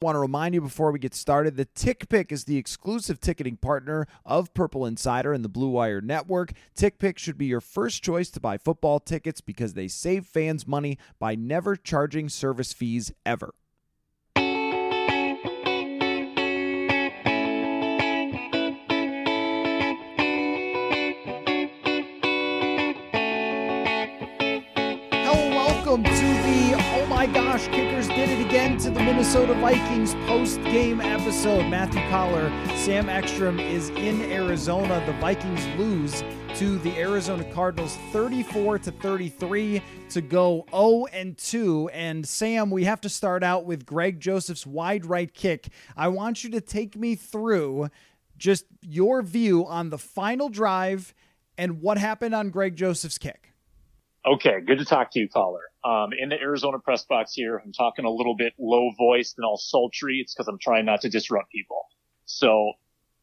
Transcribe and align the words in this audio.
Want 0.00 0.14
to 0.14 0.20
remind 0.20 0.54
you 0.54 0.60
before 0.60 0.92
we 0.92 1.00
get 1.00 1.12
started 1.12 1.56
that 1.56 1.74
TickPick 1.74 2.30
is 2.30 2.44
the 2.44 2.56
exclusive 2.56 3.18
ticketing 3.18 3.56
partner 3.56 4.06
of 4.24 4.54
Purple 4.54 4.86
Insider 4.86 5.32
and 5.32 5.44
the 5.44 5.48
Blue 5.48 5.70
Wire 5.70 6.00
Network. 6.00 6.52
TickPick 6.76 7.18
should 7.18 7.36
be 7.36 7.46
your 7.46 7.60
first 7.60 8.00
choice 8.00 8.30
to 8.30 8.38
buy 8.38 8.58
football 8.58 9.00
tickets 9.00 9.40
because 9.40 9.74
they 9.74 9.88
save 9.88 10.24
fans 10.24 10.68
money 10.68 10.98
by 11.18 11.34
never 11.34 11.74
charging 11.74 12.28
service 12.28 12.72
fees 12.72 13.10
ever. 13.26 13.54
My 27.18 27.26
Gosh, 27.26 27.66
Kickers 27.66 28.06
did 28.06 28.30
it 28.30 28.46
again 28.46 28.78
to 28.78 28.90
the 28.90 29.00
Minnesota 29.00 29.52
Vikings 29.54 30.14
post 30.28 30.62
game 30.62 31.00
episode. 31.00 31.68
Matthew 31.68 32.00
Coller, 32.10 32.48
Sam 32.76 33.08
Ekstrom 33.08 33.58
is 33.58 33.88
in 33.88 34.22
Arizona. 34.30 35.02
The 35.04 35.14
Vikings 35.14 35.66
lose 35.76 36.22
to 36.54 36.78
the 36.78 36.96
Arizona 36.96 37.42
Cardinals 37.52 37.96
34 38.12 38.78
to 38.78 38.92
33 38.92 39.82
to 40.10 40.20
go 40.20 40.64
0 40.70 41.06
and 41.06 41.36
2 41.36 41.88
and 41.88 42.24
Sam 42.24 42.70
we 42.70 42.84
have 42.84 43.00
to 43.00 43.08
start 43.08 43.42
out 43.42 43.64
with 43.64 43.84
Greg 43.84 44.20
Joseph's 44.20 44.64
wide 44.64 45.04
right 45.04 45.34
kick. 45.34 45.70
I 45.96 46.06
want 46.06 46.44
you 46.44 46.50
to 46.50 46.60
take 46.60 46.94
me 46.94 47.16
through 47.16 47.88
just 48.36 48.64
your 48.80 49.22
view 49.22 49.66
on 49.66 49.90
the 49.90 49.98
final 49.98 50.48
drive 50.48 51.12
and 51.56 51.82
what 51.82 51.98
happened 51.98 52.36
on 52.36 52.50
Greg 52.50 52.76
Joseph's 52.76 53.18
kick. 53.18 53.54
Okay, 54.24 54.60
good 54.60 54.78
to 54.78 54.84
talk 54.84 55.10
to 55.10 55.18
you, 55.18 55.28
Coller. 55.28 55.67
Um, 55.84 56.10
in 56.18 56.28
the 56.28 56.40
Arizona 56.40 56.78
press 56.78 57.04
box 57.04 57.32
here, 57.34 57.56
I'm 57.64 57.72
talking 57.72 58.04
a 58.04 58.10
little 58.10 58.36
bit 58.36 58.52
low 58.58 58.90
voiced 58.98 59.38
and 59.38 59.44
all 59.44 59.56
sultry. 59.56 60.18
It's 60.20 60.34
because 60.34 60.48
I'm 60.48 60.58
trying 60.58 60.84
not 60.84 61.02
to 61.02 61.08
disrupt 61.08 61.50
people. 61.50 61.86
So, 62.24 62.72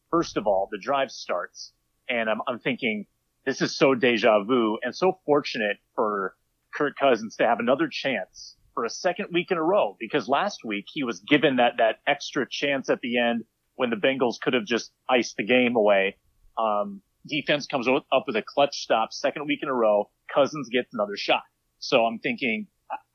first 0.09 0.38
of 0.38 0.48
all, 0.48 0.70
the 0.72 0.78
drive 0.78 1.11
starts, 1.11 1.73
and 2.09 2.30
I'm, 2.30 2.42
I'm 2.48 2.59
thinking 2.59 3.08
this 3.45 3.61
is 3.61 3.78
so 3.78 3.94
deja 3.94 4.44
vu 4.44 4.78
and 4.81 4.95
so 4.95 5.20
fortunate 5.26 5.78
for 5.95 6.36
Kirk 6.73 6.95
Cousins 6.98 7.36
to 7.38 7.45
have 7.45 7.59
another 7.59 7.88
chance 7.88 8.56
for 8.73 8.86
a 8.86 8.89
second 8.89 9.28
week 9.31 9.52
in 9.52 9.58
a 9.58 9.64
row 9.64 9.95
because 10.00 10.28
last 10.28 10.66
week 10.66 10.86
he 10.92 11.03
was 11.03 11.20
given 11.22 11.58
that 11.58 11.73
that 11.78 12.00
extra 12.08 12.45
chance 12.50 12.89
at 12.89 13.00
the 13.02 13.17
end 13.17 13.44
when 13.76 13.89
the 13.89 13.95
Bengals 13.95 14.39
could 14.42 14.53
have 14.53 14.66
just 14.66 14.92
iced 15.09 15.38
the 15.38 15.44
game 15.44 15.76
away. 15.76 16.17
Um, 16.58 17.02
defense 17.28 17.67
comes 17.67 17.88
up 17.88 18.23
with 18.28 18.36
a 18.36 18.42
clutch 18.42 18.81
stop, 18.81 19.11
second 19.14 19.45
week 19.48 19.59
in 19.61 19.70
a 19.70 19.73
row. 19.73 20.09
Cousins 20.33 20.70
gets 20.70 20.94
another 20.94 21.16
shot. 21.16 21.44
So 21.88 22.05
I'm 22.05 22.19
thinking, 22.19 22.67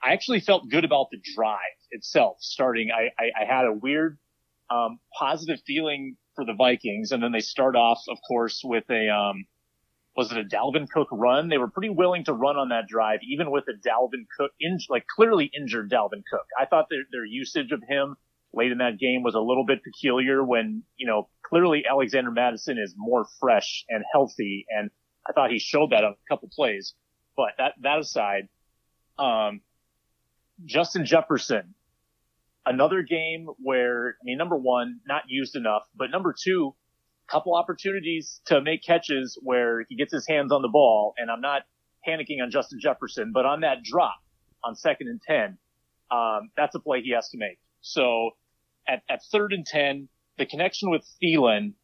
I 0.02 0.12
actually 0.12 0.40
felt 0.40 0.68
good 0.68 0.84
about 0.84 1.08
the 1.10 1.20
drive 1.34 1.58
itself 1.90 2.36
starting. 2.40 2.90
I, 2.90 3.10
I, 3.20 3.42
I 3.42 3.44
had 3.44 3.66
a 3.66 3.72
weird, 3.72 4.18
um, 4.70 5.00
positive 5.18 5.58
feeling 5.66 6.16
for 6.36 6.44
the 6.44 6.54
Vikings. 6.54 7.12
And 7.12 7.22
then 7.22 7.32
they 7.32 7.40
start 7.40 7.74
off, 7.74 8.00
of 8.08 8.18
course, 8.26 8.62
with 8.64 8.84
a, 8.90 9.08
um, 9.08 9.44
was 10.16 10.30
it 10.32 10.38
a 10.38 10.44
Dalvin 10.44 10.88
Cook 10.88 11.08
run? 11.10 11.48
They 11.48 11.58
were 11.58 11.70
pretty 11.70 11.90
willing 11.90 12.24
to 12.24 12.32
run 12.32 12.56
on 12.56 12.68
that 12.68 12.86
drive, 12.88 13.20
even 13.28 13.50
with 13.50 13.64
a 13.68 13.72
Dalvin 13.72 14.24
Cook, 14.36 14.52
in, 14.60 14.78
like 14.88 15.06
clearly 15.06 15.50
injured 15.56 15.90
Dalvin 15.90 16.22
Cook. 16.30 16.46
I 16.58 16.66
thought 16.66 16.86
their, 16.90 17.02
their 17.10 17.24
usage 17.24 17.72
of 17.72 17.82
him 17.88 18.16
late 18.52 18.72
in 18.72 18.78
that 18.78 18.98
game 18.98 19.22
was 19.22 19.34
a 19.34 19.40
little 19.40 19.64
bit 19.64 19.82
peculiar 19.82 20.44
when, 20.44 20.82
you 20.96 21.06
know, 21.06 21.28
clearly 21.44 21.84
Alexander 21.88 22.30
Mattison 22.30 22.78
is 22.78 22.94
more 22.96 23.26
fresh 23.40 23.84
and 23.88 24.04
healthy. 24.12 24.66
And 24.68 24.90
I 25.28 25.32
thought 25.32 25.50
he 25.50 25.58
showed 25.58 25.90
that 25.90 26.04
on 26.04 26.12
a 26.12 26.28
couple 26.28 26.48
plays. 26.54 26.94
But 27.36 27.50
that, 27.58 27.74
that 27.82 27.98
aside, 27.98 28.48
um, 29.20 29.60
Justin 30.64 31.04
Jefferson, 31.06 31.74
another 32.66 33.02
game 33.02 33.48
where, 33.62 34.16
I 34.20 34.24
mean, 34.24 34.38
number 34.38 34.56
one, 34.56 35.00
not 35.06 35.22
used 35.28 35.56
enough, 35.56 35.82
but 35.94 36.10
number 36.10 36.34
two, 36.38 36.74
couple 37.28 37.54
opportunities 37.54 38.40
to 38.46 38.60
make 38.60 38.82
catches 38.82 39.38
where 39.42 39.84
he 39.88 39.94
gets 39.94 40.12
his 40.12 40.26
hands 40.26 40.50
on 40.50 40.62
the 40.62 40.68
ball. 40.68 41.14
And 41.16 41.30
I'm 41.30 41.40
not 41.40 41.62
panicking 42.06 42.42
on 42.42 42.50
Justin 42.50 42.80
Jefferson, 42.80 43.30
but 43.32 43.46
on 43.46 43.60
that 43.60 43.82
drop 43.84 44.16
on 44.64 44.74
second 44.74 45.08
and 45.08 45.20
10, 45.22 45.58
um, 46.10 46.50
that's 46.56 46.74
a 46.74 46.80
play 46.80 47.02
he 47.02 47.12
has 47.12 47.28
to 47.30 47.38
make. 47.38 47.58
So 47.82 48.30
at, 48.88 49.02
at 49.08 49.20
third 49.30 49.52
and 49.52 49.64
10, 49.64 50.08
the 50.38 50.46
connection 50.46 50.90
with 50.90 51.08
Thielen, 51.22 51.74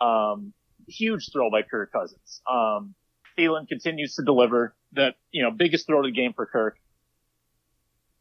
um, 0.00 0.52
huge 0.88 1.30
throw 1.32 1.50
by 1.50 1.62
Kirk 1.62 1.92
Cousins. 1.92 2.40
Um, 2.50 2.94
Thielen 3.38 3.68
continues 3.68 4.14
to 4.16 4.22
deliver 4.22 4.74
the, 4.92 5.10
you 5.30 5.42
know, 5.42 5.50
biggest 5.50 5.86
throw 5.86 5.98
of 5.98 6.04
the 6.04 6.12
game 6.12 6.32
for 6.34 6.46
Kirk. 6.46 6.78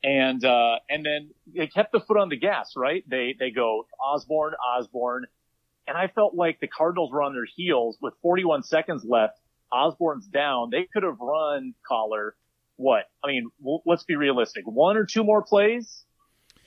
And, 0.03 0.43
uh, 0.45 0.75
and 0.89 1.05
then 1.05 1.31
they 1.55 1.67
kept 1.67 1.91
the 1.91 1.99
foot 1.99 2.17
on 2.17 2.29
the 2.29 2.37
gas, 2.37 2.73
right? 2.75 3.03
They, 3.07 3.35
they 3.37 3.49
go 3.49 3.87
Osborne, 3.99 4.53
Osborne. 4.53 5.25
And 5.87 5.97
I 5.97 6.07
felt 6.07 6.35
like 6.35 6.59
the 6.59 6.67
Cardinals 6.67 7.11
were 7.11 7.21
on 7.21 7.33
their 7.33 7.45
heels 7.55 7.97
with 8.01 8.13
41 8.21 8.63
seconds 8.63 9.03
left. 9.03 9.39
Osborne's 9.71 10.27
down. 10.27 10.69
They 10.71 10.87
could 10.91 11.03
have 11.03 11.19
run 11.19 11.73
Coller. 11.87 12.35
What? 12.75 13.05
I 13.23 13.27
mean, 13.27 13.49
w- 13.59 13.79
let's 13.85 14.03
be 14.03 14.15
realistic. 14.15 14.65
One 14.65 14.97
or 14.97 15.05
two 15.05 15.23
more 15.23 15.41
plays 15.41 16.03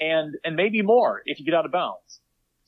and, 0.01 0.37
and 0.45 0.57
maybe 0.57 0.83
more 0.83 1.23
if 1.25 1.39
you 1.39 1.45
get 1.45 1.55
out 1.55 1.65
of 1.65 1.73
bounds. 1.73 2.21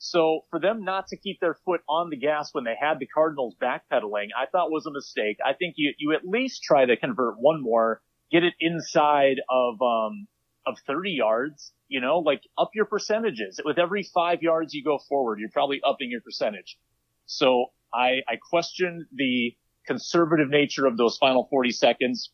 So 0.03 0.45
for 0.49 0.59
them 0.59 0.83
not 0.83 1.05
to 1.09 1.15
keep 1.15 1.39
their 1.39 1.53
foot 1.53 1.81
on 1.87 2.09
the 2.09 2.17
gas 2.17 2.55
when 2.55 2.63
they 2.63 2.73
had 2.73 2.97
the 2.97 3.05
Cardinals 3.05 3.55
backpedaling, 3.61 4.29
I 4.35 4.47
thought 4.51 4.71
was 4.71 4.87
a 4.87 4.91
mistake. 4.91 5.37
I 5.45 5.53
think 5.53 5.75
you, 5.77 5.93
you 5.99 6.13
at 6.13 6.27
least 6.27 6.63
try 6.63 6.85
to 6.85 6.97
convert 6.97 7.35
one 7.37 7.61
more, 7.61 8.01
get 8.31 8.43
it 8.43 8.55
inside 8.59 9.35
of, 9.47 9.79
um, 9.79 10.27
of 10.65 10.79
30 10.87 11.11
yards, 11.11 11.71
you 11.87 12.01
know, 12.01 12.17
like 12.17 12.41
up 12.57 12.71
your 12.73 12.85
percentages. 12.85 13.61
With 13.63 13.77
every 13.77 14.01
five 14.01 14.41
yards 14.41 14.73
you 14.73 14.83
go 14.83 14.97
forward, 15.07 15.39
you're 15.39 15.49
probably 15.49 15.81
upping 15.85 16.09
your 16.09 16.21
percentage. 16.21 16.79
So 17.27 17.67
I, 17.93 18.21
I 18.27 18.37
question 18.49 19.05
the 19.13 19.55
conservative 19.85 20.49
nature 20.49 20.87
of 20.87 20.97
those 20.97 21.17
final 21.17 21.45
40 21.51 21.69
seconds. 21.73 22.31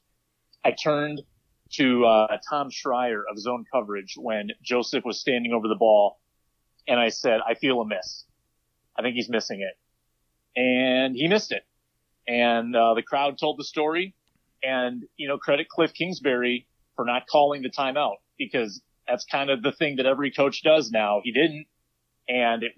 I 0.63 0.72
turned 0.72 1.22
to, 1.73 2.06
uh, 2.06 2.38
Tom 2.50 2.69
Schreier 2.69 3.23
of 3.29 3.38
zone 3.38 3.66
coverage 3.69 4.13
when 4.16 4.51
Joseph 4.63 5.03
was 5.03 5.19
standing 5.19 5.51
over 5.51 5.67
the 5.67 5.75
ball 5.75 6.22
and 6.87 6.99
I 6.99 7.09
said, 7.09 7.39
I 7.47 7.53
feel 7.55 7.81
a 7.81 7.85
miss. 7.87 8.25
I 8.97 9.01
think 9.01 9.15
he's 9.15 9.29
missing 9.29 9.61
it. 9.61 10.59
And 10.59 11.15
he 11.15 11.27
missed 11.27 11.51
it. 11.51 11.63
And, 12.27 12.75
uh, 12.75 12.93
the 12.93 13.03
crowd 13.03 13.37
told 13.39 13.59
the 13.59 13.63
story 13.63 14.15
and, 14.63 15.03
you 15.17 15.27
know, 15.27 15.37
credit 15.37 15.69
Cliff 15.69 15.93
Kingsbury 15.93 16.67
for 16.95 17.05
not 17.05 17.23
calling 17.31 17.61
the 17.61 17.69
timeout 17.69 18.15
because 18.37 18.81
that's 19.07 19.25
kind 19.25 19.49
of 19.49 19.61
the 19.61 19.71
thing 19.71 19.97
that 19.97 20.05
every 20.05 20.31
coach 20.31 20.63
does 20.63 20.91
now. 20.91 21.21
He 21.23 21.31
didn't. 21.31 21.65
And 22.27 22.63
it, 22.63 22.71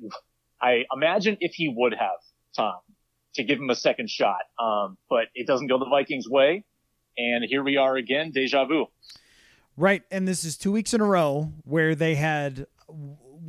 I 0.62 0.84
imagine 0.94 1.38
if 1.40 1.53
he 1.53 1.74
would 1.75 1.94
have, 1.94 2.19
Tom, 2.56 2.75
to 3.36 3.44
give 3.44 3.58
him 3.58 3.69
a 3.69 3.75
second 3.75 4.09
shot. 4.09 4.42
Um, 4.62 4.98
but 5.09 5.25
it 5.34 5.48
doesn't 5.48 5.68
go 5.68 5.80
the 5.80 5.90
Vikings 5.90 6.28
way. 6.30 6.64
And 7.18 7.44
here 7.48 7.64
we 7.64 7.78
are 7.78 7.96
again, 7.96 8.31
deja 8.31 8.66
vu. 8.66 8.86
Right. 9.75 10.03
And 10.12 10.28
this 10.28 10.44
is 10.44 10.58
two 10.58 10.72
weeks 10.72 10.94
in 10.94 11.02
a 11.02 11.06
row 11.06 11.53
where 11.64 11.96
they 11.96 12.16
had 12.16 12.68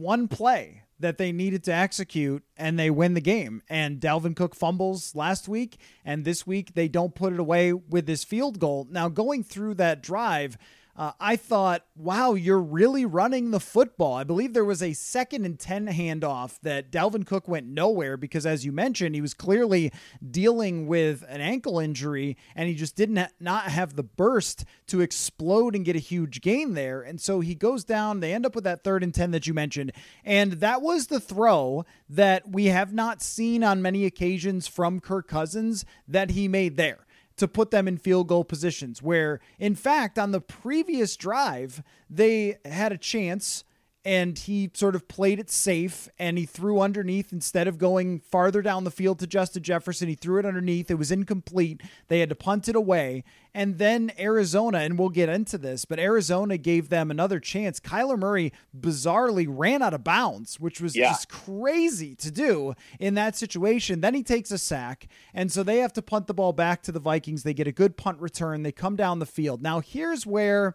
one 0.01 0.29
play 0.29 0.83
that 0.99 1.19
they 1.19 1.33
needed 1.33 1.65
to 1.65 1.73
execute 1.73 2.43
and 2.57 2.79
they 2.79 2.91
win 2.91 3.15
the 3.15 3.21
game. 3.21 3.63
And 3.69 4.01
Dalvin 4.01 4.37
Cook 4.37 4.55
fumbles 4.55 5.15
last 5.15 5.49
week, 5.49 5.79
and 6.05 6.25
this 6.25 6.47
week 6.47 6.75
they 6.75 6.89
don't 6.89 7.15
put 7.15 7.33
it 7.33 7.41
away 7.41 7.73
with 7.73 8.07
this 8.07 8.25
field 8.25 8.59
goal. 8.59 8.87
Now, 8.91 9.09
going 9.09 9.43
through 9.43 9.75
that 9.75 10.03
drive, 10.03 10.59
uh, 10.97 11.13
I 11.21 11.37
thought, 11.37 11.85
wow, 11.95 12.35
you're 12.35 12.61
really 12.61 13.05
running 13.05 13.51
the 13.51 13.61
football. 13.61 14.15
I 14.15 14.25
believe 14.25 14.53
there 14.53 14.65
was 14.65 14.83
a 14.83 14.93
second 14.93 15.45
and 15.45 15.59
10 15.59 15.87
handoff 15.89 16.59
that 16.63 16.91
Dalvin 16.91 17.27
Cook 17.27 17.49
went 17.49 17.67
nowhere 17.67 18.17
because, 18.17 18.45
as 18.45 18.65
you 18.65 18.73
mentioned, 18.73 19.15
he 19.15 19.21
was 19.21 19.33
clearly 19.33 19.93
dealing 20.31 20.87
with 20.87 21.25
an 21.29 21.41
ankle 21.41 21.79
injury 21.79 22.37
and 22.55 22.69
he 22.69 22.75
just 22.75 22.97
didn't 22.97 23.17
ha- 23.17 23.29
not 23.39 23.65
have 23.65 23.97
the 23.97 24.03
burst 24.03 24.65
to 24.89 25.01
explode 25.01 25.75
and 25.75 25.85
get 25.85 25.97
a 25.97 26.01
huge 26.01 26.41
gain 26.41 26.75
there. 26.75 27.03
And 27.03 27.21
so 27.21 27.41
he 27.41 27.55
goes 27.55 27.85
down. 27.85 28.21
They 28.21 28.35
end 28.35 28.45
up 28.45 28.55
with 28.55 28.65
that 28.65 28.85
third 28.85 29.03
and 29.03 29.15
10 29.15 29.31
that 29.31 29.47
you 29.47 29.55
mentioned. 29.55 29.93
And 30.25 30.55
that 30.55 30.83
was 30.83 31.07
the 31.07 31.21
throw 31.21 31.85
that 32.09 32.49
we 32.49 32.67
have 32.67 32.93
not 32.93 33.23
seen 33.23 33.63
on 33.63 33.81
many 33.81 34.05
occasions 34.05 34.67
from 34.67 35.01
Kirk 35.01 35.29
Cousins 35.29 35.85
that 36.09 36.31
he 36.31 36.49
made 36.49 36.77
there 36.77 37.07
to 37.41 37.49
put 37.49 37.71
them 37.71 37.89
in 37.89 37.99
field 37.99 38.29
goal 38.29 38.45
positions. 38.45 39.03
Where, 39.03 39.41
in 39.59 39.75
fact, 39.75 40.19
on 40.19 40.31
the 40.31 40.41
previous 40.41 41.17
drive, 41.17 41.83
they 42.09 42.59
had 42.65 42.93
a 42.93 42.99
chance 42.99 43.65
and 44.05 44.39
he 44.39 44.71
sort 44.73 44.95
of 44.95 45.09
played 45.09 45.39
it 45.39 45.51
safe 45.51 46.09
and 46.19 46.39
he 46.39 46.47
threw 46.47 46.81
underneath 46.81 47.33
instead 47.33 47.69
of 47.69 47.77
going 47.77 48.21
farther 48.21 48.63
down 48.63 48.85
the 48.85 48.91
field 48.91 49.19
to 49.19 49.27
Justin 49.27 49.63
Jefferson. 49.63 50.09
He 50.09 50.15
threw 50.15 50.39
it 50.39 50.47
underneath. 50.47 50.91
It 50.91 50.95
was 50.95 51.13
incomplete. 51.13 51.83
They 52.09 52.21
had 52.21 52.31
to 52.31 52.35
punt 52.35 52.69
it 52.69 52.77
away. 52.77 53.25
And 53.53 53.77
then 53.79 54.13
Arizona, 54.19 54.79
and 54.79 54.99
we'll 54.99 55.11
get 55.11 55.29
into 55.29 55.59
this, 55.59 55.85
but 55.85 55.99
Arizona 55.99 56.57
gave 56.57 56.89
them 56.89 57.11
another 57.11 57.39
chance. 57.41 57.79
Kyler 57.79 58.19
Murray 58.19 58.53
bizarrely 58.79 59.47
ran 59.49 59.83
out 59.83 59.93
of 59.93 60.03
bounds, 60.03 60.59
which 60.59 60.81
was 60.81 60.97
yeah. 60.97 61.11
just 61.11 61.29
crazy 61.29 62.15
to 62.17 62.31
do 62.31 62.75
in 62.99 63.15
that 63.15 63.37
situation. 63.37 64.01
Then 64.01 64.15
he 64.15 64.23
takes 64.23 64.51
a 64.51 64.59
sack. 64.59 65.09
And 65.35 65.53
so 65.53 65.63
they 65.63 65.79
have 65.79 65.93
to 65.95 66.03
punt 66.03 66.27
the 66.27 66.35
ball 66.35 66.55
back 66.55 66.83
to 66.85 66.93
the 66.93 67.01
Vikings. 67.01 67.43
They 67.43 67.55
get 67.55 67.67
a 67.67 67.73
good 67.73 67.99
punt 67.99 68.19
return. 68.21 68.63
They 68.63 68.73
come 68.73 68.97
down 68.97 69.19
the 69.19 69.27
field. 69.27 69.61
Now, 69.61 69.81
here's 69.81 70.25
where 70.25 70.75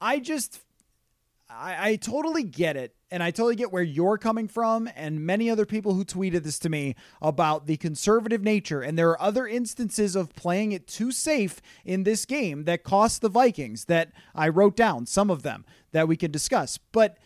I 0.00 0.18
just 0.18 0.60
I, 1.50 1.90
I 1.90 1.96
totally 1.96 2.42
get 2.42 2.76
it. 2.76 2.94
And 3.10 3.22
I 3.22 3.32
totally 3.32 3.56
get 3.56 3.72
where 3.72 3.82
you're 3.82 4.18
coming 4.18 4.46
from, 4.46 4.88
and 4.94 5.26
many 5.26 5.50
other 5.50 5.66
people 5.66 5.94
who 5.94 6.04
tweeted 6.04 6.44
this 6.44 6.60
to 6.60 6.68
me 6.68 6.94
about 7.20 7.66
the 7.66 7.76
conservative 7.76 8.40
nature. 8.40 8.82
And 8.82 8.96
there 8.96 9.10
are 9.10 9.20
other 9.20 9.48
instances 9.48 10.14
of 10.14 10.34
playing 10.36 10.70
it 10.70 10.86
too 10.86 11.10
safe 11.10 11.60
in 11.84 12.04
this 12.04 12.24
game 12.24 12.64
that 12.64 12.84
cost 12.84 13.20
the 13.20 13.28
Vikings 13.28 13.86
that 13.86 14.12
I 14.32 14.48
wrote 14.48 14.76
down, 14.76 15.06
some 15.06 15.28
of 15.28 15.42
them 15.42 15.64
that 15.90 16.06
we 16.06 16.16
can 16.16 16.30
discuss. 16.30 16.78
But 16.78 17.18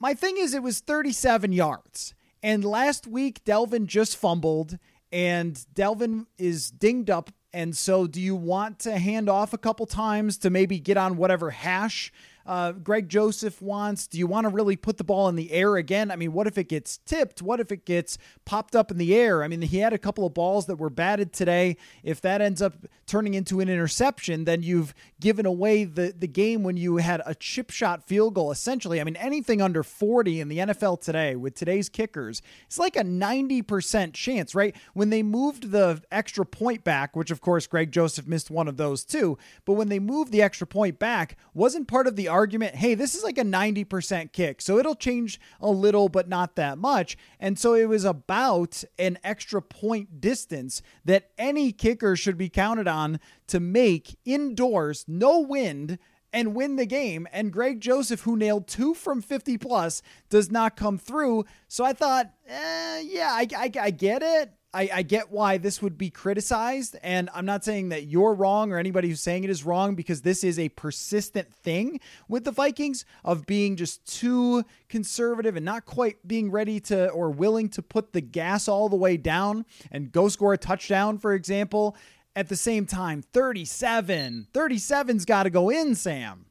my 0.00 0.14
thing 0.14 0.38
is, 0.38 0.54
it 0.54 0.62
was 0.62 0.80
37 0.80 1.52
yards. 1.52 2.14
And 2.42 2.64
last 2.64 3.06
week, 3.06 3.44
Dalvin 3.44 3.86
just 3.86 4.16
fumbled, 4.16 4.78
and 5.12 5.54
Dalvin 5.74 6.26
is 6.38 6.70
dinged 6.70 7.10
up. 7.10 7.30
And 7.52 7.76
so, 7.76 8.06
do 8.06 8.20
you 8.20 8.34
want 8.34 8.80
to 8.80 8.98
hand 8.98 9.28
off 9.28 9.52
a 9.52 9.58
couple 9.58 9.86
times 9.86 10.38
to 10.38 10.50
maybe 10.50 10.80
get 10.80 10.96
on 10.96 11.16
whatever 11.16 11.50
hash 11.50 12.10
uh, 12.46 12.72
Greg 12.72 13.08
Joseph 13.08 13.62
wants? 13.62 14.06
Do 14.06 14.18
you 14.18 14.26
want 14.26 14.44
to 14.44 14.48
really 14.48 14.76
put 14.76 14.98
the 14.98 15.04
ball 15.04 15.28
in 15.28 15.36
the 15.36 15.52
air 15.52 15.76
again? 15.76 16.10
I 16.10 16.16
mean, 16.16 16.32
what 16.32 16.46
if 16.46 16.58
it 16.58 16.68
gets 16.68 16.98
tipped? 16.98 17.42
What 17.42 17.60
if 17.60 17.72
it 17.72 17.84
gets 17.84 18.18
popped 18.44 18.76
up 18.76 18.90
in 18.90 18.98
the 18.98 19.14
air? 19.14 19.42
I 19.42 19.48
mean, 19.48 19.62
he 19.62 19.78
had 19.78 19.92
a 19.92 19.98
couple 19.98 20.26
of 20.26 20.34
balls 20.34 20.66
that 20.66 20.76
were 20.76 20.90
batted 20.90 21.32
today. 21.32 21.76
If 22.02 22.20
that 22.20 22.40
ends 22.40 22.60
up 22.60 22.74
turning 23.06 23.34
into 23.34 23.60
an 23.60 23.68
interception, 23.68 24.44
then 24.44 24.62
you've 24.62 24.94
given 25.20 25.46
away 25.46 25.84
the, 25.84 26.14
the 26.16 26.26
game 26.26 26.62
when 26.62 26.76
you 26.76 26.98
had 26.98 27.22
a 27.24 27.34
chip 27.34 27.70
shot 27.70 28.06
field 28.06 28.34
goal, 28.34 28.50
essentially. 28.50 29.00
I 29.00 29.04
mean, 29.04 29.16
anything 29.16 29.62
under 29.62 29.82
40 29.82 30.40
in 30.40 30.48
the 30.48 30.58
NFL 30.58 31.00
today 31.00 31.36
with 31.36 31.54
today's 31.54 31.88
kickers, 31.88 32.42
it's 32.66 32.78
like 32.78 32.96
a 32.96 33.04
90% 33.04 34.12
chance, 34.12 34.54
right? 34.54 34.76
When 34.92 35.10
they 35.10 35.22
moved 35.22 35.70
the 35.70 36.02
extra 36.10 36.44
point 36.44 36.84
back, 36.84 37.16
which 37.16 37.30
of 37.30 37.40
course 37.40 37.66
Greg 37.66 37.90
Joseph 37.90 38.26
missed 38.26 38.50
one 38.50 38.68
of 38.68 38.76
those 38.76 39.04
too, 39.04 39.38
but 39.64 39.74
when 39.74 39.88
they 39.88 39.98
moved 39.98 40.32
the 40.32 40.42
extra 40.42 40.66
point 40.66 40.98
back, 40.98 41.36
wasn't 41.54 41.88
part 41.88 42.06
of 42.06 42.16
the 42.16 42.28
argument, 42.34 42.74
hey, 42.74 42.94
this 42.94 43.14
is 43.14 43.22
like 43.22 43.38
a 43.38 43.44
90% 43.44 44.32
kick, 44.32 44.60
so 44.60 44.78
it'll 44.78 44.96
change 44.96 45.40
a 45.60 45.70
little, 45.70 46.08
but 46.08 46.28
not 46.28 46.56
that 46.56 46.78
much. 46.78 47.16
And 47.38 47.56
so 47.56 47.74
it 47.74 47.88
was 47.88 48.04
about 48.04 48.82
an 48.98 49.18
extra 49.22 49.62
point 49.62 50.20
distance 50.20 50.82
that 51.04 51.30
any 51.38 51.70
kicker 51.70 52.16
should 52.16 52.36
be 52.36 52.48
counted 52.48 52.88
on 52.88 53.20
to 53.46 53.60
make 53.60 54.18
indoors, 54.24 55.04
no 55.06 55.38
wind 55.38 55.98
and 56.32 56.56
win 56.56 56.74
the 56.74 56.86
game. 56.86 57.28
And 57.32 57.52
Greg 57.52 57.80
Joseph, 57.80 58.22
who 58.22 58.36
nailed 58.36 58.66
two 58.66 58.92
from 58.92 59.22
50 59.22 59.56
plus, 59.56 60.02
does 60.28 60.50
not 60.50 60.76
come 60.76 60.98
through. 60.98 61.44
So 61.68 61.84
I 61.84 61.92
thought, 61.92 62.32
eh, 62.48 63.00
yeah, 63.06 63.30
I, 63.30 63.46
I, 63.56 63.70
I, 63.80 63.90
get 63.92 64.22
it. 64.22 64.50
I, 64.74 64.90
I 64.92 65.02
get 65.02 65.30
why 65.30 65.56
this 65.56 65.80
would 65.80 65.96
be 65.96 66.10
criticized. 66.10 66.96
And 67.02 67.30
I'm 67.32 67.46
not 67.46 67.64
saying 67.64 67.90
that 67.90 68.06
you're 68.06 68.34
wrong 68.34 68.72
or 68.72 68.78
anybody 68.78 69.08
who's 69.08 69.20
saying 69.20 69.44
it 69.44 69.50
is 69.50 69.64
wrong 69.64 69.94
because 69.94 70.22
this 70.22 70.42
is 70.42 70.58
a 70.58 70.68
persistent 70.70 71.54
thing 71.54 72.00
with 72.28 72.44
the 72.44 72.50
Vikings 72.50 73.04
of 73.24 73.46
being 73.46 73.76
just 73.76 74.04
too 74.04 74.64
conservative 74.88 75.54
and 75.56 75.64
not 75.64 75.86
quite 75.86 76.26
being 76.26 76.50
ready 76.50 76.80
to 76.80 77.08
or 77.10 77.30
willing 77.30 77.68
to 77.70 77.82
put 77.82 78.12
the 78.12 78.20
gas 78.20 78.66
all 78.66 78.88
the 78.88 78.96
way 78.96 79.16
down 79.16 79.64
and 79.92 80.10
go 80.10 80.28
score 80.28 80.52
a 80.52 80.58
touchdown, 80.58 81.18
for 81.18 81.32
example. 81.32 81.96
At 82.36 82.48
the 82.48 82.56
same 82.56 82.84
time, 82.84 83.22
37. 83.22 84.48
37's 84.52 85.24
got 85.24 85.44
to 85.44 85.50
go 85.50 85.70
in, 85.70 85.94
Sam. 85.94 86.46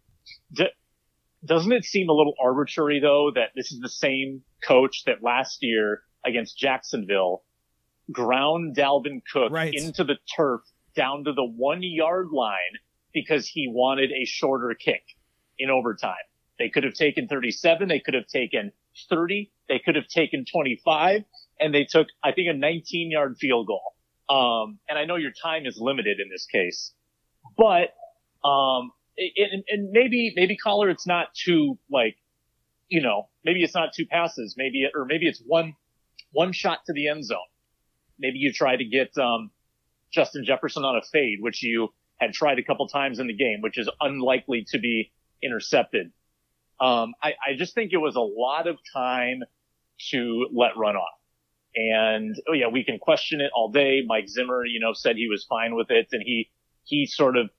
Doesn't 1.45 1.73
it 1.73 1.83
seem 1.83 2.07
a 2.07 2.13
little 2.13 2.35
arbitrary, 2.41 3.01
though, 3.01 3.31
that 3.35 3.49
this 3.53 3.73
is 3.73 3.81
the 3.81 3.89
same 3.89 4.43
coach 4.65 5.03
that 5.07 5.21
last 5.21 5.57
year 5.61 6.03
against 6.25 6.57
Jacksonville 6.57 7.43
ground 8.11 8.75
Dalvin 8.75 9.21
Cook 9.31 9.51
right. 9.51 9.73
into 9.73 10.03
the 10.03 10.17
turf 10.35 10.61
down 10.95 11.23
to 11.25 11.33
the 11.33 11.44
one 11.44 11.81
yard 11.81 12.29
line 12.31 12.57
because 13.13 13.47
he 13.47 13.67
wanted 13.67 14.11
a 14.11 14.25
shorter 14.25 14.75
kick 14.77 15.03
in 15.57 15.69
overtime. 15.69 16.15
They 16.59 16.69
could 16.69 16.83
have 16.83 16.94
taken 16.94 17.27
37. 17.27 17.88
They 17.88 18.00
could 18.00 18.13
have 18.13 18.27
taken 18.27 18.71
30. 19.09 19.51
They 19.69 19.79
could 19.79 19.95
have 19.95 20.07
taken 20.07 20.45
25 20.51 21.23
and 21.59 21.73
they 21.73 21.85
took, 21.85 22.07
I 22.23 22.31
think, 22.31 22.50
a 22.50 22.53
19 22.53 23.11
yard 23.11 23.38
field 23.39 23.67
goal. 23.67 23.94
Um, 24.29 24.79
and 24.89 24.97
I 24.97 25.05
know 25.05 25.15
your 25.15 25.31
time 25.31 25.65
is 25.65 25.77
limited 25.79 26.19
in 26.19 26.29
this 26.29 26.45
case, 26.45 26.94
but, 27.57 27.94
um, 28.47 28.91
it, 29.15 29.63
and 29.69 29.91
maybe, 29.91 30.33
maybe 30.35 30.57
Coller, 30.57 30.89
it's 30.89 31.05
not 31.05 31.27
too 31.35 31.77
like, 31.91 32.15
you 32.88 33.01
know, 33.01 33.29
maybe 33.44 33.63
it's 33.63 33.75
not 33.75 33.89
two 33.94 34.05
passes, 34.05 34.55
maybe, 34.57 34.88
or 34.95 35.05
maybe 35.05 35.27
it's 35.27 35.41
one, 35.45 35.75
one 36.31 36.51
shot 36.51 36.79
to 36.85 36.94
the 36.94 37.09
end 37.09 37.25
zone 37.25 37.38
maybe 38.19 38.38
you 38.38 38.51
try 38.51 38.75
to 38.75 38.86
get 38.86 39.18
um, 39.18 39.51
Justin 40.12 40.45
Jefferson 40.45 40.83
on 40.83 40.95
a 40.95 41.01
fade, 41.12 41.39
which 41.42 41.63
you 41.63 41.89
had 42.18 42.33
tried 42.33 42.60
a 42.60 42.63
couple 42.63 42.88
times 42.88 43.19
in 43.19 43.27
the 43.27 43.33
game, 43.33 43.62
which 43.62 43.77
is 43.77 43.89
unlikely 44.00 44.65
to 44.69 44.80
be 44.80 45.12
intercepted. 45.42 46.12
Um, 46.80 47.13
I, 47.21 47.33
I 47.48 47.56
just 47.57 47.75
think 47.75 47.94
it 47.94 47.98
was 47.98 48.15
a 48.15 48.21
lot 48.21 48.68
of 48.68 48.77
time 48.94 49.42
to 50.12 50.48
let 50.54 50.77
run 50.77 50.95
off. 50.95 51.19
And 51.75 52.36
oh 52.48 52.54
yeah, 52.54 52.68
we 52.68 52.83
can 52.83 53.00
question 53.00 53.42
it 53.42 53.51
all 53.56 53.71
day. 53.71 54.01
Mike 54.06 54.30
Zimmer, 54.30 54.65
you 54.65 54.80
know, 54.80 54.94
said 54.94 55.15
he 55.15 55.27
was 55.27 55.45
fine 55.45 55.75
with 55.75 55.89
it, 55.89 56.07
and 56.12 56.21
he 56.24 56.51
he 56.83 57.07
sort 57.07 57.36
of 57.36 57.50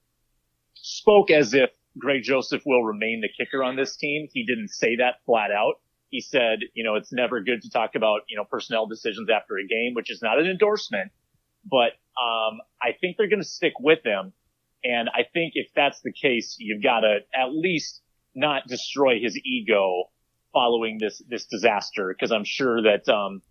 spoke 0.74 1.30
as 1.30 1.54
if 1.54 1.70
Greg 1.98 2.22
Joseph 2.22 2.62
will 2.64 2.84
remain 2.84 3.22
the 3.22 3.28
kicker 3.28 3.64
on 3.64 3.76
this 3.76 3.96
team. 3.96 4.28
He 4.32 4.44
didn't 4.44 4.68
say 4.68 4.96
that 4.96 5.16
flat 5.26 5.50
out 5.50 5.74
he 6.14 6.20
said, 6.20 6.60
you 6.74 6.84
know, 6.84 6.94
it's 6.94 7.12
never 7.12 7.40
good 7.40 7.60
to 7.62 7.70
talk 7.70 7.96
about, 7.96 8.20
you 8.28 8.36
know, 8.36 8.44
personnel 8.44 8.86
decisions 8.86 9.28
after 9.28 9.58
a 9.58 9.66
game, 9.66 9.94
which 9.94 10.12
is 10.12 10.22
not 10.22 10.38
an 10.38 10.46
endorsement, 10.46 11.10
but, 11.68 11.90
um, 12.22 12.60
I 12.80 12.92
think 13.00 13.16
they're 13.16 13.28
going 13.28 13.42
to 13.42 13.48
stick 13.48 13.72
with 13.80 13.98
him. 14.04 14.32
And 14.84 15.08
I 15.08 15.24
think 15.32 15.54
if 15.56 15.66
that's 15.74 16.02
the 16.02 16.12
case, 16.12 16.54
you've 16.60 16.84
got 16.84 17.00
to 17.00 17.18
at 17.34 17.52
least 17.52 18.00
not 18.32 18.68
destroy 18.68 19.18
his 19.20 19.36
ego 19.44 20.04
following 20.52 20.98
this, 21.00 21.20
this 21.28 21.46
disaster. 21.46 22.14
Cause 22.20 22.30
I'm 22.30 22.44
sure 22.44 22.80
that, 22.82 23.08
um, 23.08 23.42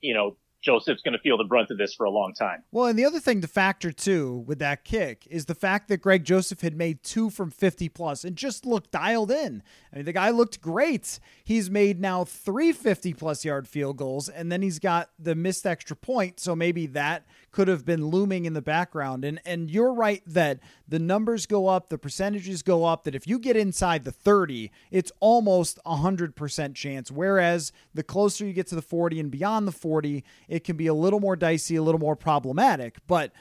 you 0.00 0.12
know, 0.12 0.36
Joseph's 0.60 1.02
going 1.02 1.12
to 1.12 1.18
feel 1.20 1.38
the 1.38 1.44
brunt 1.44 1.70
of 1.70 1.78
this 1.78 1.94
for 1.94 2.04
a 2.04 2.10
long 2.10 2.34
time. 2.34 2.64
Well, 2.72 2.86
and 2.86 2.98
the 2.98 3.04
other 3.04 3.20
thing 3.20 3.40
to 3.42 3.48
factor 3.48 3.92
too 3.92 4.44
with 4.46 4.58
that 4.58 4.84
kick 4.84 5.26
is 5.30 5.46
the 5.46 5.54
fact 5.54 5.88
that 5.88 5.98
Greg 5.98 6.24
Joseph 6.24 6.60
had 6.62 6.76
made 6.76 7.02
two 7.02 7.30
from 7.30 7.50
50 7.50 7.88
plus 7.88 8.24
and 8.24 8.36
just 8.36 8.66
looked 8.66 8.90
dialed 8.90 9.30
in. 9.30 9.62
I 9.92 9.96
mean, 9.96 10.04
the 10.04 10.12
guy 10.12 10.30
looked 10.30 10.60
great. 10.60 11.20
He's 11.44 11.70
made 11.70 12.00
now 12.00 12.24
three 12.24 12.72
50 12.72 13.14
plus 13.14 13.44
yard 13.44 13.68
field 13.68 13.96
goals, 13.96 14.28
and 14.28 14.50
then 14.50 14.62
he's 14.62 14.78
got 14.78 15.10
the 15.18 15.34
missed 15.34 15.66
extra 15.66 15.96
point. 15.96 16.40
So 16.40 16.56
maybe 16.56 16.86
that 16.86 17.26
could 17.52 17.68
have 17.68 17.84
been 17.84 18.06
looming 18.06 18.44
in 18.44 18.52
the 18.52 18.62
background. 18.62 19.24
And 19.24 19.40
and 19.46 19.70
you're 19.70 19.92
right 19.92 20.22
that 20.26 20.58
the 20.86 20.98
numbers 20.98 21.46
go 21.46 21.68
up, 21.68 21.88
the 21.88 21.98
percentages 21.98 22.62
go 22.62 22.84
up. 22.84 23.04
That 23.04 23.14
if 23.14 23.26
you 23.26 23.38
get 23.38 23.56
inside 23.56 24.04
the 24.04 24.12
30, 24.12 24.70
it's 24.90 25.12
almost 25.20 25.78
a 25.86 25.96
hundred 25.96 26.36
percent 26.36 26.74
chance. 26.74 27.10
Whereas 27.10 27.72
the 27.94 28.02
closer 28.02 28.44
you 28.44 28.52
get 28.52 28.66
to 28.68 28.74
the 28.74 28.82
40 28.82 29.20
and 29.20 29.30
beyond 29.30 29.66
the 29.66 29.72
40, 29.72 30.24
it 30.48 30.64
can 30.64 30.76
be 30.76 30.86
a 30.86 30.94
little 30.94 31.20
more 31.20 31.36
dicey, 31.36 31.76
a 31.76 31.82
little 31.82 32.00
more 32.00 32.16
problematic. 32.16 32.96
But 33.06 33.32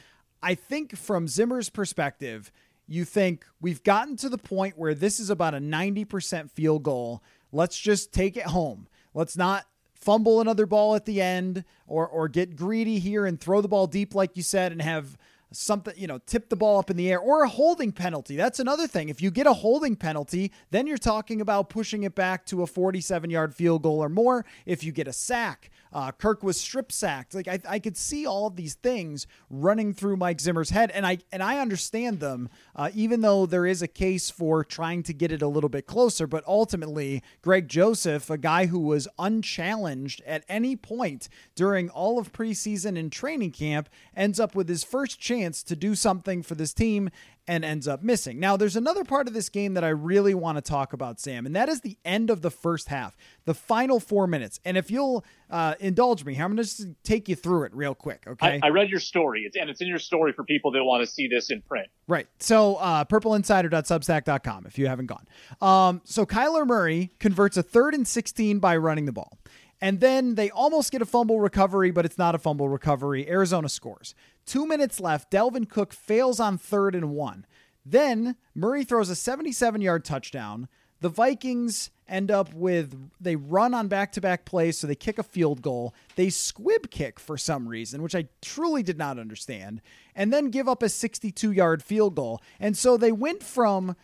I 0.42 0.56
think 0.56 0.96
from 0.96 1.28
Zimmer's 1.28 1.70
perspective, 1.70 2.52
you 2.88 3.06
think 3.06 3.46
we've 3.60 3.84
gotten 3.84 4.16
to 4.18 4.30
the 4.30 4.38
point 4.38 4.78
where 4.78 4.94
this 4.94 5.20
is 5.20 5.30
about 5.30 5.54
a 5.54 5.60
90% 5.60 6.52
field 6.52 6.84
goal. 6.84 7.24
Let's 7.52 7.78
just 7.80 8.14
take 8.14 8.38
it 8.38 8.48
home. 8.48 8.88
Let's 9.14 9.36
not 9.36 9.66
fumble 9.94 10.40
another 10.40 10.66
ball 10.66 10.96
at 10.96 11.06
the 11.06 11.22
end 11.22 11.66
or 11.88 12.08
or 12.08 12.28
get 12.28 12.56
greedy 12.56 13.00
here 13.00 13.26
and 13.26 13.42
throw 13.42 13.62
the 13.62 13.68
ball 13.68 13.88
deep 13.88 14.14
like 14.14 14.38
you 14.38 14.44
said 14.44 14.72
and 14.72 14.82
have 14.82 15.18
something, 15.52 15.94
you 15.98 16.08
know, 16.08 16.20
tip 16.26 16.50
the 16.50 16.56
ball 16.56 16.80
up 16.80 16.90
in 16.90 16.98
the 16.98 17.12
air 17.12 17.20
or 17.20 17.44
a 17.44 17.50
holding 17.50 17.92
penalty. 17.92 18.36
That's 18.36 18.60
another 18.60 18.88
thing. 18.88 19.10
If 19.10 19.22
you 19.22 19.32
get 19.32 19.48
a 19.48 19.54
holding 19.54 19.96
penalty, 19.96 20.52
then 20.72 20.88
you're 20.88 20.98
talking 20.98 21.42
about 21.42 21.70
pushing 21.70 22.04
it 22.04 22.16
back 22.16 22.46
to 22.48 22.64
a 22.64 22.68
47 22.68 23.30
yard 23.30 23.56
field 23.56 23.84
goal 23.84 24.04
or 24.04 24.10
more. 24.10 24.46
If 24.66 24.84
you 24.84 24.92
get 24.92 25.08
a 25.08 25.14
sack, 25.14 25.70
uh, 25.94 26.12
Kirk 26.12 26.44
was 26.44 26.60
strip 26.60 26.91
sacked. 26.91 27.34
Like 27.34 27.48
I, 27.48 27.60
I 27.67 27.79
could 27.79 27.98
see 27.98 28.25
all 28.25 28.48
of 28.48 28.56
these 28.56 28.75
things 28.75 29.27
running 29.50 29.94
through 29.94 30.17
Mike 30.17 30.39
Zimmer's 30.39 30.70
head, 30.70 30.91
and 30.91 31.06
I 31.06 31.20
and 31.32 31.41
I 31.41 31.60
understand 31.60 32.20
them, 32.20 32.50
uh, 32.75 32.89
even 32.94 33.22
though 33.22 33.46
there 33.46 33.65
is 33.65 33.82
a 33.82 33.88
case 33.88 34.29
for 34.29 34.63
trying 34.63 35.03
to 35.03 35.13
get 35.13 35.32
it 35.32 35.41
a 35.41 35.48
little 35.48 35.70
bit 35.70 35.86
closer. 35.86 36.27
But 36.27 36.44
ultimately, 36.48 37.24
Greg 37.41 37.67
Joseph, 37.67 38.29
a 38.29 38.38
guy 38.38 38.67
who 38.67 38.79
was 38.79 39.08
unchallenged 39.17 40.22
at 40.25 40.44
any 40.48 40.75
point 40.75 41.29
during 41.56 41.89
all 41.89 42.20
of 42.20 42.34
preseason 42.34 42.98
and 42.98 43.12
training 43.12 43.51
camp, 43.51 43.89
ends 44.15 44.39
up 44.39 44.56
with 44.56 44.70
his 44.70 44.84
first 44.84 45.20
chance 45.20 45.63
to 45.63 45.75
do 45.75 45.96
something 45.96 46.44
for 46.44 46.56
this 46.56 46.74
team 46.74 47.10
and 47.48 47.63
ends 47.63 47.88
up 47.88 48.04
missing. 48.04 48.39
Now, 48.39 48.58
there's 48.58 48.75
another 48.75 49.04
part 49.04 49.27
of 49.27 49.34
this 49.34 49.50
game 49.50 49.74
that 49.75 49.84
I 49.84 49.89
really 49.89 50.34
want 50.34 50.58
to 50.58 50.62
talk 50.62 50.94
about, 50.94 51.20
Sam, 51.20 51.46
and 51.46 51.56
that 51.56 51.70
is 51.70 51.82
the 51.82 51.98
end 52.04 52.30
of 52.30 52.42
the 52.42 52.51
first 52.51 52.89
half, 52.89 53.16
the 53.46 53.54
final 53.54 54.00
four 54.00 54.27
minutes. 54.27 54.60
And 54.66 54.75
if 54.75 54.92
you'll 54.92 55.24
uh, 55.50 55.75
indulge 55.80 56.25
me, 56.25 56.34
I'm 56.34 56.56
going 56.56 56.58
to 56.58 56.63
just 56.63 56.88
take 57.04 57.30
you 57.30 57.36
through 57.36 57.63
it 57.63 57.74
real 57.74 57.96
quick, 57.96 58.25
okay? 58.27 58.60
I, 58.62 58.68
I 58.68 58.70
read 58.70 58.89
your 58.89 59.00
story, 59.00 59.44
it's, 59.44 59.56
and 59.56 59.70
it's 59.70 59.82
in 59.82 59.88
your 59.88 60.00
story 60.00 60.34
for 60.34 60.44
people 60.44 60.72
that 60.72 60.84
want 60.84 61.06
to 61.06 61.08
see 61.08 61.27
this 61.27 61.50
in 61.50 61.62
print. 61.62 61.88
Right. 62.08 62.27
So, 62.39 62.75
uh, 62.75 63.06
purpleinsider.substack.com 63.06 64.66
if 64.66 64.77
you 64.77 64.88
haven't 64.88 65.08
gone. 65.08 65.25
Um, 65.62 66.01
so, 66.04 66.25
Kyler 66.25 66.68
Murray 66.68 67.12
converts 67.20 67.58
a 67.58 67.63
third 67.63 67.94
and 67.94 68.08
16 68.08 68.60
by 68.60 68.75
running 68.77 69.06
the 69.06 69.13
ball. 69.13 69.38
And 69.80 70.00
then 70.00 70.36
they 70.36 70.50
almost 70.50 70.92
get 70.92 71.02
a 71.02 71.06
fumble 71.06 71.40
recovery, 71.40 71.92
but 71.92 72.06
it's 72.06 72.18
not 72.18 72.36
a 72.36 72.40
fumble 72.40 72.70
recovery. 72.70 73.30
Arizona 73.30 73.70
scores. 73.70 74.16
Two 74.46 74.66
minutes 74.66 75.00
left. 75.00 75.32
Dalvin 75.32 75.70
Cook 75.70 75.94
fails 75.94 76.40
on 76.40 76.58
third 76.58 76.96
and 76.96 77.12
one. 77.12 77.46
Then 77.86 78.36
Murray 78.56 78.84
throws 78.84 79.10
a 79.10 79.16
77 79.16 79.82
yard 79.82 80.04
touchdown. 80.04 80.68
The 81.00 81.10
Vikings 81.10 81.92
end 82.10 82.32
up 82.32 82.54
with, 82.54 82.98
they 83.22 83.36
run 83.36 83.74
on 83.74 83.88
back 83.88 84.12
to 84.14 84.22
back 84.22 84.46
plays, 84.46 84.80
so 84.80 84.88
they 84.88 84.96
kick 84.96 85.20
a 85.20 85.24
field 85.24 85.62
goal. 85.62 85.94
They 86.16 86.30
squib 86.30 86.90
kick 86.90 87.20
for 87.20 87.38
some 87.38 87.68
reason, 87.68 88.02
which 88.02 88.16
I 88.16 88.28
truly 88.42 88.82
did 88.82 88.98
not 88.98 89.20
understand, 89.20 89.82
and 90.16 90.34
then 90.34 90.50
give 90.50 90.68
up 90.68 90.82
a 90.82 90.90
62 90.90 91.52
yard 91.52 91.84
field 91.84 92.16
goal. 92.16 92.42
And 92.60 92.76
so 92.76 92.98
they 92.98 93.12
went 93.12 93.44
from 93.44 93.96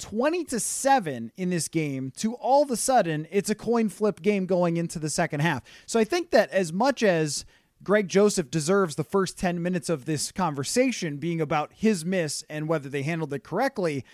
20 0.00 0.44
to 0.44 0.58
7 0.58 1.30
in 1.36 1.50
this 1.50 1.68
game 1.68 2.12
to 2.16 2.34
all 2.34 2.62
of 2.62 2.70
a 2.70 2.76
sudden 2.76 3.28
it's 3.30 3.50
a 3.50 3.54
coin 3.54 3.88
flip 3.88 4.22
game 4.22 4.46
going 4.46 4.76
into 4.76 4.98
the 4.98 5.10
second 5.10 5.40
half. 5.40 5.62
So 5.86 6.00
I 6.00 6.04
think 6.04 6.30
that 6.30 6.50
as 6.50 6.72
much 6.72 7.02
as 7.02 7.44
Greg 7.82 8.08
Joseph 8.08 8.50
deserves 8.50 8.96
the 8.96 9.04
first 9.04 9.38
10 9.38 9.62
minutes 9.62 9.88
of 9.88 10.04
this 10.04 10.32
conversation 10.32 11.18
being 11.18 11.40
about 11.40 11.72
his 11.72 12.04
miss 12.04 12.44
and 12.50 12.68
whether 12.68 12.88
they 12.88 13.02
handled 13.02 13.32
it 13.32 13.44
correctly, 13.44 14.04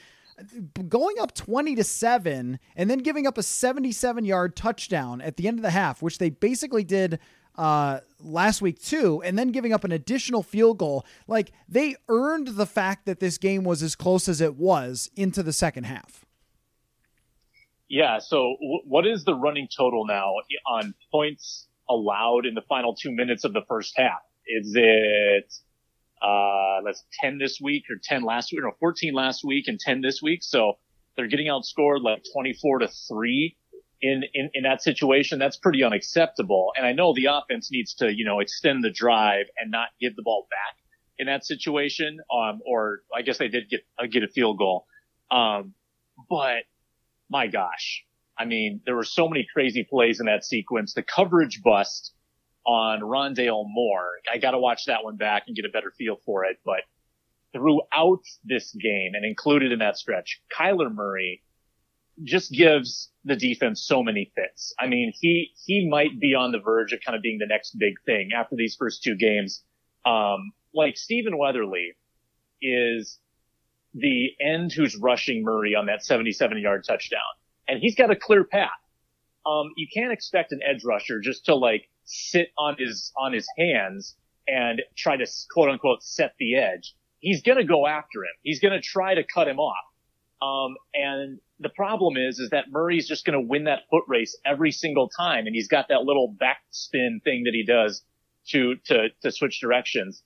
going 0.88 1.18
up 1.18 1.34
20 1.34 1.74
to 1.76 1.84
7 1.84 2.58
and 2.76 2.90
then 2.90 2.98
giving 2.98 3.26
up 3.26 3.38
a 3.38 3.42
77 3.42 4.24
yard 4.24 4.54
touchdown 4.54 5.20
at 5.20 5.36
the 5.36 5.48
end 5.48 5.58
of 5.58 5.62
the 5.62 5.70
half, 5.70 6.02
which 6.02 6.18
they 6.18 6.30
basically 6.30 6.84
did 6.84 7.18
uh, 7.56 8.00
last 8.22 8.62
week 8.62 8.80
too, 8.80 9.22
and 9.24 9.38
then 9.38 9.48
giving 9.48 9.72
up 9.72 9.84
an 9.84 9.92
additional 9.92 10.42
field 10.42 10.78
goal. 10.78 11.04
Like 11.26 11.52
they 11.68 11.96
earned 12.08 12.48
the 12.48 12.66
fact 12.66 13.06
that 13.06 13.20
this 13.20 13.38
game 13.38 13.64
was 13.64 13.82
as 13.82 13.94
close 13.94 14.28
as 14.28 14.40
it 14.40 14.56
was 14.56 15.10
into 15.16 15.42
the 15.42 15.52
second 15.52 15.84
half. 15.84 16.24
Yeah. 17.88 18.18
So 18.18 18.56
w- 18.60 18.82
what 18.84 19.06
is 19.06 19.24
the 19.24 19.34
running 19.34 19.68
total 19.74 20.06
now 20.06 20.34
on 20.66 20.94
points 21.10 21.68
allowed 21.88 22.46
in 22.46 22.54
the 22.54 22.62
final 22.62 22.94
two 22.94 23.12
minutes 23.12 23.44
of 23.44 23.52
the 23.52 23.62
first 23.68 23.94
half? 23.96 24.22
Is 24.46 24.72
it, 24.76 25.52
uh, 26.22 26.80
let's 26.84 27.04
10 27.20 27.38
this 27.38 27.60
week 27.60 27.84
or 27.90 27.96
10 28.02 28.22
last 28.22 28.52
week 28.52 28.62
or 28.64 28.72
14 28.80 29.14
last 29.14 29.44
week 29.44 29.68
and 29.68 29.78
10 29.78 30.00
this 30.00 30.20
week. 30.22 30.42
So 30.42 30.78
they're 31.16 31.28
getting 31.28 31.46
outscored 31.46 32.02
like 32.02 32.24
24 32.32 32.80
to 32.80 32.88
three 32.88 33.56
in, 34.00 34.22
in, 34.34 34.50
in 34.54 34.62
that 34.64 34.82
situation, 34.82 35.38
that's 35.38 35.56
pretty 35.56 35.82
unacceptable. 35.82 36.72
And 36.76 36.86
I 36.86 36.92
know 36.92 37.14
the 37.14 37.26
offense 37.26 37.70
needs 37.70 37.94
to, 37.94 38.12
you 38.14 38.24
know, 38.24 38.40
extend 38.40 38.84
the 38.84 38.90
drive 38.90 39.46
and 39.58 39.70
not 39.70 39.88
give 40.00 40.16
the 40.16 40.22
ball 40.22 40.46
back 40.50 40.76
in 41.18 41.26
that 41.26 41.44
situation. 41.44 42.18
Um, 42.32 42.60
or 42.66 43.00
I 43.14 43.22
guess 43.22 43.38
they 43.38 43.48
did 43.48 43.70
get, 43.70 43.80
uh, 43.98 44.06
get 44.06 44.22
a 44.22 44.28
field 44.28 44.58
goal. 44.58 44.86
Um, 45.30 45.74
but 46.28 46.64
my 47.30 47.46
gosh, 47.46 48.04
I 48.38 48.44
mean, 48.44 48.80
there 48.84 48.94
were 48.94 49.04
so 49.04 49.28
many 49.28 49.46
crazy 49.52 49.82
plays 49.82 50.20
in 50.20 50.26
that 50.26 50.44
sequence. 50.44 50.94
The 50.94 51.02
coverage 51.02 51.62
bust 51.62 52.12
on 52.66 53.00
Rondale 53.00 53.64
Moore. 53.66 54.10
I 54.32 54.38
got 54.38 54.50
to 54.50 54.58
watch 54.58 54.86
that 54.86 55.04
one 55.04 55.16
back 55.16 55.44
and 55.46 55.56
get 55.56 55.64
a 55.64 55.70
better 55.70 55.92
feel 55.96 56.16
for 56.24 56.44
it. 56.44 56.58
But 56.64 56.82
throughout 57.52 58.22
this 58.44 58.72
game 58.72 59.12
and 59.14 59.24
included 59.24 59.72
in 59.72 59.78
that 59.78 59.96
stretch, 59.96 60.42
Kyler 60.56 60.92
Murray 60.92 61.42
just 62.24 62.52
gives 62.52 63.10
the 63.24 63.36
defense 63.36 63.84
so 63.86 64.02
many 64.02 64.32
fits. 64.34 64.74
I 64.78 64.86
mean, 64.86 65.12
he, 65.20 65.52
he 65.64 65.88
might 65.88 66.18
be 66.18 66.34
on 66.34 66.52
the 66.52 66.58
verge 66.58 66.92
of 66.92 67.00
kind 67.04 67.16
of 67.16 67.22
being 67.22 67.38
the 67.38 67.46
next 67.46 67.76
big 67.78 67.94
thing 68.04 68.30
after 68.36 68.56
these 68.56 68.76
first 68.78 69.02
two 69.02 69.16
games. 69.16 69.62
Um, 70.04 70.52
like 70.74 70.96
Stephen 70.96 71.36
Weatherly 71.36 71.94
is 72.62 73.18
the 73.94 74.30
end 74.40 74.72
who's 74.72 74.96
rushing 74.96 75.42
Murray 75.42 75.74
on 75.74 75.86
that 75.86 76.04
77 76.04 76.58
yard 76.58 76.84
touchdown 76.86 77.20
and 77.68 77.80
he's 77.80 77.94
got 77.94 78.10
a 78.10 78.16
clear 78.16 78.44
path. 78.44 78.70
Um, 79.44 79.72
you 79.76 79.86
can't 79.92 80.12
expect 80.12 80.52
an 80.52 80.60
edge 80.62 80.84
rusher 80.84 81.20
just 81.20 81.46
to 81.46 81.54
like 81.54 81.88
sit 82.04 82.48
on 82.58 82.76
his, 82.78 83.12
on 83.16 83.32
his 83.32 83.46
hands 83.58 84.16
and 84.48 84.82
try 84.96 85.16
to 85.16 85.26
quote 85.50 85.70
unquote 85.70 86.02
set 86.02 86.34
the 86.38 86.56
edge. 86.56 86.94
He's 87.20 87.42
going 87.42 87.58
to 87.58 87.64
go 87.64 87.86
after 87.86 88.20
him. 88.20 88.34
He's 88.42 88.60
going 88.60 88.74
to 88.74 88.80
try 88.80 89.14
to 89.14 89.24
cut 89.24 89.48
him 89.48 89.58
off. 89.58 89.76
Um, 90.42 90.76
and 90.94 91.40
the 91.58 91.68
problem 91.70 92.16
is, 92.16 92.38
is 92.38 92.50
that 92.50 92.70
Murray's 92.70 93.08
just 93.08 93.24
going 93.24 93.40
to 93.40 93.46
win 93.46 93.64
that 93.64 93.82
foot 93.90 94.04
race 94.06 94.36
every 94.44 94.70
single 94.70 95.08
time. 95.08 95.46
And 95.46 95.54
he's 95.54 95.68
got 95.68 95.88
that 95.88 96.02
little 96.02 96.34
backspin 96.34 97.22
thing 97.24 97.44
that 97.44 97.52
he 97.52 97.64
does 97.64 98.02
to, 98.48 98.76
to, 98.86 99.08
to 99.22 99.30
switch 99.30 99.60
directions. 99.60 100.22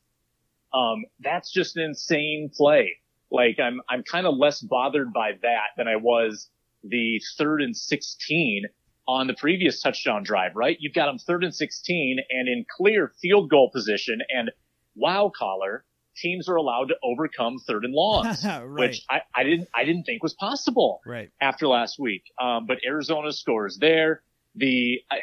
Um, 0.75 1.05
that's 1.21 1.53
just 1.53 1.77
an 1.77 1.83
insane 1.83 2.51
play. 2.55 2.97
Like 3.31 3.59
I'm, 3.61 3.81
I'm 3.89 4.03
kind 4.03 4.27
of 4.27 4.37
less 4.37 4.61
bothered 4.61 5.13
by 5.13 5.33
that 5.43 5.69
than 5.77 5.87
I 5.87 5.97
was 5.97 6.49
the 6.83 7.21
third 7.39 7.63
and 7.63 7.77
16 7.77 8.65
on 9.07 9.27
the 9.27 9.35
previous 9.35 9.81
touchdown 9.81 10.23
drive, 10.23 10.53
right? 10.55 10.77
You've 10.81 10.95
got 10.95 11.09
him 11.09 11.19
third 11.19 11.45
and 11.45 11.55
16 11.55 12.19
and 12.31 12.49
in 12.49 12.65
clear 12.77 13.13
field 13.21 13.51
goal 13.51 13.71
position 13.73 14.21
and 14.31 14.51
wow 14.95 15.31
Coller 15.37 15.85
teams 16.21 16.49
are 16.49 16.57
allowed 16.57 16.89
to 16.89 16.97
overcome 17.03 17.59
third 17.67 17.85
and 17.85 17.95
longs, 17.95 18.45
right. 18.45 18.65
which 18.65 19.03
I, 19.11 19.23
I, 19.35 19.45
didn't 19.45 19.69
I 19.75 19.85
didn't 19.85 20.05
think 20.05 20.23
was 20.23 20.35
possible 20.35 21.01
right. 21.07 21.31
after 21.41 21.67
last 21.67 21.99
week. 21.99 22.25
Um, 22.41 22.67
but 22.67 22.79
Arizona 22.87 23.33
scores 23.33 23.79
there. 23.81 24.23
The 24.55 25.01
I, 25.11 25.19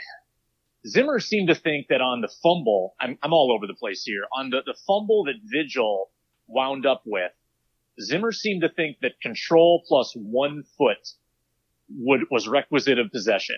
Zimmer 0.87 1.19
seemed 1.19 1.49
to 1.49 1.55
think 1.55 1.87
that 1.89 2.01
on 2.01 2.21
the 2.21 2.29
fumble, 2.41 2.95
I'm, 2.99 3.17
I'm 3.21 3.33
all 3.33 3.51
over 3.51 3.67
the 3.67 3.73
place 3.73 4.03
here. 4.03 4.23
On 4.37 4.49
the, 4.49 4.61
the 4.65 4.75
fumble 4.85 5.25
that 5.25 5.35
Vigil 5.43 6.09
wound 6.47 6.85
up 6.85 7.01
with, 7.05 7.31
Zimmer 8.01 8.31
seemed 8.31 8.61
to 8.61 8.69
think 8.69 8.97
that 9.01 9.19
control 9.21 9.83
plus 9.87 10.13
one 10.15 10.63
foot 10.77 11.09
would 11.89 12.21
was 12.29 12.47
requisite 12.47 12.99
of 12.99 13.11
possession. 13.11 13.57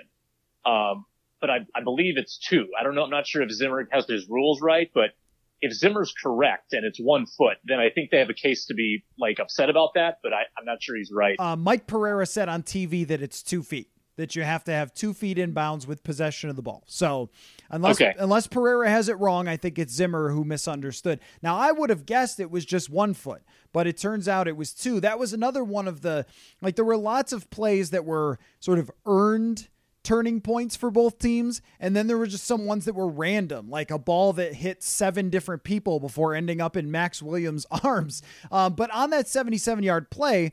Um, 0.66 1.06
but 1.42 1.50
I, 1.50 1.60
I 1.76 1.84
believe 1.84 2.18
it's 2.18 2.38
two. 2.38 2.68
I 2.80 2.84
don't 2.84 2.96
know. 2.96 3.04
I'm 3.04 3.10
not 3.10 3.28
sure 3.28 3.42
if 3.42 3.52
Zimmer 3.52 3.88
has 3.92 4.06
his 4.08 4.28
rules 4.30 4.62
right, 4.62 4.90
but 4.94 5.12
if 5.62 5.74
Zimmer's 5.74 6.14
correct 6.14 6.74
and 6.74 6.86
it's 6.86 7.00
one 7.00 7.26
foot, 7.26 7.58
then 7.66 7.80
I 7.80 7.90
think 7.90 8.12
they 8.12 8.20
have 8.20 8.30
a 8.30 8.34
case 8.34 8.66
to 8.68 8.74
be 8.74 9.04
like 9.18 9.40
upset 9.40 9.70
about 9.70 9.94
that. 9.96 10.20
But 10.24 10.34
I, 10.34 10.42
am 10.58 10.66
not 10.66 10.82
sure 10.82 10.96
he's 10.96 11.12
right. 11.12 11.40
Uh, 11.40 11.56
Mike 11.56 11.88
Pereira 11.88 12.26
said 12.26 12.50
on 12.50 12.64
TV 12.64 13.08
that 13.08 13.22
it's 13.22 13.44
two 13.44 13.64
feet. 13.64 13.90
That 14.18 14.36
you 14.36 14.44
have 14.44 14.66
to 14.66 14.74
have 14.74 14.94
two 14.94 15.14
feet 15.14 15.38
in 15.38 15.54
bounds 15.54 15.88
with 15.88 16.04
possession 16.04 16.50
of 16.50 16.58
the 16.58 16.62
ball. 16.62 16.84
So, 16.88 17.30
unless 17.70 18.02
okay. 18.02 18.14
unless 18.20 18.48
Pereira 18.48 18.90
has 18.90 19.08
it 19.08 19.14
wrong, 19.14 19.48
I 19.48 19.56
think 19.56 19.80
it's 19.80 19.94
Zimmer 19.94 20.32
who 20.32 20.44
misunderstood. 20.44 21.22
Now, 21.42 21.56
I 21.56 21.72
would 21.72 21.90
have 21.90 22.06
guessed 22.06 22.38
it 22.42 22.52
was 22.52 22.66
just 22.66 22.90
one 22.90 23.14
foot, 23.14 23.44
but 23.72 23.88
it 23.88 23.96
turns 23.96 24.28
out 24.28 24.50
it 24.50 24.58
was 24.58 24.74
two. 24.74 25.00
That 25.00 25.20
was 25.20 25.32
another 25.32 25.64
one 25.64 25.88
of 25.88 26.02
the 26.02 26.26
like 26.62 26.76
there 26.76 26.84
were 26.84 26.98
lots 26.98 27.32
of 27.32 27.50
plays 27.50 27.92
that 27.92 28.04
were 28.04 28.40
sort 28.60 28.78
of 28.78 28.92
earned 29.06 29.70
turning 30.10 30.42
points 30.42 30.76
for 30.76 30.90
both 30.90 31.20
teams. 31.20 31.62
And 31.80 31.96
then 31.96 32.08
there 32.08 32.18
were 32.18 32.26
just 32.26 32.48
some 32.48 32.66
ones 32.66 32.86
that 32.86 32.96
were 32.96 33.08
random, 33.08 33.70
like 33.70 33.92
a 33.92 34.00
ball 34.00 34.34
that 34.34 34.56
hit 34.56 34.82
seven 34.82 35.30
different 35.30 35.64
people 35.64 36.00
before 36.00 36.34
ending 36.34 36.60
up 36.60 36.76
in 36.76 36.90
Max 36.90 37.22
Williams' 37.22 37.68
arms. 37.84 38.24
Um, 38.52 38.74
but 38.74 38.90
on 38.90 39.12
that 39.12 39.28
77 39.28 39.84
yard 39.84 40.10
play, 40.10 40.52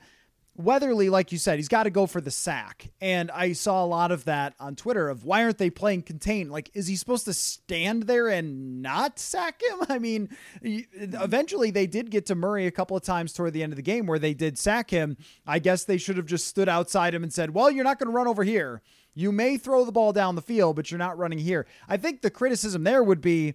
Weatherly, 0.59 1.11
like 1.11 1.33
you 1.33 1.39
said, 1.39 1.59
he's 1.59 1.69
got 1.69 1.83
to 1.83 1.91
go 1.91 2.07
for 2.07 2.19
the 2.19 2.31
sack. 2.31 2.91
And 3.03 3.31
I 3.31 3.53
saw 3.53 3.85
a 3.85 3.87
lot 3.87 4.11
of 4.11 4.25
that 4.25 4.55
on 4.59 4.75
Twitter 4.75 5.11
of 5.11 5.23
why 5.23 5.45
aren't 5.45 5.59
they 5.59 5.69
playing 5.69 6.05
contain? 6.05 6.49
Like, 6.49 6.71
is 6.73 6.87
he 6.87 6.97
supposed 6.97 7.27
to 7.27 7.35
stand 7.35 8.05
there 8.05 8.29
and 8.29 8.81
not 8.81 9.19
sack 9.19 9.61
him? 9.63 9.81
I 9.91 9.99
mean, 9.99 10.31
eventually 10.63 11.71
they 11.71 11.87
did 11.87 12.11
get 12.11 12.25
to 12.27 12.35
Murray 12.35 12.67
a 12.67 12.71
couple 12.71 12.97
of 12.97 13.03
times 13.03 13.35
toward 13.35 13.53
the 13.53 13.63
end 13.63 13.73
of 13.75 13.77
the 13.77 13.83
game 13.83 14.07
where 14.07 14.19
they 14.19 14.33
did 14.33 14.57
sack 14.57 14.89
him. 14.89 15.19
I 15.47 15.59
guess 15.59 15.85
they 15.85 15.99
should 15.99 16.17
have 16.17 16.27
just 16.27 16.47
stood 16.47 16.71
outside 16.71 17.15
him 17.15 17.23
and 17.23 17.33
said, 17.33 17.51
well, 17.51 17.71
you're 17.71 17.85
not 17.85 17.99
going 17.99 18.11
to 18.11 18.17
run 18.17 18.27
over 18.27 18.43
here. 18.43 18.81
You 19.19 19.33
may 19.33 19.57
throw 19.57 19.87
the 19.87 19.93
ball 19.93 20.13
down 20.13 20.35
the 20.35 20.43
field, 20.43 20.77
but 20.77 20.91
you're 20.91 20.99
not 20.99 21.17
running 21.17 21.39
here. 21.39 21.67
I 21.89 21.97
think 21.97 22.21
the 22.21 22.31
criticism 22.31 22.85
there 22.85 23.03
would 23.03 23.23
be 23.23 23.55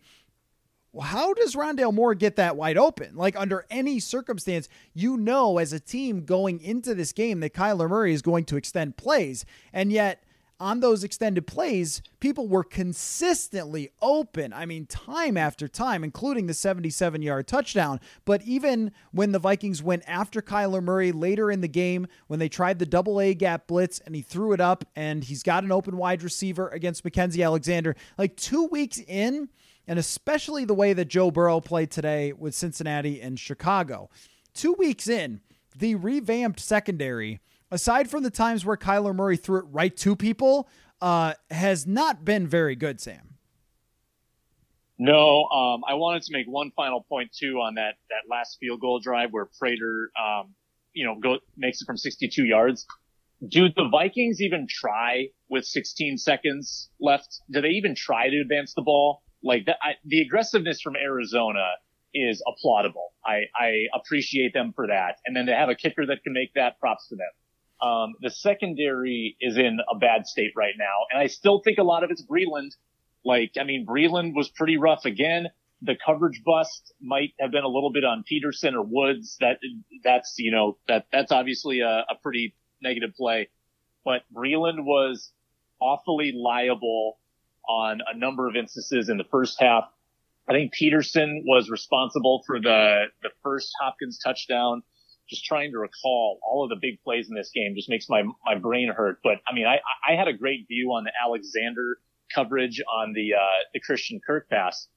how 0.99 1.33
does 1.35 1.55
Rondale 1.55 1.93
Moore 1.93 2.15
get 2.15 2.35
that 2.35 2.57
wide 2.57 2.77
open? 2.77 3.15
Like 3.15 3.39
under 3.39 3.65
any 3.69 3.99
circumstance, 3.99 4.67
you 4.93 5.15
know 5.15 5.59
as 5.59 5.71
a 5.71 5.79
team 5.79 6.25
going 6.25 6.59
into 6.61 6.95
this 6.95 7.13
game 7.13 7.39
that 7.41 7.53
Kyler 7.53 7.87
Murray 7.87 8.13
is 8.13 8.21
going 8.21 8.43
to 8.45 8.57
extend 8.57 8.97
plays. 8.97 9.45
And 9.71 9.91
yet 9.91 10.23
on 10.61 10.79
those 10.79 11.03
extended 11.03 11.47
plays, 11.47 12.03
people 12.19 12.47
were 12.47 12.63
consistently 12.63 13.89
open. 13.99 14.53
I 14.53 14.67
mean, 14.67 14.85
time 14.85 15.35
after 15.35 15.67
time, 15.67 16.03
including 16.03 16.45
the 16.45 16.53
77 16.53 17.23
yard 17.23 17.47
touchdown. 17.47 17.99
But 18.25 18.43
even 18.43 18.91
when 19.11 19.31
the 19.31 19.39
Vikings 19.39 19.81
went 19.81 20.03
after 20.05 20.39
Kyler 20.39 20.83
Murray 20.83 21.11
later 21.11 21.49
in 21.49 21.61
the 21.61 21.67
game, 21.67 22.05
when 22.27 22.39
they 22.39 22.47
tried 22.47 22.77
the 22.77 22.85
double 22.85 23.19
A 23.19 23.33
gap 23.33 23.65
blitz 23.65 23.99
and 23.99 24.15
he 24.15 24.21
threw 24.21 24.53
it 24.53 24.61
up 24.61 24.85
and 24.95 25.23
he's 25.23 25.41
got 25.41 25.63
an 25.63 25.71
open 25.71 25.97
wide 25.97 26.21
receiver 26.21 26.69
against 26.69 27.03
Mackensie 27.03 27.43
Alexander, 27.43 27.95
like 28.19 28.37
two 28.37 28.65
weeks 28.67 28.99
in, 28.99 29.49
and 29.87 29.97
especially 29.97 30.63
the 30.63 30.75
way 30.75 30.93
that 30.93 31.05
Joe 31.05 31.31
Burrow 31.31 31.59
played 31.59 31.89
today 31.89 32.33
with 32.33 32.53
Cincinnati 32.53 33.19
and 33.19 33.39
Chicago. 33.39 34.11
Two 34.53 34.73
weeks 34.73 35.07
in, 35.07 35.41
the 35.75 35.95
revamped 35.95 36.59
secondary, 36.59 37.39
aside 37.71 38.09
from 38.09 38.23
the 38.23 38.29
times 38.29 38.65
where 38.65 38.77
Kyler 38.77 39.15
Murray 39.15 39.37
threw 39.37 39.59
it 39.59 39.65
right 39.71 39.95
to 39.97 40.15
people, 40.15 40.67
uh, 41.01 41.33
has 41.49 41.87
not 41.87 42.23
been 42.23 42.47
very 42.47 42.75
good, 42.75 42.99
Sam. 43.01 43.31
No, 44.99 45.45
um, 45.45 45.81
I 45.87 45.95
wanted 45.95 46.21
to 46.23 46.33
make 46.33 46.45
one 46.45 46.71
final 46.75 47.01
point 47.01 47.31
too 47.35 47.55
on 47.55 47.73
that 47.75 47.95
that 48.09 48.29
last 48.29 48.57
field 48.59 48.81
goal 48.81 48.99
drive 48.99 49.31
where 49.31 49.47
Prater, 49.57 50.11
um, 50.21 50.53
you 50.93 51.05
know, 51.05 51.15
go 51.15 51.39
makes 51.57 51.81
it 51.81 51.85
from 51.85 51.97
62 51.97 52.45
yards. 52.45 52.85
Do 53.47 53.69
the 53.75 53.89
Vikings 53.89 54.41
even 54.41 54.67
try 54.69 55.29
with 55.49 55.65
16 55.65 56.19
seconds 56.19 56.91
left? 56.99 57.41
Do 57.49 57.61
they 57.61 57.69
even 57.69 57.95
try 57.95 58.29
to 58.29 58.41
advance 58.41 58.75
the 58.75 58.83
ball? 58.83 59.23
Like 59.43 59.65
that, 59.65 59.77
I, 59.81 59.93
the 60.05 60.21
aggressiveness 60.21 60.81
from 60.81 60.95
Arizona 60.95 61.71
is 62.13 62.43
applaudable. 62.47 63.09
I, 63.25 63.45
I 63.55 63.85
appreciate 63.95 64.53
them 64.53 64.73
for 64.75 64.85
that. 64.85 65.17
And 65.25 65.35
then 65.35 65.47
to 65.47 65.55
have 65.55 65.69
a 65.69 65.75
kicker 65.75 66.05
that 66.05 66.23
can 66.23 66.33
make 66.33 66.53
that, 66.53 66.79
props 66.79 67.07
to 67.07 67.15
them. 67.15 67.31
Um, 67.81 68.13
the 68.21 68.29
secondary 68.29 69.37
is 69.41 69.57
in 69.57 69.79
a 69.89 69.97
bad 69.97 70.27
state 70.27 70.51
right 70.55 70.75
now, 70.77 71.05
and 71.11 71.19
I 71.19 71.27
still 71.27 71.61
think 71.63 71.77
a 71.79 71.83
lot 71.83 72.03
of 72.03 72.11
it's 72.11 72.23
Breeland. 72.23 72.75
Like, 73.25 73.53
I 73.59 73.63
mean, 73.63 73.85
Breeland 73.85 74.35
was 74.35 74.49
pretty 74.49 74.77
rough 74.77 75.05
again. 75.05 75.47
The 75.81 75.95
coverage 76.05 76.43
bust 76.43 76.93
might 77.01 77.33
have 77.39 77.51
been 77.51 77.63
a 77.63 77.67
little 77.67 77.91
bit 77.91 78.03
on 78.03 78.23
Peterson 78.23 78.75
or 78.75 78.83
Woods. 78.83 79.37
That 79.39 79.57
that's 80.03 80.35
you 80.37 80.51
know 80.51 80.77
that 80.87 81.07
that's 81.11 81.31
obviously 81.31 81.79
a, 81.79 82.05
a 82.09 82.15
pretty 82.21 82.55
negative 82.81 83.15
play. 83.15 83.49
But 84.05 84.21
Breeland 84.33 84.83
was 84.83 85.31
awfully 85.79 86.33
liable 86.35 87.17
on 87.67 88.01
a 88.11 88.17
number 88.17 88.47
of 88.47 88.55
instances 88.55 89.09
in 89.09 89.17
the 89.17 89.23
first 89.23 89.59
half. 89.59 89.85
I 90.47 90.53
think 90.53 90.73
Peterson 90.73 91.43
was 91.47 91.69
responsible 91.69 92.43
for 92.45 92.59
the, 92.59 93.05
the 93.21 93.29
first 93.43 93.71
Hopkins 93.79 94.19
touchdown. 94.19 94.83
Just 95.29 95.45
trying 95.45 95.71
to 95.71 95.79
recall 95.79 96.39
all 96.43 96.63
of 96.63 96.69
the 96.69 96.75
big 96.81 97.01
plays 97.03 97.29
in 97.29 97.35
this 97.35 97.51
game 97.53 97.73
just 97.75 97.89
makes 97.89 98.09
my, 98.09 98.23
my 98.45 98.55
brain 98.55 98.91
hurt. 98.95 99.19
But 99.23 99.37
I 99.47 99.53
mean, 99.53 99.65
I, 99.65 99.79
I 100.07 100.15
had 100.15 100.27
a 100.27 100.33
great 100.33 100.67
view 100.67 100.89
on 100.89 101.03
the 101.03 101.11
Alexander 101.23 101.99
coverage 102.33 102.81
on 102.81 103.13
the, 103.13 103.33
uh, 103.35 103.63
the 103.73 103.79
Christian 103.79 104.19
Kirk 104.25 104.49
pass. 104.49 104.87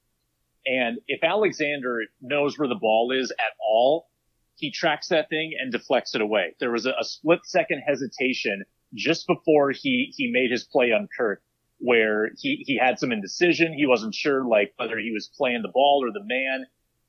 And 0.65 0.97
if 1.07 1.23
Alexander 1.23 2.01
knows 2.21 2.57
where 2.57 2.67
the 2.67 2.75
ball 2.75 3.11
is 3.11 3.31
at 3.31 3.53
all, 3.59 4.07
he 4.55 4.71
tracks 4.71 5.09
that 5.09 5.29
thing 5.29 5.53
and 5.59 5.71
deflects 5.71 6.15
it 6.15 6.21
away. 6.21 6.55
There 6.59 6.71
was 6.71 6.85
a, 6.85 6.93
a 6.99 7.03
split 7.03 7.39
second 7.43 7.83
hesitation 7.85 8.63
just 8.93 9.27
before 9.27 9.71
he, 9.71 10.13
he 10.15 10.31
made 10.31 10.51
his 10.51 10.63
play 10.63 10.91
on 10.91 11.07
Kirk 11.17 11.41
where 11.79 12.31
he, 12.37 12.63
he 12.65 12.77
had 12.77 12.99
some 12.99 13.11
indecision. 13.11 13.73
He 13.73 13.85
wasn't 13.85 14.15
sure 14.15 14.45
like 14.45 14.73
whether 14.77 14.97
he 14.97 15.11
was 15.11 15.29
playing 15.37 15.61
the 15.61 15.71
ball 15.71 16.01
or 16.03 16.11
the 16.11 16.23
man. 16.23 16.65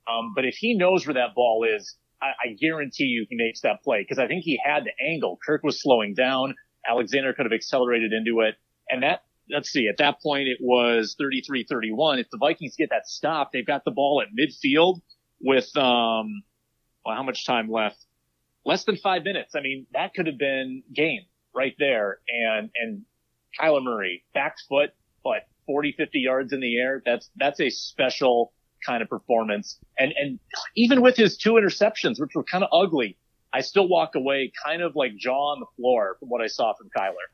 Um, 0.09 0.33
but 0.35 0.45
if 0.45 0.57
he 0.57 0.77
knows 0.77 1.07
where 1.07 1.15
that 1.15 1.35
ball 1.35 1.65
is, 1.65 1.97
I, 2.23 2.27
I 2.27 2.53
guarantee 2.61 3.05
you 3.05 3.27
he 3.29 3.37
makes 3.37 3.61
that 3.63 3.83
play 3.83 4.03
because 4.03 4.19
I 4.19 4.27
think 4.27 4.45
he 4.45 4.61
had 4.65 4.85
the 4.85 4.93
angle. 5.05 5.39
Kirk 5.45 5.63
was 5.63 5.81
slowing 5.81 6.15
down. 6.15 6.55
Alexander 6.89 7.33
could 7.33 7.47
have 7.47 7.53
accelerated 7.53 8.13
into 8.13 8.41
it. 8.41 8.55
And 8.89 9.03
that, 9.03 9.23
let's 9.51 9.71
see, 9.71 9.89
at 9.89 9.99
that 9.99 10.23
point 10.23 10.49
it 10.49 10.59
was 10.61 11.17
33-31. 11.21 12.21
If 12.21 12.29
the 12.31 12.39
Vikings 12.39 12.77
get 12.77 12.91
that 12.91 13.07
stop, 13.07 13.51
they've 13.53 13.67
got 13.67 13.85
the 13.85 13.91
ball 13.91 14.23
at 14.23 14.29
midfield 14.29 15.01
with, 15.41 15.77
um, 15.77 16.43
well, 17.05 17.15
how 17.15 17.23
much 17.23 17.45
time 17.45 17.71
left? 17.71 17.99
Less 18.65 18.85
than 18.85 18.97
five 18.97 19.23
minutes. 19.25 19.55
I 19.55 19.61
mean, 19.61 19.87
that 19.93 20.15
could 20.15 20.27
have 20.27 20.39
been 20.39 20.83
game 20.95 21.23
right 21.55 21.75
there. 21.79 22.19
And, 22.29 22.71
and 22.75 23.03
Kyler 23.61 23.83
Murray, 23.83 24.25
back 24.35 24.57
foot, 24.69 24.91
but 25.23 25.43
40, 25.67 25.95
50 25.97 26.19
yards 26.19 26.53
in 26.53 26.61
the 26.61 26.79
air. 26.79 27.03
That's, 27.05 27.31
that's 27.37 27.61
a 27.61 27.71
special 27.71 28.53
kind 28.87 29.03
of 29.03 29.09
performance. 29.09 29.79
And, 29.99 30.13
and 30.19 30.39
even 30.77 31.03
with 31.03 31.17
his 31.17 31.37
two 31.37 31.53
interceptions, 31.53 32.21
which 32.21 32.31
were 32.35 32.45
kind 32.45 32.65
of 32.65 32.71
ugly, 32.73 33.17
I 33.53 33.61
still 33.61 33.89
walk 33.89 34.15
away 34.15 34.53
kind 34.65 34.83
of 34.83 34.95
like 34.97 35.17
jaw 35.17 35.53
on 35.53 35.61
the 35.61 35.67
floor 35.77 36.17
from 36.21 36.29
what 36.29 36.41
I 36.41 36.47
saw 36.47 36.75
from 36.75 36.89
Kyler. 36.97 37.27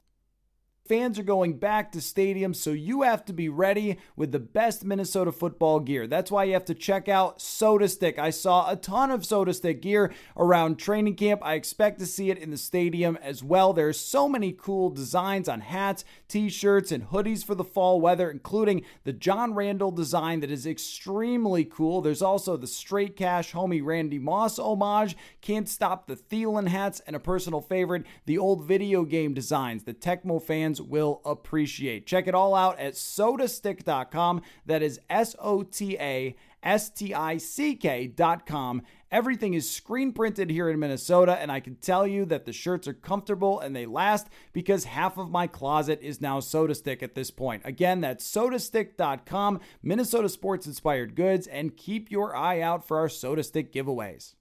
Fans 0.85 1.17
are 1.17 1.23
going 1.23 1.59
back 1.59 1.93
to 1.93 2.01
stadiums, 2.01 2.57
so 2.57 2.71
you 2.71 3.03
have 3.03 3.25
to 3.25 3.33
be 3.33 3.49
ready 3.49 3.99
with 4.17 4.33
the 4.33 4.41
best 4.41 4.85
Minnesota 4.85 5.31
football 5.31 5.79
gear. 5.79 6.09
That's 6.09 6.29
why 6.29 6.43
you 6.43 6.55
have 6.55 6.65
to 6.65 6.75
check 6.75 7.09
out 7.09 7.39
SotaStick. 7.39 8.19
I 8.19 8.31
saw 8.31 8.69
a 8.69 8.75
ton 8.75 9.13
of 9.13 9.21
SotaStick 9.21 9.81
gear 9.81 10.13
around 10.37 10.81
training 10.81 11.15
camp. 11.15 11.41
I 11.45 11.55
expect 11.55 12.01
to 12.01 12.07
see 12.07 12.31
it 12.31 12.39
in 12.39 12.51
the 12.51 12.57
stadium 12.57 13.17
as 13.23 13.45
well. 13.45 13.73
There's 13.73 14.01
so 14.01 14.29
many 14.29 14.51
cool 14.51 14.91
designs 14.91 15.49
on 15.49 15.61
hats, 15.61 16.05
t-shirts, 16.27 16.91
and 16.91 17.11
hoodies 17.11 17.45
for 17.45 17.55
the 17.55 17.63
fall 17.63 18.01
weather, 18.01 18.29
including 18.29 18.83
the 19.05 19.13
John 19.13 19.55
Randle 19.55 19.93
design 19.93 20.41
that 20.41 20.51
is 20.51 20.67
extremely 20.67 21.65
cool. 21.65 22.01
There's 22.01 22.23
also 22.23 22.57
the 22.57 22.67
Straight 22.67 23.15
Cash 23.15 23.53
homie 23.53 23.85
Randy 23.85 24.19
Moss 24.19 24.59
homage. 24.59 25.17
Can't 25.43 25.69
stop 25.69 26.09
the 26.09 26.17
Thielen 26.17 26.67
hats, 26.67 27.01
and 27.07 27.15
a 27.15 27.21
personal 27.21 27.61
favorite, 27.61 28.05
the 28.27 28.39
old 28.39 28.65
video 28.65 29.05
game 29.05 29.33
designs 29.33 29.85
The 29.85 29.95
Tecmo 29.95 30.43
fans 30.43 30.72
fans 30.73 30.81
will 30.81 31.21
appreciate. 31.25 32.07
Check 32.07 32.27
it 32.27 32.35
all 32.35 32.55
out 32.55 32.79
at 32.79 32.95
sotastick.com. 32.95 34.43
That 34.67 34.83
is 34.83 35.01
S 35.11 35.37
O 35.39 35.63
T 35.63 35.97
A 35.99 36.35
S 36.63 36.91
T 36.91 37.13
I 37.13 37.37
C 37.39 37.75
K.com. 37.75 38.83
Everything 39.11 39.53
is 39.53 39.69
screen 39.69 40.13
printed 40.13 40.49
here 40.49 40.71
in 40.71 40.79
Minnesota, 40.79 41.37
and 41.39 41.53
I 41.53 41.61
can 41.61 41.75
tell 41.77 42.07
you 42.07 42.25
that 42.27 42.47
the 42.47 42.53
shirts 42.53 42.89
are 42.89 42.95
comfortable 42.95 43.61
and 43.61 43.77
they 43.77 43.85
last 43.85 44.29
because 44.55 44.85
half 44.85 45.19
of 45.19 45.31
my 45.31 45.47
closet 45.47 46.01
is 46.01 46.23
now 46.23 46.41
SotaStick 46.41 47.03
at 47.03 47.15
this 47.15 47.31
point. 47.31 47.63
Again, 47.67 48.01
that's 48.01 48.27
sotastick.com, 48.31 49.61
Minnesota 49.83 50.31
sports 50.31 50.67
inspired 50.67 51.15
goods, 51.15 51.47
and 51.47 51.77
keep 51.77 52.11
your 52.11 52.35
eye 52.35 52.61
out 52.63 52.89
for 52.89 52.99
our 52.99 53.09
SotaStick 53.09 53.71
giveaways. 53.71 54.35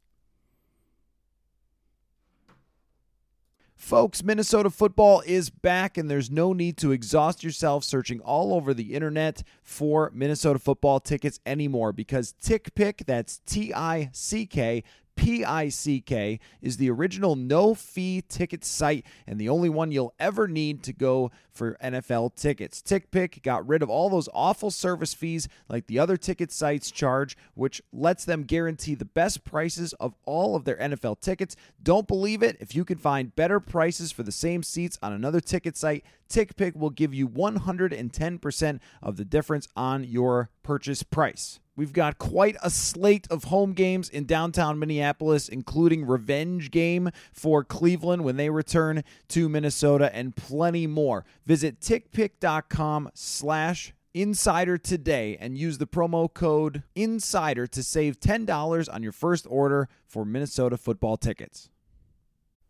Folks, 3.82 4.24
Minnesota 4.24 4.70
football 4.70 5.24
is 5.26 5.50
back, 5.50 5.98
and 5.98 6.10
there's 6.10 6.30
no 6.30 6.54
need 6.54 6.78
to 6.78 6.91
exhaust 6.91 7.44
yourself 7.44 7.84
searching 7.84 8.20
all 8.22 8.54
over 8.54 8.76
the 8.76 8.94
internet 8.94 9.41
for 9.63 10.12
Minnesota 10.13 10.60
football 10.60 11.00
tickets 11.00 11.39
anymore 11.48 11.91
because 11.91 12.36
TickPick, 12.41 13.08
that's 13.08 13.39
T 13.39 13.74
I 13.74 14.12
C 14.13 14.46
K, 14.46 14.84
PICK 15.15 16.39
is 16.62 16.78
the 16.78 16.91
original 16.91 17.36
no 17.36 17.74
fee 17.74 18.24
ticket 18.30 18.63
site 18.63 19.04
and 19.26 19.41
the 19.41 19.50
only 19.50 19.67
one 19.67 19.91
you'll 19.91 20.13
ever 20.20 20.48
need 20.48 20.84
to 20.84 20.94
go 20.94 21.32
for 21.51 21.77
NFL 21.83 22.35
tickets. 22.35 22.81
TickPick 22.81 23.43
got 23.43 23.67
rid 23.67 23.83
of 23.83 23.89
all 23.89 24.09
those 24.09 24.29
awful 24.33 24.71
service 24.71 25.13
fees 25.13 25.47
like 25.67 25.87
the 25.87 25.99
other 25.99 26.17
ticket 26.17 26.51
sites 26.51 26.91
charge, 26.91 27.37
which 27.53 27.81
lets 27.91 28.25
them 28.25 28.43
guarantee 28.43 28.95
the 28.95 29.05
best 29.05 29.43
prices 29.43 29.93
of 29.93 30.15
all 30.25 30.55
of 30.55 30.65
their 30.65 30.77
NFL 30.77 31.19
tickets. 31.21 31.55
Don't 31.81 32.07
believe 32.07 32.41
it? 32.41 32.57
If 32.59 32.75
you 32.75 32.85
can 32.85 32.97
find 32.97 33.35
better 33.35 33.59
prices 33.59 34.11
for 34.11 34.23
the 34.23 34.31
same 34.31 34.63
seats 34.63 34.97
on 35.01 35.13
another 35.13 35.41
ticket 35.41 35.77
site, 35.77 36.05
TickPick 36.29 36.75
will 36.75 36.89
give 36.89 37.13
you 37.13 37.27
110% 37.27 38.79
of 39.03 39.17
the 39.17 39.25
difference 39.25 39.67
on 39.75 40.03
your 40.03 40.49
purchase 40.63 41.03
price. 41.03 41.59
We've 41.75 41.93
got 41.93 42.17
quite 42.17 42.57
a 42.61 42.69
slate 42.69 43.27
of 43.31 43.45
home 43.45 43.73
games 43.73 44.09
in 44.09 44.25
downtown 44.25 44.77
Minneapolis, 44.77 45.49
including 45.49 46.05
revenge 46.05 46.69
game 46.69 47.09
for 47.33 47.63
Cleveland 47.63 48.23
when 48.23 48.35
they 48.35 48.49
return 48.49 49.03
to 49.29 49.49
Minnesota, 49.49 50.13
and 50.13 50.35
plenty 50.35 50.85
more. 50.85 51.25
Visit 51.45 51.80
tickpick.com 51.80 53.10
slash 53.13 53.93
insider 54.13 54.77
today 54.77 55.38
and 55.39 55.58
use 55.58 55.77
the 55.77 55.88
promo 55.88 56.32
code 56.34 56.84
insider 56.95 57.67
to 57.67 57.84
save 57.84 58.19
$10 58.19 58.93
on 58.93 59.04
your 59.04 59.12
first 59.12 59.47
order 59.49 59.89
for 60.06 60.25
Minnesota 60.25 60.77
football 60.77 61.17
tickets. 61.17 61.69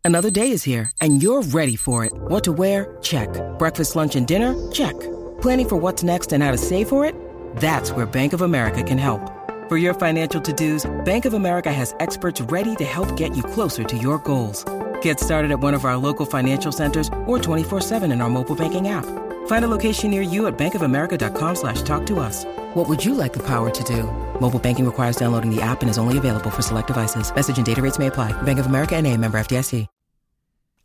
Another 0.03 0.31
day 0.31 0.49
is 0.49 0.63
here, 0.63 0.91
and 0.99 1.21
you're 1.21 1.43
ready 1.43 1.75
for 1.75 2.05
it. 2.05 2.12
What 2.13 2.43
to 2.45 2.51
wear? 2.51 2.97
Check. 3.01 3.29
Breakfast, 3.60 3.95
lunch, 3.95 4.15
and 4.15 4.27
dinner? 4.27 4.71
Check. 4.71 4.99
Planning 5.41 5.69
for 5.69 5.75
what's 5.77 6.03
next 6.03 6.34
and 6.34 6.43
how 6.43 6.51
to 6.51 6.57
save 6.57 6.89
for 6.89 7.05
it? 7.05 7.15
That's 7.57 7.91
where 7.91 8.05
Bank 8.05 8.34
of 8.34 8.41
America 8.41 8.81
can 8.81 8.97
help. 8.97 9.21
For 9.69 9.77
your 9.77 9.93
financial 9.93 10.41
to-dos, 10.41 10.89
Bank 11.05 11.25
of 11.25 11.34
America 11.34 11.71
has 11.71 11.93
experts 11.99 12.41
ready 12.41 12.75
to 12.77 12.84
help 12.84 13.15
get 13.15 13.38
you 13.38 13.43
closer 13.43 13.84
to 13.84 13.97
your 13.97 14.17
goals. 14.19 14.65
Get 15.01 15.19
started 15.19 15.51
at 15.51 15.59
one 15.59 15.75
of 15.75 15.85
our 15.85 15.97
local 15.97 16.25
financial 16.25 16.71
centers 16.71 17.07
or 17.27 17.37
24-7 17.37 18.11
in 18.11 18.21
our 18.21 18.29
mobile 18.29 18.55
banking 18.55 18.87
app. 18.87 19.05
Find 19.45 19.63
a 19.65 19.67
location 19.67 20.09
near 20.09 20.23
you 20.23 20.47
at 20.47 20.57
bankofamerica.com 20.57 21.55
slash 21.55 21.83
talk 21.83 22.05
to 22.07 22.19
us. 22.19 22.45
What 22.73 22.89
would 22.89 23.03
you 23.05 23.13
like 23.13 23.33
the 23.33 23.45
power 23.45 23.69
to 23.69 23.83
do? 23.83 24.03
Mobile 24.39 24.59
banking 24.59 24.85
requires 24.85 25.17
downloading 25.17 25.53
the 25.53 25.61
app 25.61 25.81
and 25.81 25.89
is 25.89 25.99
only 25.99 26.17
available 26.17 26.49
for 26.49 26.63
select 26.63 26.87
devices. 26.87 27.33
Message 27.35 27.57
and 27.57 27.65
data 27.65 27.81
rates 27.81 27.99
may 27.99 28.07
apply. 28.07 28.39
Bank 28.41 28.59
of 28.59 28.65
America 28.65 28.95
and 28.95 29.05
a 29.05 29.15
member 29.17 29.39
FDIC. 29.39 29.87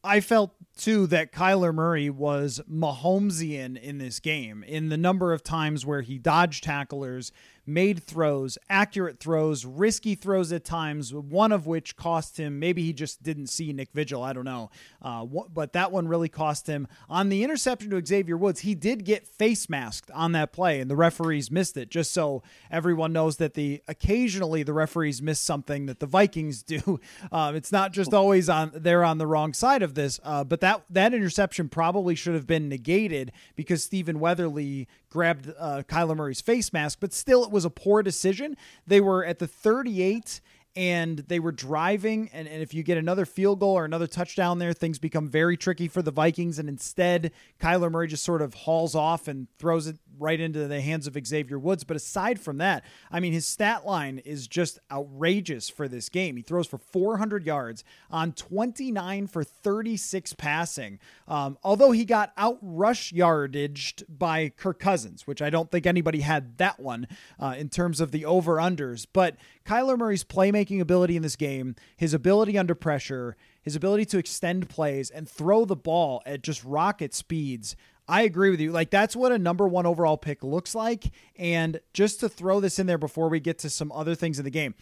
I 0.06 0.20
felt 0.20 0.54
too 0.76 1.08
that 1.08 1.32
Kyler 1.32 1.74
Murray 1.74 2.10
was 2.10 2.60
Mahomesian 2.70 3.76
in 3.76 3.98
this 3.98 4.20
game 4.20 4.62
in 4.62 4.88
the 4.88 4.96
number 4.96 5.32
of 5.32 5.42
times 5.42 5.84
where 5.84 6.02
he 6.02 6.16
dodged 6.16 6.62
tacklers, 6.62 7.32
made 7.66 8.02
throws, 8.02 8.56
accurate 8.70 9.18
throws, 9.18 9.64
risky 9.64 10.14
throws 10.14 10.52
at 10.52 10.64
times, 10.64 11.12
one 11.12 11.52
of 11.52 11.66
which 11.66 11.96
cost 11.96 12.38
him. 12.38 12.58
Maybe 12.58 12.82
he 12.82 12.92
just 12.92 13.22
didn't 13.22 13.48
see 13.48 13.72
Nick 13.72 13.90
Vigil. 13.92 14.22
I 14.22 14.32
don't 14.32 14.44
know. 14.44 14.70
Uh, 15.02 15.24
but 15.52 15.72
that 15.72 15.90
one 15.90 16.06
really 16.08 16.28
cost 16.28 16.66
him. 16.66 16.86
On 17.08 17.28
the 17.28 17.42
interception 17.42 17.90
to 17.90 18.04
Xavier 18.04 18.36
Woods, 18.36 18.60
he 18.60 18.74
did 18.74 19.04
get 19.04 19.26
face 19.26 19.68
masked 19.68 20.10
on 20.12 20.32
that 20.32 20.52
play, 20.52 20.80
and 20.80 20.90
the 20.90 20.96
referees 20.96 21.50
missed 21.50 21.76
it. 21.76 21.90
Just 21.90 22.12
so 22.12 22.42
everyone 22.70 23.12
knows 23.12 23.38
that 23.38 23.54
the 23.54 23.82
occasionally 23.88 24.62
the 24.62 24.72
referees 24.72 25.20
miss 25.20 25.40
something 25.40 25.86
that 25.86 26.00
the 26.00 26.06
Vikings 26.06 26.62
do. 26.62 27.00
Um, 27.32 27.56
it's 27.56 27.72
not 27.72 27.92
just 27.92 28.14
always 28.14 28.48
on 28.48 28.70
they're 28.74 29.04
on 29.04 29.18
the 29.18 29.26
wrong 29.26 29.52
side 29.52 29.82
of 29.82 29.94
this. 29.94 30.20
Uh, 30.22 30.44
but 30.44 30.60
that 30.60 30.84
that 30.90 31.14
interception 31.14 31.68
probably 31.68 32.14
should 32.14 32.34
have 32.34 32.46
been 32.46 32.68
negated 32.68 33.32
because 33.56 33.82
Stephen 33.82 34.20
Weatherly 34.20 34.88
grabbed 35.10 35.52
uh, 35.58 35.82
Kyler 35.88 36.16
Murray's 36.16 36.40
face 36.40 36.72
mask. 36.72 36.98
But 37.00 37.12
still, 37.12 37.44
it 37.44 37.50
was 37.50 37.64
a 37.64 37.70
poor 37.70 38.02
decision. 38.02 38.56
They 38.86 39.00
were 39.00 39.24
at 39.24 39.38
the 39.38 39.46
38 39.46 40.40
and 40.76 41.18
they 41.20 41.40
were 41.40 41.52
driving. 41.52 42.28
And, 42.32 42.46
and 42.46 42.62
if 42.62 42.74
you 42.74 42.82
get 42.82 42.98
another 42.98 43.24
field 43.24 43.60
goal 43.60 43.72
or 43.72 43.86
another 43.86 44.06
touchdown 44.06 44.58
there, 44.58 44.74
things 44.74 44.98
become 44.98 45.28
very 45.28 45.56
tricky 45.56 45.88
for 45.88 46.02
the 46.02 46.10
Vikings. 46.10 46.58
And 46.58 46.68
instead, 46.68 47.32
Kyler 47.58 47.90
Murray 47.90 48.08
just 48.08 48.24
sort 48.24 48.42
of 48.42 48.52
hauls 48.52 48.94
off 48.94 49.26
and 49.26 49.46
throws 49.58 49.86
it 49.86 49.96
right 50.18 50.38
into 50.38 50.66
the 50.68 50.80
hands 50.80 51.06
of 51.06 51.16
Xavier 51.26 51.58
Woods. 51.58 51.84
But 51.84 51.96
aside 51.96 52.38
from 52.38 52.58
that, 52.58 52.84
I 53.10 53.20
mean, 53.20 53.32
his 53.32 53.46
stat 53.46 53.86
line 53.86 54.18
is 54.18 54.46
just 54.46 54.78
outrageous 54.92 55.70
for 55.70 55.88
this 55.88 56.08
game. 56.10 56.36
He 56.36 56.42
throws 56.42 56.66
for 56.66 56.78
400 56.78 57.46
yards 57.46 57.82
on 58.10 58.32
29 58.32 59.26
for 59.26 59.44
36 59.44 60.34
passing. 60.34 60.98
Um, 61.26 61.56
although 61.62 61.92
he 61.92 62.04
got 62.04 62.32
out 62.36 62.58
rush 62.60 63.12
yardaged 63.12 64.04
by 64.08 64.50
Kirk 64.50 64.78
Cousins, 64.78 65.26
which 65.26 65.40
I 65.40 65.48
don't 65.48 65.70
think 65.70 65.86
anybody 65.86 66.20
had 66.20 66.58
that 66.58 66.80
one 66.80 67.08
uh, 67.40 67.54
in 67.56 67.70
terms 67.70 68.00
of 68.00 68.10
the 68.10 68.26
over 68.26 68.56
unders. 68.56 69.06
But 69.10 69.36
Kyler 69.64 69.98
Murray's 69.98 70.24
playmaking 70.24 70.65
ability 70.70 71.16
in 71.16 71.22
this 71.22 71.36
game, 71.36 71.76
his 71.96 72.14
ability 72.14 72.58
under 72.58 72.74
pressure, 72.74 73.36
his 73.62 73.76
ability 73.76 74.04
to 74.06 74.18
extend 74.18 74.68
plays 74.68 75.10
and 75.10 75.28
throw 75.28 75.64
the 75.64 75.76
ball 75.76 76.22
at 76.26 76.42
just 76.42 76.64
rocket 76.64 77.14
speeds 77.14 77.76
I 78.08 78.22
agree 78.22 78.50
with 78.50 78.60
you. 78.60 78.72
Like 78.72 78.90
that's 78.90 79.16
what 79.16 79.32
a 79.32 79.38
number 79.38 79.66
one 79.66 79.86
overall 79.86 80.16
pick 80.16 80.42
looks 80.44 80.74
like. 80.74 81.12
And 81.36 81.80
just 81.92 82.20
to 82.20 82.28
throw 82.28 82.60
this 82.60 82.78
in 82.78 82.86
there 82.86 82.98
before 82.98 83.28
we 83.28 83.40
get 83.40 83.58
to 83.60 83.70
some 83.70 83.90
other 83.92 84.14
things 84.14 84.38
in 84.38 84.44
the 84.44 84.50
game. 84.50 84.74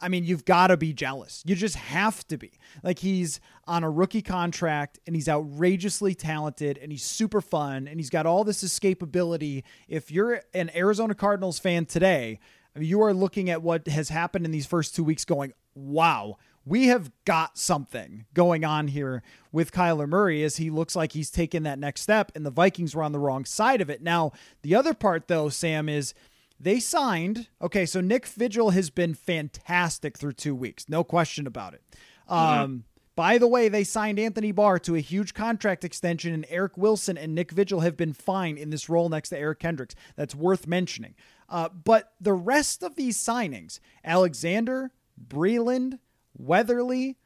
I 0.00 0.08
mean, 0.08 0.24
you've 0.24 0.44
got 0.44 0.66
to 0.66 0.76
be 0.76 0.92
jealous. 0.92 1.42
You 1.46 1.54
just 1.54 1.76
have 1.76 2.26
to 2.26 2.36
be. 2.36 2.58
Like 2.82 2.98
he's 2.98 3.38
on 3.66 3.84
a 3.84 3.90
rookie 3.90 4.22
contract 4.22 4.98
and 5.06 5.14
he's 5.14 5.28
outrageously 5.28 6.16
talented 6.16 6.78
and 6.78 6.90
he's 6.90 7.04
super 7.04 7.40
fun 7.40 7.86
and 7.86 8.00
he's 8.00 8.10
got 8.10 8.26
all 8.26 8.42
this 8.42 8.64
escapability. 8.64 9.62
If 9.88 10.10
you're 10.10 10.42
an 10.52 10.72
Arizona 10.74 11.14
Cardinals 11.14 11.60
fan 11.60 11.86
today, 11.86 12.40
you 12.78 13.02
are 13.02 13.14
looking 13.14 13.50
at 13.50 13.62
what 13.62 13.86
has 13.88 14.08
happened 14.08 14.44
in 14.44 14.50
these 14.50 14.66
first 14.66 14.94
two 14.94 15.04
weeks 15.04 15.24
going, 15.24 15.52
wow, 15.74 16.36
we 16.64 16.86
have 16.86 17.10
got 17.24 17.58
something 17.58 18.24
going 18.32 18.64
on 18.64 18.88
here 18.88 19.22
with 19.52 19.72
Kyler 19.72 20.08
Murray 20.08 20.42
as 20.42 20.56
he 20.56 20.70
looks 20.70 20.96
like 20.96 21.12
he's 21.12 21.30
taken 21.30 21.62
that 21.64 21.78
next 21.78 22.00
step, 22.00 22.32
and 22.34 22.44
the 22.44 22.50
Vikings 22.50 22.94
were 22.94 23.02
on 23.02 23.12
the 23.12 23.18
wrong 23.18 23.44
side 23.44 23.80
of 23.80 23.90
it. 23.90 24.02
Now, 24.02 24.32
the 24.62 24.74
other 24.74 24.94
part, 24.94 25.28
though, 25.28 25.48
Sam, 25.48 25.88
is 25.88 26.14
they 26.58 26.80
signed. 26.80 27.48
Okay, 27.60 27.84
so 27.84 28.00
Nick 28.00 28.26
Vigil 28.26 28.70
has 28.70 28.90
been 28.90 29.14
fantastic 29.14 30.16
through 30.16 30.32
two 30.32 30.54
weeks, 30.54 30.88
no 30.88 31.04
question 31.04 31.46
about 31.46 31.74
it. 31.74 31.82
Mm-hmm. 32.30 32.76
By 33.16 33.38
the 33.38 33.46
way, 33.46 33.68
they 33.68 33.84
signed 33.84 34.18
Anthony 34.18 34.50
Barr 34.50 34.78
to 34.80 34.96
a 34.96 35.00
huge 35.00 35.34
contract 35.34 35.84
extension, 35.84 36.34
and 36.34 36.46
Eric 36.48 36.76
Wilson 36.76 37.16
and 37.16 37.34
Nick 37.34 37.52
Vigil 37.52 37.80
have 37.80 37.96
been 37.96 38.12
fine 38.12 38.58
in 38.58 38.70
this 38.70 38.88
role 38.88 39.08
next 39.08 39.28
to 39.28 39.38
Eric 39.38 39.60
Kendricks. 39.60 39.94
That's 40.16 40.34
worth 40.34 40.66
mentioning. 40.66 41.14
Uh, 41.48 41.68
but 41.68 42.12
the 42.20 42.32
rest 42.32 42.82
of 42.82 42.96
these 42.96 43.16
signings, 43.16 43.78
Alexander, 44.04 44.92
Breeland, 45.28 45.98
Weatherly, 46.36 47.16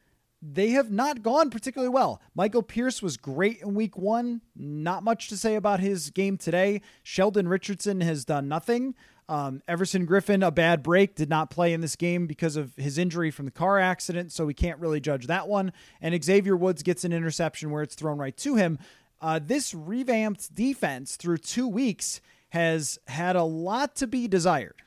they 0.42 0.70
have 0.70 0.90
not 0.90 1.22
gone 1.22 1.50
particularly 1.50 1.92
well. 1.92 2.20
Michael 2.34 2.62
Pierce 2.62 3.02
was 3.02 3.16
great 3.16 3.60
in 3.62 3.74
week 3.74 3.96
one. 3.96 4.42
Not 4.54 5.02
much 5.02 5.28
to 5.28 5.36
say 5.36 5.56
about 5.56 5.80
his 5.80 6.10
game 6.10 6.36
today. 6.36 6.82
Sheldon 7.02 7.48
Richardson 7.48 8.02
has 8.02 8.24
done 8.24 8.48
nothing. 8.48 8.94
Um, 9.28 9.62
Everson 9.68 10.06
Griffen, 10.06 10.46
a 10.46 10.50
bad 10.50 10.82
break, 10.82 11.14
did 11.14 11.28
not 11.28 11.50
play 11.50 11.74
in 11.74 11.82
this 11.82 11.96
game 11.96 12.26
because 12.26 12.56
of 12.56 12.74
his 12.76 12.96
injury 12.96 13.30
from 13.30 13.44
the 13.44 13.50
car 13.50 13.78
accident, 13.78 14.32
so 14.32 14.46
we 14.46 14.54
can't 14.54 14.78
really 14.80 15.00
judge 15.00 15.26
that 15.26 15.48
one. 15.48 15.72
And 16.00 16.22
Xavier 16.24 16.56
Woods 16.56 16.82
gets 16.82 17.04
an 17.04 17.12
interception 17.12 17.70
where 17.70 17.82
it's 17.82 17.94
thrown 17.94 18.18
right 18.18 18.36
to 18.38 18.56
him. 18.56 18.78
Uh, 19.20 19.40
this 19.44 19.74
revamped 19.74 20.54
defense 20.54 21.16
through 21.16 21.38
two 21.38 21.68
weeks 21.68 22.20
has 22.50 22.98
had 23.06 23.36
a 23.36 23.42
lot 23.42 23.96
to 23.96 24.06
be 24.06 24.28
desired. 24.28 24.82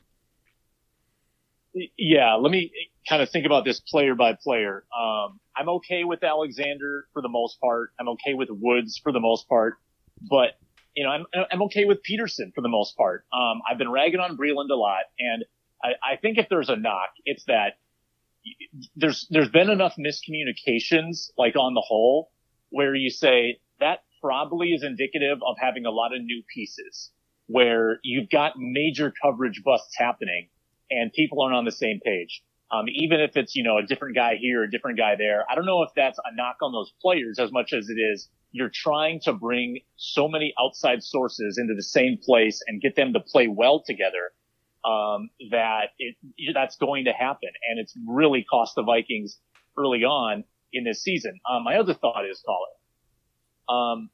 Yeah, 1.98 2.34
let 2.36 2.52
me 2.52 2.72
kind 3.08 3.22
of 3.22 3.30
think 3.30 3.46
about 3.46 3.64
this 3.64 3.80
player 3.80 4.16
by 4.16 4.34
player. 4.34 4.84
Um, 4.98 5.40
I'm 5.56 5.70
okay 5.70 6.04
with 6.04 6.24
Alexander 6.24 7.06
for 7.14 7.22
the 7.22 7.30
most 7.30 7.62
part. 7.62 7.92
I'm 8.00 8.10
okay 8.10 8.34
with 8.34 8.50
Woods 8.50 8.98
for 8.98 9.12
the 9.12 9.20
most 9.20 9.48
part, 9.48 9.78
but 10.22 10.58
you 10.96 11.04
know, 11.04 11.10
I'm, 11.10 11.26
I'm 11.52 11.62
okay 11.64 11.86
with 11.86 12.04
Peterson 12.04 12.52
for 12.54 12.62
the 12.62 12.70
most 12.70 12.98
part. 12.98 13.26
Um, 13.34 13.62
I've 13.70 13.78
been 13.78 13.92
ragging 13.92 14.20
on 14.20 14.38
Breeland 14.38 14.70
a 14.72 14.76
lot, 14.76 15.04
and 15.20 15.46
I, 15.84 16.14
I 16.14 16.16
think 16.18 16.38
if 16.38 16.48
there's 16.50 16.70
a 16.70 16.76
knock, 16.76 17.10
it's 17.26 17.46
that 17.46 17.78
there's 18.96 19.28
there's 19.30 19.50
been 19.50 19.70
enough 19.70 19.94
miscommunications, 20.00 21.30
like 21.38 21.56
on 21.56 21.74
the 21.74 21.84
whole, 21.86 22.32
where 22.70 22.96
you 22.96 23.10
say 23.10 23.60
that 23.80 24.00
probably 24.22 24.70
is 24.70 24.84
indicative 24.84 25.40
of 25.46 25.56
having 25.60 25.86
a 25.86 25.92
lot 25.92 26.16
of 26.16 26.22
new 26.22 26.44
pieces, 26.54 27.12
where 27.48 28.00
you've 28.04 28.30
got 28.30 28.54
major 28.58 29.14
coverage 29.22 29.62
busts 29.64 29.96
happening, 29.98 30.50
and 30.90 31.12
people 31.14 31.42
aren't 31.42 31.56
on 31.56 31.66
the 31.66 31.72
same 31.72 32.00
page. 32.04 32.44
Um, 32.72 32.86
even 32.88 33.20
if 33.20 33.36
it's, 33.36 33.54
you 33.54 33.64
know, 33.64 33.78
a 33.78 33.84
different 33.84 34.16
guy 34.16 34.36
here, 34.40 34.64
a 34.64 34.72
different 34.72 34.98
guy 34.98 35.16
there. 35.18 35.46
I 35.52 35.56
don't 35.56 35.66
know 35.66 35.84
if 35.84 35.90
that's 35.94 36.18
a 36.20 36.36
knock 36.36 36.58
on 36.62 36.72
those 36.72 36.94
players 37.02 37.38
as 37.38 37.52
much 37.52 37.74
as 37.74 37.90
it 37.90 38.00
is 38.00 38.30
you're 38.52 38.72
trying 38.74 39.20
to 39.22 39.34
bring 39.34 39.80
so 39.96 40.28
many 40.28 40.54
outside 40.60 41.04
sources 41.04 41.58
into 41.58 41.74
the 41.76 41.84
same 41.84 42.18
place 42.24 42.62
and 42.68 42.82
get 42.82 42.96
them 42.96 43.14
to 43.14 43.20
play 43.20 43.48
well 43.48 43.84
together. 43.86 44.32
Um, 44.84 45.30
that 45.52 45.90
it, 46.00 46.16
that's 46.56 46.76
going 46.78 47.06
to 47.06 47.12
happen. 47.12 47.50
And 47.70 47.80
it's 47.80 47.96
really 48.08 48.44
cost 48.44 48.74
the 48.76 48.82
Vikings 48.82 49.38
early 49.78 50.04
on 50.04 50.44
in 50.74 50.84
this 50.84 51.04
season. 51.04 51.40
Um, 51.48 51.64
my 51.64 51.76
other 51.76 51.94
thought 51.94 52.26
is, 52.28 52.44
Coller, 52.44 53.78
um, 53.78 54.10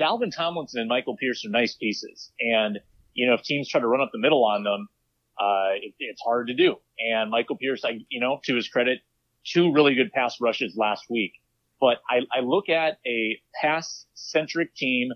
Dalvin 0.00 0.32
Tomlinson 0.32 0.82
and 0.82 0.88
Michael 0.88 1.16
Pierce 1.16 1.44
are 1.44 1.50
nice 1.50 1.74
pieces. 1.74 2.30
And, 2.38 2.78
you 3.14 3.26
know, 3.26 3.34
if 3.34 3.42
teams 3.42 3.68
try 3.68 3.80
to 3.80 3.88
run 3.88 4.00
up 4.00 4.10
the 4.12 4.20
middle 4.20 4.44
on 4.44 4.62
them, 4.62 4.88
uh, 5.36 5.74
it, 5.82 5.94
it's 5.98 6.22
hard 6.22 6.46
to 6.46 6.54
do. 6.54 6.76
And 7.00 7.32
Michael 7.32 7.56
Pierce, 7.56 7.84
I, 7.84 7.98
you 8.08 8.20
know, 8.20 8.38
to 8.44 8.54
his 8.54 8.68
credit, 8.68 9.00
two 9.44 9.72
really 9.72 9.96
good 9.96 10.12
pass 10.12 10.40
rushes 10.40 10.76
last 10.76 11.06
week. 11.10 11.32
But 11.80 11.98
I, 12.08 12.20
I 12.34 12.40
look 12.40 12.68
at 12.68 12.98
a 13.06 13.38
pass 13.60 14.06
centric 14.14 14.74
team 14.74 15.10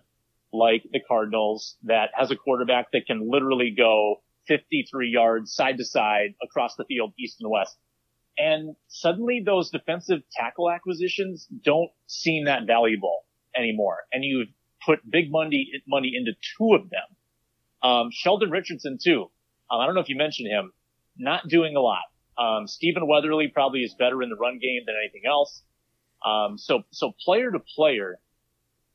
like 0.53 0.83
the 0.93 1.01
Cardinals 1.07 1.77
that 1.85 2.11
has 2.15 2.31
a 2.31 2.37
quarterback 2.37 2.91
that 2.93 3.07
can 3.07 3.31
literally 3.31 3.75
go 3.77 4.23
53 4.47 5.09
yards 5.11 5.53
side 5.53 5.77
to 5.79 5.85
side 5.85 6.35
across 6.43 6.75
the 6.77 6.85
field, 6.85 7.13
east 7.19 7.41
and 7.41 7.51
west. 7.51 7.77
And 8.39 8.77
suddenly 8.87 9.43
those 9.45 9.71
defensive 9.71 10.21
tackle 10.33 10.71
acquisitions 10.71 11.47
don't 11.65 11.91
seem 12.07 12.45
that 12.45 12.67
valuable 12.67 13.25
anymore. 13.57 13.99
And 14.13 14.25
you've 14.25 14.49
put 14.85 15.01
big 15.09 15.31
money, 15.31 15.71
money 15.87 16.13
into 16.15 16.33
two 16.57 16.75
of 16.75 16.89
them. 16.89 17.03
Um, 17.83 18.09
Sheldon 18.13 18.51
Richardson 18.51 18.99
too. 19.03 19.31
Um, 19.71 19.81
I 19.81 19.87
don't 19.87 19.95
know 19.95 20.01
if 20.01 20.09
you 20.09 20.17
mentioned 20.17 20.49
him, 20.49 20.73
not 21.17 21.49
doing 21.49 21.77
a 21.77 21.81
lot. 21.81 22.05
Um, 22.39 22.69
Stephen 22.69 23.07
Weatherly 23.07 23.49
probably 23.49 23.81
is 23.81 23.95
better 23.95 24.23
in 24.23 24.31
the 24.31 24.37
run 24.37 24.59
game 24.61 24.83
than 24.87 24.95
anything 25.03 25.23
else. 25.29 25.63
Um, 26.25 26.59
so, 26.59 26.83
so 26.91 27.13
player 27.25 27.51
to 27.51 27.59
player, 27.61 28.19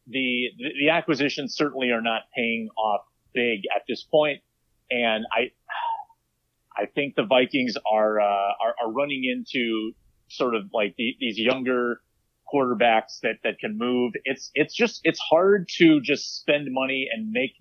the, 0.07 0.49
the, 0.57 0.89
acquisitions 0.89 1.55
certainly 1.55 1.91
are 1.91 2.01
not 2.01 2.23
paying 2.35 2.69
off 2.77 3.01
big 3.33 3.61
at 3.73 3.83
this 3.87 4.03
point. 4.03 4.41
And 4.91 5.25
I, 5.31 5.51
I 6.77 6.87
think 6.87 7.15
the 7.15 7.23
Vikings 7.23 7.75
are, 7.89 8.19
uh, 8.19 8.25
are, 8.25 8.75
are 8.83 8.91
running 8.91 9.23
into 9.23 9.93
sort 10.27 10.55
of 10.55 10.69
like 10.73 10.95
the, 10.97 11.15
these 11.19 11.37
younger 11.37 12.01
quarterbacks 12.53 13.19
that, 13.21 13.35
that 13.43 13.59
can 13.59 13.77
move. 13.77 14.13
It's, 14.25 14.51
it's 14.53 14.73
just, 14.73 15.01
it's 15.03 15.19
hard 15.19 15.69
to 15.77 16.01
just 16.01 16.39
spend 16.41 16.67
money 16.69 17.07
and 17.11 17.31
make 17.31 17.53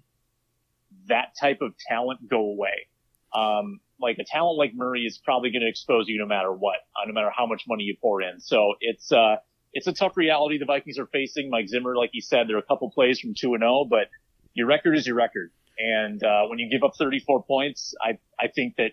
that 1.09 1.35
type 1.41 1.59
of 1.61 1.75
talent 1.89 2.29
go 2.29 2.41
away. 2.41 2.89
Um, 3.35 3.81
like 4.01 4.19
a 4.19 4.25
talent 4.25 4.59
like 4.59 4.73
Murray 4.75 5.07
is 5.07 5.19
probably 5.19 5.51
going 5.51 5.63
to 5.63 5.69
expose 5.69 6.09
you 6.09 6.19
no 6.19 6.27
matter 6.27 6.53
what, 6.53 6.77
uh, 6.97 7.07
no 7.07 7.15
matter 7.15 7.31
how 7.35 7.47
much 7.47 7.65
money 7.69 7.85
you 7.85 7.97
pour 8.01 8.21
in. 8.21 8.41
So 8.41 8.75
it's, 8.81 9.13
uh, 9.13 9.37
it's 9.73 9.87
a 9.87 9.93
tough 9.93 10.17
reality 10.17 10.59
the 10.59 10.65
Vikings 10.65 10.99
are 10.99 11.07
facing. 11.07 11.51
Mike 11.51 11.69
Zimmer, 11.69 11.97
like 11.97 12.11
he 12.13 12.21
said, 12.21 12.49
they're 12.49 12.59
a 12.59 12.63
couple 12.63 12.91
plays 12.91 13.21
from 13.21 13.35
2 13.35 13.55
and 13.55 13.63
0, 13.63 13.87
but 13.89 14.09
your 14.55 14.67
record 14.67 14.97
is 14.97 15.07
your 15.07 15.17
record. 15.17 15.51
And, 15.79 16.23
uh, 16.23 16.45
when 16.47 16.59
you 16.59 16.71
give 16.71 16.83
up 16.83 16.93
34 16.97 17.45
points, 17.45 17.95
I, 18.01 18.19
I 18.39 18.49
think 18.49 18.77
that 18.77 18.93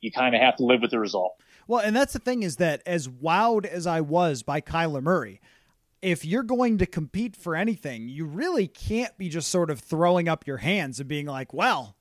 you 0.00 0.10
kind 0.10 0.34
of 0.34 0.40
have 0.40 0.56
to 0.56 0.64
live 0.64 0.80
with 0.80 0.90
the 0.90 0.98
result. 0.98 1.32
Well, 1.68 1.80
and 1.80 1.94
that's 1.94 2.12
the 2.12 2.18
thing 2.18 2.42
is 2.42 2.56
that 2.56 2.82
as 2.86 3.08
wowed 3.08 3.66
as 3.66 3.86
I 3.86 4.00
was 4.00 4.42
by 4.42 4.60
Kyler 4.60 5.02
Murray, 5.02 5.40
if 6.00 6.24
you're 6.24 6.44
going 6.44 6.78
to 6.78 6.86
compete 6.86 7.34
for 7.34 7.56
anything, 7.56 8.08
you 8.08 8.24
really 8.24 8.68
can't 8.68 9.16
be 9.18 9.28
just 9.28 9.48
sort 9.48 9.70
of 9.70 9.80
throwing 9.80 10.28
up 10.28 10.46
your 10.46 10.58
hands 10.58 11.00
and 11.00 11.08
being 11.08 11.26
like, 11.26 11.52
well, 11.52 11.95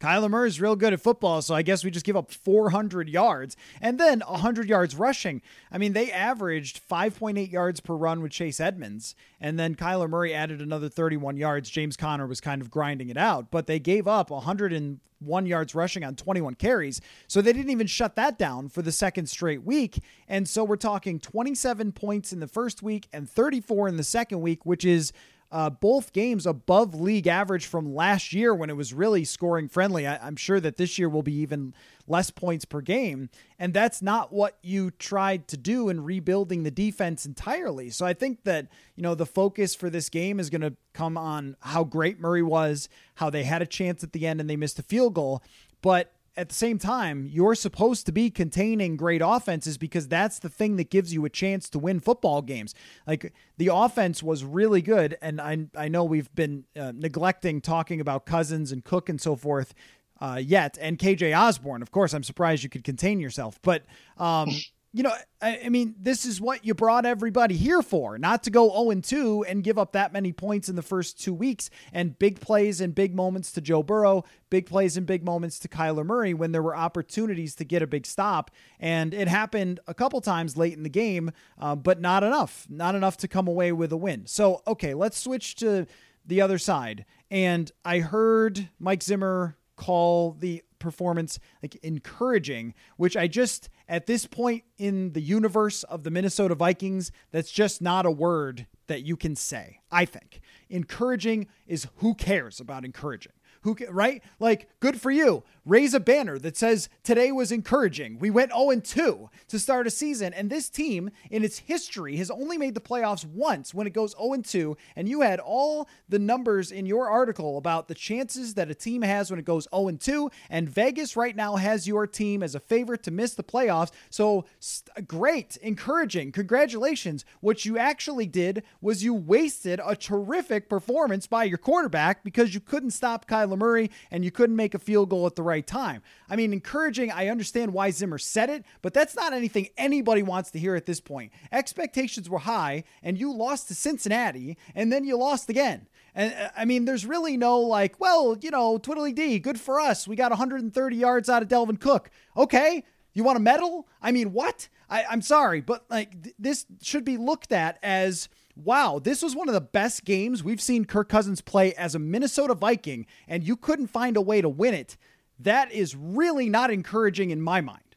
Kyler 0.00 0.30
Murray 0.30 0.48
is 0.48 0.60
real 0.62 0.76
good 0.76 0.94
at 0.94 1.00
football, 1.00 1.42
so 1.42 1.54
I 1.54 1.60
guess 1.60 1.84
we 1.84 1.90
just 1.90 2.06
give 2.06 2.16
up 2.16 2.32
400 2.32 3.08
yards 3.08 3.54
and 3.82 4.00
then 4.00 4.20
100 4.20 4.66
yards 4.66 4.96
rushing. 4.96 5.42
I 5.70 5.76
mean, 5.76 5.92
they 5.92 6.10
averaged 6.10 6.80
5.8 6.88 7.52
yards 7.52 7.80
per 7.80 7.94
run 7.94 8.22
with 8.22 8.32
Chase 8.32 8.60
Edmonds, 8.60 9.14
and 9.40 9.58
then 9.58 9.74
Kyler 9.74 10.08
Murray 10.08 10.32
added 10.32 10.62
another 10.62 10.88
31 10.88 11.36
yards. 11.36 11.68
James 11.68 11.98
Conner 11.98 12.26
was 12.26 12.40
kind 12.40 12.62
of 12.62 12.70
grinding 12.70 13.10
it 13.10 13.18
out, 13.18 13.50
but 13.50 13.66
they 13.66 13.78
gave 13.78 14.08
up 14.08 14.30
101 14.30 15.46
yards 15.46 15.74
rushing 15.74 16.02
on 16.02 16.16
21 16.16 16.54
carries, 16.54 17.02
so 17.26 17.42
they 17.42 17.52
didn't 17.52 17.70
even 17.70 17.86
shut 17.86 18.16
that 18.16 18.38
down 18.38 18.70
for 18.70 18.80
the 18.80 18.92
second 18.92 19.28
straight 19.28 19.64
week. 19.64 20.02
And 20.26 20.48
so 20.48 20.64
we're 20.64 20.76
talking 20.76 21.20
27 21.20 21.92
points 21.92 22.32
in 22.32 22.40
the 22.40 22.48
first 22.48 22.82
week 22.82 23.06
and 23.12 23.28
34 23.28 23.88
in 23.88 23.98
the 23.98 24.04
second 24.04 24.40
week, 24.40 24.64
which 24.64 24.86
is 24.86 25.12
uh, 25.52 25.68
both 25.68 26.12
games 26.12 26.46
above 26.46 26.94
league 26.94 27.26
average 27.26 27.66
from 27.66 27.94
last 27.94 28.32
year 28.32 28.54
when 28.54 28.70
it 28.70 28.76
was 28.76 28.92
really 28.92 29.24
scoring 29.24 29.68
friendly. 29.68 30.06
I, 30.06 30.26
am 30.26 30.36
sure 30.36 30.60
that 30.60 30.76
this 30.76 30.98
year 30.98 31.08
will 31.08 31.22
be 31.22 31.34
even 31.34 31.74
less 32.06 32.30
points 32.30 32.64
per 32.64 32.80
game. 32.80 33.30
And 33.58 33.74
that's 33.74 34.00
not 34.00 34.32
what 34.32 34.58
you 34.62 34.90
tried 34.92 35.48
to 35.48 35.56
do 35.56 35.88
in 35.88 36.04
rebuilding 36.04 36.62
the 36.62 36.70
defense 36.70 37.26
entirely. 37.26 37.90
So 37.90 38.06
I 38.06 38.14
think 38.14 38.44
that, 38.44 38.68
you 38.94 39.02
know, 39.02 39.14
the 39.14 39.26
focus 39.26 39.74
for 39.74 39.90
this 39.90 40.08
game 40.08 40.38
is 40.38 40.50
going 40.50 40.60
to 40.60 40.76
come 40.92 41.18
on 41.18 41.56
how 41.60 41.82
great 41.82 42.20
Murray 42.20 42.42
was, 42.42 42.88
how 43.16 43.28
they 43.28 43.44
had 43.44 43.60
a 43.60 43.66
chance 43.66 44.04
at 44.04 44.12
the 44.12 44.26
end 44.26 44.40
and 44.40 44.48
they 44.48 44.56
missed 44.56 44.78
a 44.78 44.82
field 44.82 45.14
goal. 45.14 45.42
But 45.82 46.12
at 46.36 46.48
the 46.48 46.54
same 46.54 46.78
time, 46.78 47.26
you're 47.30 47.54
supposed 47.54 48.06
to 48.06 48.12
be 48.12 48.30
containing 48.30 48.96
great 48.96 49.20
offenses 49.24 49.76
because 49.76 50.08
that's 50.08 50.38
the 50.38 50.48
thing 50.48 50.76
that 50.76 50.90
gives 50.90 51.12
you 51.12 51.24
a 51.24 51.30
chance 51.30 51.68
to 51.70 51.78
win 51.78 52.00
football 52.00 52.40
games. 52.42 52.74
Like 53.06 53.32
the 53.56 53.68
offense 53.72 54.22
was 54.22 54.44
really 54.44 54.82
good, 54.82 55.18
and 55.20 55.40
I 55.40 55.66
I 55.76 55.88
know 55.88 56.04
we've 56.04 56.32
been 56.34 56.64
uh, 56.76 56.92
neglecting 56.94 57.60
talking 57.60 58.00
about 58.00 58.26
Cousins 58.26 58.72
and 58.72 58.84
Cook 58.84 59.08
and 59.08 59.20
so 59.20 59.36
forth 59.36 59.74
uh, 60.20 60.40
yet, 60.42 60.78
and 60.80 60.98
KJ 60.98 61.36
Osborne. 61.36 61.82
Of 61.82 61.90
course, 61.90 62.14
I'm 62.14 62.22
surprised 62.22 62.62
you 62.62 62.68
could 62.68 62.84
contain 62.84 63.20
yourself, 63.20 63.58
but 63.62 63.84
um, 64.16 64.50
you 64.92 65.04
know, 65.04 65.12
I, 65.40 65.60
I, 65.66 65.68
mean, 65.68 65.94
this 66.00 66.24
is 66.24 66.40
what 66.40 66.64
you 66.64 66.74
brought 66.74 67.06
everybody 67.06 67.56
here 67.56 67.80
for, 67.80 68.18
not 68.18 68.42
to 68.44 68.50
go 68.50 68.70
0 68.70 69.00
2 69.00 69.44
and 69.44 69.62
give 69.62 69.78
up 69.78 69.92
that 69.92 70.12
many 70.12 70.32
points 70.32 70.68
in 70.68 70.74
the 70.74 70.82
first 70.82 71.20
two 71.20 71.32
weeks 71.32 71.70
and 71.92 72.18
big 72.18 72.40
plays 72.40 72.80
and 72.80 72.92
big 72.92 73.14
moments 73.14 73.52
to 73.52 73.60
Joe 73.60 73.84
Burrow, 73.84 74.24
big 74.50 74.66
plays 74.66 74.96
and 74.96 75.06
big 75.06 75.24
moments 75.24 75.60
to 75.60 75.68
Kyler 75.68 76.04
Murray 76.04 76.34
when 76.34 76.50
there 76.50 76.62
were 76.62 76.74
opportunities 76.74 77.54
to 77.56 77.64
get 77.64 77.82
a 77.82 77.86
big 77.86 78.04
stop. 78.04 78.50
And 78.80 79.14
it 79.14 79.28
happened 79.28 79.78
a 79.86 79.94
couple 79.94 80.20
times 80.20 80.56
late 80.56 80.72
in 80.72 80.82
the 80.82 80.88
game, 80.88 81.30
uh, 81.58 81.76
but 81.76 82.00
not 82.00 82.24
enough, 82.24 82.66
not 82.68 82.96
enough 82.96 83.16
to 83.18 83.28
come 83.28 83.46
away 83.46 83.70
with 83.70 83.92
a 83.92 83.96
win. 83.96 84.26
So, 84.26 84.62
okay, 84.66 84.94
let's 84.94 85.18
switch 85.18 85.54
to 85.56 85.86
the 86.26 86.40
other 86.40 86.58
side. 86.58 87.04
And 87.30 87.70
I 87.84 88.00
heard 88.00 88.68
Mike 88.80 89.04
Zimmer 89.04 89.56
call 89.80 90.32
the 90.32 90.62
performance 90.78 91.38
like 91.62 91.76
encouraging, 91.76 92.74
which 92.98 93.16
I 93.16 93.28
just 93.28 93.70
at 93.88 94.06
this 94.06 94.26
point 94.26 94.64
in 94.76 95.12
the 95.14 95.22
universe 95.22 95.84
of 95.84 96.04
the 96.04 96.10
Minnesota 96.10 96.54
Vikings, 96.54 97.10
that's 97.30 97.50
just 97.50 97.80
not 97.80 98.04
a 98.04 98.10
word 98.10 98.66
that 98.88 99.02
you 99.02 99.16
can 99.16 99.34
say. 99.34 99.80
I 99.90 100.04
think 100.04 100.40
encouraging 100.68 101.46
is 101.66 101.88
who 101.96 102.14
cares 102.14 102.60
about 102.60 102.84
encouraging. 102.84 103.32
Who 103.62 103.76
right? 103.90 104.22
Like 104.38 104.70
good 104.80 105.00
for 105.00 105.10
you. 105.10 105.44
Raise 105.66 105.92
a 105.92 106.00
banner 106.00 106.38
that 106.38 106.56
says 106.56 106.88
today 107.04 107.30
was 107.30 107.52
encouraging. 107.52 108.18
We 108.18 108.30
went 108.30 108.52
0 108.52 108.80
2 108.80 109.30
to 109.48 109.58
start 109.58 109.86
a 109.86 109.90
season 109.90 110.32
and 110.32 110.48
this 110.48 110.70
team 110.70 111.10
in 111.30 111.44
its 111.44 111.58
history 111.58 112.16
has 112.16 112.30
only 112.30 112.56
made 112.56 112.74
the 112.74 112.80
playoffs 112.80 113.26
once 113.26 113.74
when 113.74 113.86
it 113.86 113.92
goes 113.92 114.14
0 114.18 114.40
2 114.42 114.76
and 114.96 115.10
you 115.10 115.20
had 115.20 115.40
all 115.40 115.88
the 116.08 116.18
numbers 116.18 116.72
in 116.72 116.86
your 116.86 117.10
article 117.10 117.58
about 117.58 117.88
the 117.88 117.94
chances 117.94 118.54
that 118.54 118.70
a 118.70 118.74
team 118.74 119.02
has 119.02 119.30
when 119.30 119.38
it 119.38 119.44
goes 119.44 119.68
0 119.74 119.90
2 119.90 120.30
and 120.48 120.66
Vegas 120.66 121.14
right 121.14 121.36
now 121.36 121.56
has 121.56 121.86
your 121.86 122.06
team 122.06 122.42
as 122.42 122.54
a 122.54 122.60
favorite 122.60 123.02
to 123.02 123.10
miss 123.10 123.34
the 123.34 123.44
playoffs. 123.44 123.90
So 124.08 124.46
st- 124.58 125.06
great, 125.06 125.58
encouraging. 125.58 126.32
Congratulations. 126.32 127.26
What 127.40 127.66
you 127.66 127.76
actually 127.76 128.26
did 128.26 128.62
was 128.80 129.04
you 129.04 129.12
wasted 129.12 129.80
a 129.84 129.94
terrific 129.94 130.70
performance 130.70 131.26
by 131.26 131.44
your 131.44 131.58
quarterback 131.58 132.24
because 132.24 132.54
you 132.54 132.60
couldn't 132.60 132.92
stop 132.92 133.26
Kyle 133.26 133.49
Kyler 133.50 133.58
Murray 133.58 133.90
and 134.10 134.24
you 134.24 134.30
couldn't 134.30 134.56
make 134.56 134.74
a 134.74 134.78
field 134.78 135.10
goal 135.10 135.26
at 135.26 135.36
the 135.36 135.42
right 135.42 135.66
time. 135.66 136.02
I 136.28 136.36
mean, 136.36 136.52
encouraging, 136.52 137.10
I 137.10 137.28
understand 137.28 137.72
why 137.72 137.90
Zimmer 137.90 138.18
said 138.18 138.50
it, 138.50 138.64
but 138.82 138.94
that's 138.94 139.16
not 139.16 139.32
anything 139.32 139.68
anybody 139.76 140.22
wants 140.22 140.50
to 140.52 140.58
hear 140.58 140.74
at 140.74 140.86
this 140.86 141.00
point. 141.00 141.32
Expectations 141.52 142.28
were 142.28 142.38
high 142.38 142.84
and 143.02 143.18
you 143.18 143.32
lost 143.32 143.68
to 143.68 143.74
Cincinnati 143.74 144.56
and 144.74 144.92
then 144.92 145.04
you 145.04 145.16
lost 145.16 145.48
again. 145.50 145.86
And 146.14 146.34
uh, 146.34 146.50
I 146.56 146.64
mean, 146.64 146.84
there's 146.84 147.06
really 147.06 147.36
no 147.36 147.60
like, 147.60 148.00
well, 148.00 148.36
you 148.40 148.50
know, 148.50 148.78
twiddly 148.78 149.14
D, 149.14 149.38
good 149.38 149.60
for 149.60 149.80
us. 149.80 150.08
We 150.08 150.16
got 150.16 150.30
130 150.30 150.96
yards 150.96 151.28
out 151.28 151.42
of 151.42 151.48
Dalvin 151.48 151.80
Cook. 151.80 152.10
Okay. 152.36 152.84
You 153.12 153.24
want 153.24 153.36
a 153.36 153.40
medal? 153.40 153.88
I 154.00 154.12
mean, 154.12 154.32
what? 154.32 154.68
I, 154.88 155.04
am 155.10 155.22
sorry, 155.22 155.60
but 155.60 155.84
like 155.90 156.22
th- 156.22 156.34
this 156.38 156.66
should 156.80 157.04
be 157.04 157.16
looked 157.16 157.52
at 157.52 157.78
as 157.82 158.28
wow, 158.64 159.00
this 159.02 159.22
was 159.22 159.34
one 159.34 159.48
of 159.48 159.54
the 159.54 159.60
best 159.60 160.04
games 160.04 160.44
we've 160.44 160.60
seen 160.60 160.84
Kirk 160.84 161.08
Cousins 161.08 161.40
play 161.40 161.74
as 161.74 161.94
a 161.94 161.98
Minnesota 161.98 162.54
Viking, 162.54 163.06
and 163.26 163.42
you 163.42 163.56
couldn't 163.56 163.88
find 163.88 164.16
a 164.16 164.20
way 164.20 164.40
to 164.40 164.48
win 164.48 164.74
it. 164.74 164.96
That 165.38 165.72
is 165.72 165.96
really 165.96 166.48
not 166.48 166.70
encouraging 166.70 167.30
in 167.30 167.40
my 167.40 167.60
mind. 167.60 167.96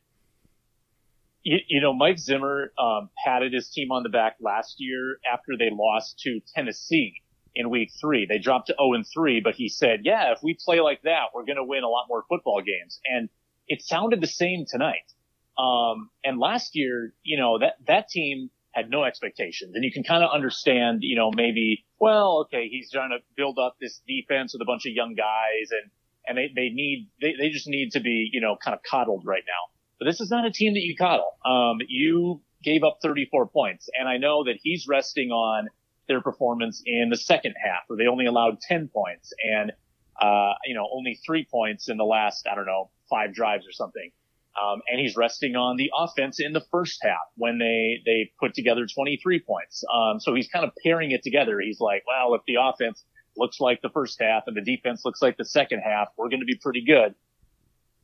You, 1.43 1.58
you 1.67 1.82
know, 1.82 1.93
Mike 1.93 2.19
Zimmer 2.19 2.71
um, 2.78 3.10
patted 3.23 3.54
his 3.54 3.69
team 3.69 3.91
on 3.91 4.04
the 4.04 4.10
back 4.10 4.38
last 4.39 4.76
year 4.80 5.17
after 5.32 5.58
they 5.58 5.69
lost 5.71 6.19
to 6.19 6.39
Tennessee 6.56 7.15
in 7.54 7.69
week 7.69 7.91
three. 7.99 8.26
They 8.26 8.39
dropped 8.39 8.67
to 8.67 8.76
0 8.80 8.93
and 8.93 9.06
3, 9.06 9.41
but 9.41 9.56
he 9.56 9.67
said, 9.69 10.02
yeah, 10.04 10.32
if 10.32 10.39
we 10.41 10.58
play 10.63 10.80
like 10.80 11.02
that, 11.04 11.26
we're 11.34 11.45
going 11.45 11.58
to 11.58 11.63
win 11.63 11.84
a 11.84 11.89
lot 11.89 12.06
more 12.08 12.23
football 12.30 12.62
games. 12.62 12.99
And 13.06 13.30
it 13.67 13.82
sounded 13.82 14.21
the 14.21 14.28
same 14.28 14.65
tonight. 14.67 15.12
Um, 15.58 16.10
and 16.23 16.39
last 16.39 16.76
year, 16.76 17.13
you 17.23 17.38
know, 17.38 17.60
that, 17.60 17.73
that 17.88 18.08
team 18.10 18.49
had 18.74 18.90
no 18.90 19.04
expectations. 19.04 19.76
And 19.76 19.84
you 19.84 19.92
can 19.92 20.04
kind 20.04 20.24
of 20.24 20.32
understand, 20.34 21.00
you 21.02 21.16
know, 21.16 21.32
maybe, 21.34 21.86
well, 22.00 22.46
okay, 22.46 22.68
he's 22.70 22.92
trying 22.92 23.12
to 23.12 23.20
build 23.38 23.60
up 23.60 23.76
this 23.80 24.02
defense 24.08 24.54
with 24.54 24.62
a 24.62 24.66
bunch 24.66 24.86
of 24.86 24.94
young 24.94 25.16
guys 25.16 25.70
and, 25.72 25.92
and 26.28 26.38
they, 26.38 26.52
they 26.54 26.70
need, 26.70 27.10
they, 27.22 27.34
they 27.40 27.50
just 27.50 27.68
need 27.68 27.92
to 27.92 28.00
be, 28.00 28.30
you 28.34 28.42
know, 28.42 28.58
kind 28.62 28.74
of 28.74 28.82
coddled 28.84 29.24
right 29.26 29.44
now. 29.46 29.72
But 30.00 30.06
this 30.06 30.20
is 30.20 30.32
not 30.32 30.46
a 30.46 30.52
team 30.52 30.74
that 30.74 30.82
you 30.82 30.96
coddle. 30.98 31.38
Um, 31.46 31.78
you 31.88 32.42
gave 32.64 32.84
up 32.84 32.98
34 33.02 33.48
points 33.48 33.90
and 33.98 34.10
I 34.10 34.18
know 34.18 34.46
that 34.46 34.56
he's 34.62 34.88
resting 34.88 35.30
on 35.30 35.68
their 36.08 36.22
performance 36.22 36.82
in 36.86 37.10
the 37.10 37.18
second 37.18 37.56
half 37.64 37.84
where 37.88 37.98
they 37.98 38.08
only 38.08 38.26
allowed 38.26 38.60
10 38.60 38.90
points 38.94 39.34
and, 39.44 39.72
uh, 40.20 40.54
you 40.66 40.76
know, 40.76 40.88
only 40.92 41.20
three 41.26 41.46
points 41.50 41.90
in 41.90 41.98
the 41.98 42.04
last, 42.04 42.48
I 42.52 42.56
don't 42.56 42.66
know, 42.66 42.90
five 43.10 43.34
drives 43.34 43.68
or 43.68 43.72
something. 43.72 44.12
Um, 44.62 44.82
and 44.88 45.00
he's 45.00 45.16
resting 45.16 45.56
on 45.56 45.78
the 45.78 45.92
offense 45.98 46.39
in 46.39 46.54
the 46.54 46.63
first 46.72 47.00
half 47.02 47.26
when 47.36 47.58
they, 47.58 48.02
they 48.06 48.32
put 48.39 48.54
together 48.54 48.86
23 48.86 49.39
points. 49.39 49.84
Um, 49.92 50.20
so 50.20 50.36
he's 50.36 50.48
kind 50.48 50.63
of 50.63 50.72
pairing 50.84 51.12
it 51.12 51.24
together. 51.24 51.60
He's 51.60 51.80
like, 51.80 52.04
well, 52.08 52.36
if 52.36 52.42
the 52.46 52.58
offense 52.62 53.04
looks 53.36 53.60
like 53.60 53.82
the 53.82 53.89
first 53.89 54.22
half 54.22 54.44
and 54.46 54.56
the 54.56 54.62
defense 54.62 55.02
looks 55.06 55.22
like 55.22 55.38
the 55.38 55.46
second 55.46 55.80
half, 55.80 56.10
we're 56.18 56.30
going 56.30 56.42
to 56.42 56.46
be 56.46 56.58
pretty 56.62 56.86
good. 56.86 57.16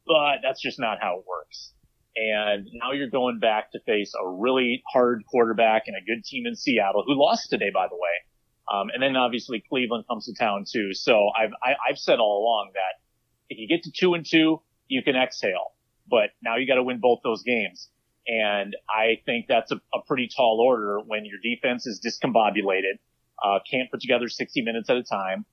But 0.07 0.37
that's 0.41 0.59
just 0.59 0.79
not 0.79 0.97
how 0.99 1.19
it 1.19 1.25
works. 1.27 1.73
And 2.15 2.67
now 2.73 2.93
you're 2.93 3.11
going 3.11 3.39
back 3.39 3.71
to 3.73 3.79
face 3.81 4.13
a 4.19 4.27
really 4.27 4.81
hard 4.91 5.23
quarterback 5.29 5.83
and 5.85 5.95
a 5.95 6.01
good 6.01 6.23
team 6.25 6.47
in 6.47 6.55
Seattle 6.55 7.03
who 7.05 7.13
lost 7.13 7.51
today, 7.51 7.69
by 7.71 7.87
the 7.87 7.95
way. 7.95 8.73
Um, 8.73 8.89
and 8.91 9.01
then 9.01 9.15
obviously 9.15 9.63
Cleveland 9.69 10.05
comes 10.09 10.25
to 10.25 10.33
town 10.33 10.65
too. 10.69 10.93
So 10.93 11.29
I've, 11.37 11.51
I, 11.63 11.69
have 11.69 11.77
i 11.85 11.89
have 11.89 11.97
said 11.97 12.19
all 12.19 12.41
along 12.41 12.71
that 12.73 13.01
if 13.49 13.59
you 13.59 13.67
get 13.67 13.83
to 13.83 13.91
two 13.91 14.15
and 14.15 14.25
two, 14.27 14.61
you 14.87 15.03
can 15.03 15.15
exhale 15.15 15.73
but 16.09 16.31
now 16.41 16.57
you 16.57 16.67
got 16.67 16.75
to 16.75 16.83
win 16.83 16.99
both 16.99 17.19
those 17.23 17.43
games. 17.43 17.89
And 18.27 18.75
I 18.89 19.21
think 19.25 19.45
that's 19.47 19.71
a, 19.71 19.77
a, 19.93 20.01
pretty 20.05 20.29
tall 20.35 20.59
order 20.63 20.99
when 20.99 21.25
your 21.25 21.39
defense 21.41 21.87
is 21.87 21.99
discombobulated, 21.99 22.99
uh, 23.43 23.59
can't 23.69 23.89
put 23.89 24.01
together 24.01 24.29
60 24.29 24.61
minutes 24.61 24.89
at 24.89 24.97
a 24.97 25.03
time. 25.03 25.45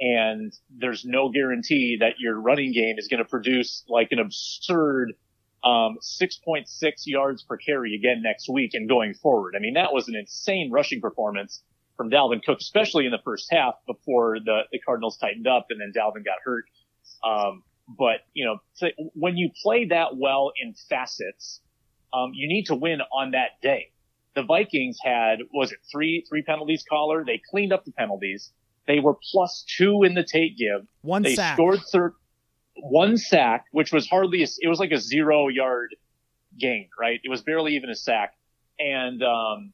And 0.00 0.52
there's 0.70 1.04
no 1.04 1.30
guarantee 1.30 1.98
that 2.00 2.14
your 2.18 2.40
running 2.40 2.72
game 2.72 2.96
is 2.98 3.06
going 3.06 3.22
to 3.22 3.28
produce 3.28 3.84
like 3.88 4.08
an 4.12 4.18
absurd, 4.18 5.12
um, 5.62 5.98
6.6 6.02 6.66
yards 7.04 7.42
per 7.44 7.58
carry 7.58 7.94
again 7.94 8.22
next 8.22 8.48
week 8.48 8.70
and 8.72 8.88
going 8.88 9.14
forward. 9.14 9.54
I 9.56 9.60
mean, 9.60 9.74
that 9.74 9.92
was 9.92 10.08
an 10.08 10.16
insane 10.16 10.70
rushing 10.72 11.00
performance 11.00 11.62
from 11.96 12.10
Dalvin 12.10 12.42
Cook, 12.42 12.58
especially 12.60 13.04
in 13.04 13.12
the 13.12 13.20
first 13.22 13.48
half 13.52 13.74
before 13.86 14.38
the, 14.40 14.62
the 14.72 14.78
Cardinals 14.78 15.18
tightened 15.18 15.46
up 15.46 15.66
and 15.68 15.78
then 15.80 15.92
Dalvin 15.94 16.24
got 16.24 16.38
hurt. 16.42 16.64
Um, 17.22 17.62
but 17.98 18.20
you 18.34 18.44
know, 18.44 18.90
when 19.14 19.36
you 19.36 19.50
play 19.62 19.86
that 19.86 20.16
well 20.16 20.52
in 20.60 20.74
facets, 20.88 21.60
um, 22.12 22.32
you 22.34 22.48
need 22.48 22.66
to 22.66 22.74
win 22.74 23.00
on 23.12 23.32
that 23.32 23.60
day. 23.62 23.90
The 24.34 24.42
Vikings 24.44 24.98
had 25.02 25.40
was 25.52 25.72
it 25.72 25.78
three 25.90 26.24
three 26.28 26.42
penalties 26.42 26.84
Coller? 26.88 27.24
They 27.24 27.40
cleaned 27.50 27.72
up 27.72 27.84
the 27.84 27.92
penalties. 27.92 28.52
They 28.86 29.00
were 29.00 29.16
plus 29.32 29.64
two 29.76 30.02
in 30.04 30.14
the 30.14 30.24
take 30.24 30.56
give. 30.56 30.86
One 31.02 31.22
they 31.22 31.34
sack. 31.34 31.56
scored 31.56 31.80
third 31.92 32.14
one 32.76 33.18
sack, 33.18 33.66
which 33.72 33.92
was 33.92 34.08
hardly 34.08 34.42
a, 34.42 34.46
it 34.60 34.68
was 34.68 34.78
like 34.78 34.92
a 34.92 34.98
zero 34.98 35.48
yard 35.48 35.94
gain, 36.58 36.88
right? 36.98 37.20
It 37.22 37.28
was 37.28 37.42
barely 37.42 37.76
even 37.76 37.90
a 37.90 37.94
sack, 37.94 38.34
and 38.78 39.22
um, 39.22 39.72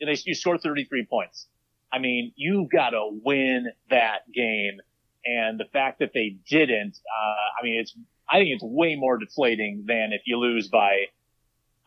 and 0.00 0.08
they 0.08 0.20
you 0.24 0.34
scored 0.34 0.60
33 0.60 1.06
points. 1.06 1.46
I 1.92 1.98
mean, 1.98 2.32
you've 2.34 2.70
got 2.70 2.90
to 2.90 3.20
win 3.22 3.68
that 3.90 4.30
game 4.32 4.80
And 5.26 5.58
the 5.58 5.64
fact 5.72 6.00
that 6.00 6.10
they 6.12 6.36
didn't, 6.48 6.98
uh, 7.08 7.60
I 7.60 7.64
mean, 7.64 7.80
it's, 7.80 7.94
I 8.30 8.38
think 8.38 8.50
it's 8.50 8.62
way 8.62 8.96
more 8.96 9.18
deflating 9.18 9.84
than 9.86 10.12
if 10.12 10.22
you 10.26 10.38
lose 10.38 10.68
by, 10.68 11.06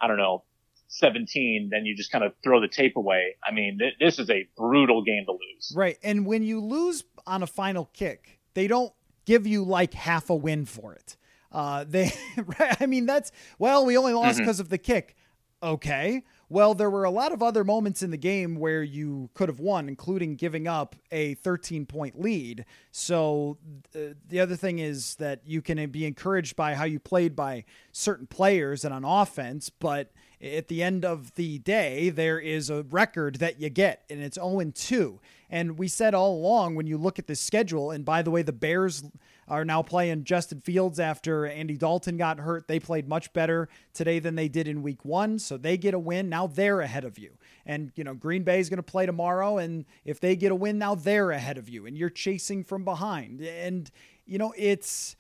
I 0.02 0.08
don't 0.08 0.18
know, 0.18 0.44
17, 0.90 1.70
then 1.72 1.86
you 1.86 1.96
just 1.96 2.12
kind 2.12 2.24
of 2.24 2.34
throw 2.44 2.62
the 2.62 2.68
tape 2.68 2.96
away. 2.96 3.36
I 3.48 3.52
mean, 3.52 3.78
th- 3.80 3.96
this 4.00 4.20
is 4.20 4.30
a 4.30 4.48
brutal 4.56 5.04
game 5.04 5.26
to 5.26 5.34
lose. 5.34 5.74
Right. 5.76 5.98
And 6.04 6.26
when 6.26 6.44
you 6.44 6.60
lose 6.60 7.04
on 7.26 7.44
a 7.44 7.48
final 7.48 7.86
kick, 7.94 8.40
they 8.54 8.68
don't 8.68 8.94
give 9.26 9.46
you 9.46 9.64
like 9.64 9.94
half 9.94 10.30
a 10.30 10.36
win 10.36 10.66
for 10.66 10.94
it. 10.94 11.18
Uh, 11.52 11.86
they, 11.88 12.12
right, 12.60 12.82
I 12.82 12.86
mean, 12.86 13.06
that's, 13.06 13.32
well, 13.60 13.86
we 13.86 13.98
only 13.98 14.14
lost 14.14 14.38
because 14.38 14.58
mm-hmm. 14.58 14.64
of 14.64 14.70
the 14.70 14.78
kick. 14.78 15.16
Okay. 15.62 16.24
Well, 16.50 16.74
there 16.74 16.90
were 16.90 17.04
a 17.04 17.12
lot 17.12 17.34
of 17.34 17.44
other 17.44 17.66
moments 17.66 18.02
in 18.02 18.12
the 18.12 18.18
game 18.18 18.56
where 18.56 18.82
you 18.82 19.30
could 19.34 19.50
have 19.50 19.60
won, 19.60 19.90
including 19.90 20.36
giving 20.36 20.66
up 20.66 20.96
a 21.12 21.34
13 21.36 21.86
point 21.86 22.20
lead. 22.20 22.66
So 22.92 23.58
uh, 23.94 24.14
the 24.28 24.40
other 24.40 24.56
thing 24.56 24.80
is 24.80 25.16
that 25.16 25.42
you 25.46 25.62
can 25.62 25.90
be 25.90 26.06
encouraged 26.06 26.56
by 26.56 26.76
how 26.76 26.86
you 26.86 27.00
played 27.00 27.36
by 27.36 27.66
certain 27.92 28.28
players 28.28 28.86
and 28.86 28.94
on 28.94 29.04
offense, 29.04 29.70
but 29.70 30.12
at 30.42 30.68
the 30.68 30.84
end 30.84 31.04
of 31.04 31.34
the 31.36 31.60
day, 31.60 32.10
there 32.10 32.40
is 32.40 32.70
a 32.70 32.84
record 32.84 33.38
that 33.38 33.60
you 33.60 33.70
get, 33.70 34.04
and 34.10 34.22
it's 34.22 34.36
0 34.36 34.72
2. 34.74 35.20
And 35.50 35.78
we 35.78 35.88
said 35.88 36.14
all 36.14 36.36
along 36.36 36.76
when 36.76 36.88
you 36.88 36.98
look 36.98 37.20
at 37.20 37.28
the 37.28 37.36
schedule, 37.36 37.92
and 37.92 38.06
by 38.06 38.22
the 38.22 38.32
way, 38.32 38.42
the 38.42 38.54
Bears 38.54 39.04
are 39.48 39.64
now 39.64 39.82
playing 39.82 40.26
Justin 40.26 40.60
Fields 40.60 41.00
after 41.00 41.46
Andy 41.46 41.78
Dalton 41.78 42.18
got 42.18 42.40
hurt. 42.40 42.68
They 42.68 42.80
played 42.80 43.08
much 43.08 43.32
better 43.32 43.70
today 43.94 44.20
than 44.20 44.36
they 44.36 44.50
did 44.50 44.68
in 44.68 44.84
week 44.84 45.06
one, 45.06 45.40
so 45.40 45.58
they 45.58 45.78
get 45.78 45.94
a 45.94 46.00
win. 46.00 46.28
Now 46.30 46.48
they're 46.48 46.82
ahead 46.82 47.06
of 47.06 47.18
you. 47.18 47.32
And, 47.66 47.92
you 47.96 48.04
know, 48.04 48.14
Green 48.14 48.44
Bay 48.44 48.60
is 48.60 48.70
going 48.70 48.78
to 48.78 48.84
play 48.84 49.06
tomorrow, 49.06 49.58
and 49.58 49.86
if 50.06 50.20
they 50.20 50.36
get 50.36 50.52
a 50.52 50.56
win, 50.56 50.78
now 50.78 50.96
they're 50.96 51.32
ahead 51.32 51.58
of 51.58 51.70
you, 51.70 51.86
and 51.86 51.98
you're 51.98 52.10
chasing 52.10 52.64
from 52.64 52.84
behind. 52.84 53.42
And, 53.42 53.90
you 54.26 54.38
know, 54.38 54.54
it's 54.58 55.16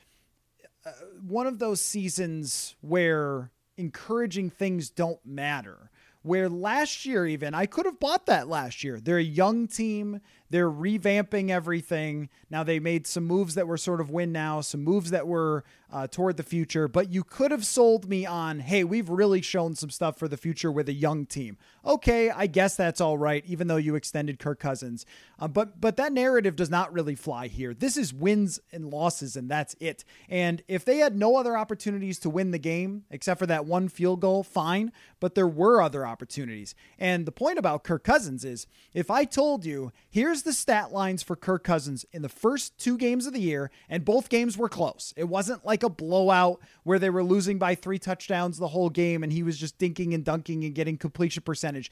uh, 0.85 0.91
one 1.25 1.47
of 1.47 1.59
those 1.59 1.81
seasons 1.81 2.75
where 2.81 3.49
encouraging 3.77 4.49
things 4.49 4.89
don't 4.89 5.23
matter. 5.25 5.89
Where 6.23 6.49
last 6.49 7.05
year, 7.05 7.25
even, 7.25 7.53
I 7.53 7.67
could 7.67 7.85
have 7.85 7.99
bought 7.99 8.25
that 8.25 8.49
last 8.49 8.83
year. 8.83 8.99
They're 8.99 9.17
a 9.17 9.23
young 9.23 9.67
team. 9.67 10.19
They're 10.49 10.71
revamping 10.71 11.49
everything. 11.49 12.29
Now 12.49 12.63
they 12.63 12.79
made 12.79 13.05
some 13.05 13.25
moves 13.25 13.55
that 13.55 13.67
were 13.67 13.77
sort 13.77 14.01
of 14.01 14.09
win 14.09 14.31
now, 14.31 14.61
some 14.61 14.83
moves 14.83 15.11
that 15.11 15.27
were 15.27 15.63
uh, 15.91 16.07
toward 16.07 16.35
the 16.35 16.43
future, 16.43 16.87
but 16.87 17.11
you 17.11 17.23
could 17.23 17.51
have 17.51 17.65
sold 17.65 18.09
me 18.09 18.25
on, 18.25 18.59
hey, 18.59 18.83
we've 18.83 19.09
really 19.09 19.41
shown 19.41 19.73
some 19.73 19.89
stuff 19.89 20.17
for 20.17 20.27
the 20.27 20.35
future 20.35 20.71
with 20.71 20.89
a 20.89 20.93
young 20.93 21.25
team. 21.25 21.57
Okay, 21.85 22.29
I 22.29 22.47
guess 22.47 22.75
that's 22.75 22.99
all 22.99 23.17
right, 23.17 23.43
even 23.47 23.67
though 23.67 23.77
you 23.77 23.95
extended 23.95 24.37
Kirk 24.39 24.59
Cousins. 24.59 25.05
Uh, 25.39 25.47
but 25.47 25.79
but 25.79 25.95
that 25.95 26.11
narrative 26.11 26.57
does 26.57 26.69
not 26.69 26.91
really 26.91 27.15
fly 27.15 27.47
here. 27.47 27.73
This 27.73 27.95
is 27.95 28.13
wins 28.13 28.59
and 28.73 28.91
losses, 28.91 29.37
and 29.37 29.49
that's 29.49 29.75
it. 29.79 30.03
And 30.27 30.61
if 30.67 30.83
they 30.83 30.97
had 30.97 31.15
no 31.15 31.37
other 31.37 31.57
opportunities 31.57 32.19
to 32.19 32.29
win 32.29 32.51
the 32.51 32.59
game 32.59 33.05
except 33.09 33.39
for 33.39 33.45
that 33.45 33.65
one 33.65 33.87
field 33.87 34.19
goal, 34.19 34.43
fine. 34.43 34.91
But 35.19 35.35
there 35.35 35.47
were 35.47 35.81
other 35.81 36.05
opportunities. 36.05 36.75
And 36.99 37.25
the 37.25 37.31
point 37.31 37.57
about 37.57 37.83
Kirk 37.83 38.03
Cousins 38.03 38.43
is, 38.43 38.67
if 38.93 39.09
I 39.09 39.23
told 39.23 39.65
you, 39.65 39.91
here's 40.09 40.36
the 40.43 40.53
stat 40.53 40.91
lines 40.91 41.23
for 41.23 41.35
Kirk 41.35 41.63
Cousins 41.63 42.05
in 42.11 42.21
the 42.21 42.29
first 42.29 42.77
two 42.77 42.97
games 42.97 43.25
of 43.25 43.33
the 43.33 43.41
year, 43.41 43.71
and 43.89 44.05
both 44.05 44.29
games 44.29 44.57
were 44.57 44.69
close. 44.69 45.13
It 45.15 45.25
wasn't 45.25 45.65
like 45.65 45.83
a 45.83 45.89
blowout 45.89 46.59
where 46.83 46.99
they 46.99 47.09
were 47.09 47.23
losing 47.23 47.57
by 47.57 47.75
three 47.75 47.99
touchdowns 47.99 48.57
the 48.57 48.69
whole 48.69 48.89
game 48.89 49.23
and 49.23 49.31
he 49.31 49.43
was 49.43 49.57
just 49.57 49.77
dinking 49.77 50.13
and 50.13 50.23
dunking 50.23 50.63
and 50.63 50.75
getting 50.75 50.97
completion 50.97 51.43
percentage. 51.43 51.91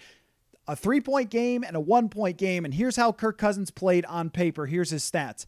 A 0.67 0.75
three 0.75 1.01
point 1.01 1.29
game 1.29 1.63
and 1.63 1.75
a 1.75 1.79
one 1.79 2.10
point 2.10 2.38
game. 2.38 2.65
And 2.65 2.73
here's 2.73 2.95
how 2.95 3.12
Kirk 3.12 3.38
Cousins 3.38 3.69
played 3.71 4.05
on 4.05 4.29
paper. 4.29 4.65
Here's 4.65 4.89
his 4.89 5.10
stats. 5.10 5.45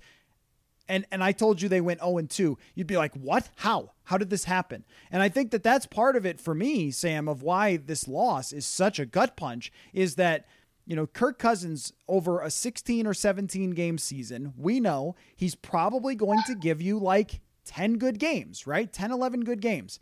And, 0.90 1.06
and 1.12 1.24
I 1.24 1.32
told 1.32 1.62
you 1.62 1.68
they 1.68 1.82
went 1.82 2.00
0 2.00 2.18
and 2.18 2.30
2. 2.30 2.58
You'd 2.76 2.88
be 2.88 2.98
like, 2.98 3.14
what? 3.16 3.50
How? 3.58 3.92
How 4.06 4.18
did 4.18 4.30
this 4.30 4.46
happen? 4.46 4.86
And 5.12 5.22
I 5.22 5.30
think 5.30 5.52
that 5.52 5.64
that's 5.64 5.86
part 5.86 6.16
of 6.16 6.26
it 6.26 6.40
for 6.40 6.56
me, 6.56 6.92
Sam, 6.92 7.28
of 7.28 7.44
why 7.44 7.78
this 7.78 8.08
loss 8.08 8.54
is 8.54 8.66
such 8.66 9.00
a 9.00 9.06
gut 9.06 9.36
punch 9.36 9.72
is 9.94 10.16
that 10.16 10.48
you 10.88 10.96
know, 10.96 11.06
Kirk 11.06 11.38
Cousins 11.38 11.92
over 12.08 12.40
a 12.40 12.50
16 12.50 13.06
or 13.06 13.14
17 13.14 13.72
game 13.72 13.98
season, 13.98 14.54
we 14.58 14.80
know 14.80 15.16
he's 15.36 15.54
probably 15.54 16.16
going 16.16 16.40
to 16.48 16.56
give 16.56 16.82
you 16.82 16.98
like 16.98 17.42
10 17.66 17.98
good 17.98 18.18
games, 18.20 18.66
right? 18.66 18.92
10, 18.92 19.12
11 19.12 19.44
good 19.44 19.62
games. 19.62 20.00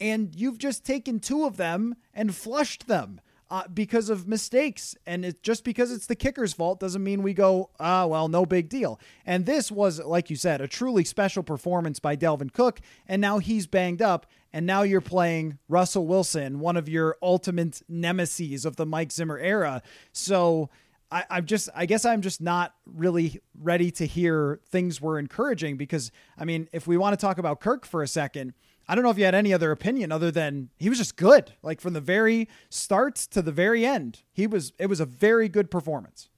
And 0.00 0.32
you've 0.34 0.58
just 0.58 0.86
taken 0.86 1.18
two 1.18 1.44
of 1.44 1.56
them 1.56 1.96
and 2.14 2.34
flushed 2.34 2.86
them. 2.86 3.20
Uh, 3.52 3.66
because 3.74 4.08
of 4.10 4.28
mistakes. 4.28 4.94
And 5.06 5.24
it, 5.24 5.42
just 5.42 5.64
because 5.64 5.90
it's 5.90 6.06
the 6.06 6.14
kicker's 6.14 6.52
fault 6.52 6.78
doesn't 6.78 7.02
mean 7.02 7.20
we 7.20 7.34
go, 7.34 7.70
ah, 7.80 8.06
well, 8.06 8.28
no 8.28 8.46
big 8.46 8.68
deal. 8.68 9.00
And 9.26 9.44
this 9.44 9.72
was, 9.72 9.98
like 9.98 10.30
you 10.30 10.36
said, 10.36 10.60
a 10.60 10.68
truly 10.68 11.02
special 11.02 11.42
performance 11.42 11.98
by 11.98 12.14
Dalvin 12.14 12.52
Cook. 12.52 12.80
And 13.08 13.20
now 13.20 13.38
he's 13.38 13.66
banged 13.66 14.02
up. 14.02 14.26
And 14.52 14.66
now 14.66 14.82
you're 14.82 15.00
playing 15.00 15.58
Russell 15.68 16.06
Wilson, 16.06 16.58
one 16.58 16.76
of 16.76 16.88
your 16.88 17.16
ultimate 17.22 17.82
nemesis 17.88 18.64
of 18.64 18.76
the 18.76 18.86
Mike 18.86 19.12
Zimmer 19.12 19.38
era. 19.38 19.82
So 20.12 20.70
I, 21.10 21.24
I'm 21.30 21.46
just, 21.46 21.68
I 21.74 21.86
guess 21.86 22.04
I'm 22.04 22.20
just 22.20 22.40
not 22.40 22.74
really 22.84 23.40
ready 23.60 23.90
to 23.92 24.06
hear 24.06 24.60
things 24.68 25.00
were 25.00 25.18
encouraging 25.18 25.76
because, 25.76 26.10
I 26.38 26.44
mean, 26.44 26.68
if 26.72 26.86
we 26.86 26.96
want 26.96 27.18
to 27.18 27.20
talk 27.20 27.38
about 27.38 27.60
Kirk 27.60 27.86
for 27.86 28.02
a 28.02 28.08
second, 28.08 28.54
I 28.88 28.94
don't 28.96 29.04
know 29.04 29.10
if 29.10 29.18
you 29.18 29.24
had 29.24 29.36
any 29.36 29.54
other 29.54 29.70
opinion 29.70 30.10
other 30.10 30.32
than 30.32 30.70
he 30.78 30.88
was 30.88 30.98
just 30.98 31.16
good. 31.16 31.52
Like 31.62 31.80
from 31.80 31.92
the 31.92 32.00
very 32.00 32.48
start 32.70 33.14
to 33.16 33.42
the 33.42 33.52
very 33.52 33.86
end, 33.86 34.22
he 34.32 34.48
was, 34.48 34.72
it 34.78 34.86
was 34.86 34.98
a 34.98 35.06
very 35.06 35.48
good 35.48 35.70
performance. 35.70 36.28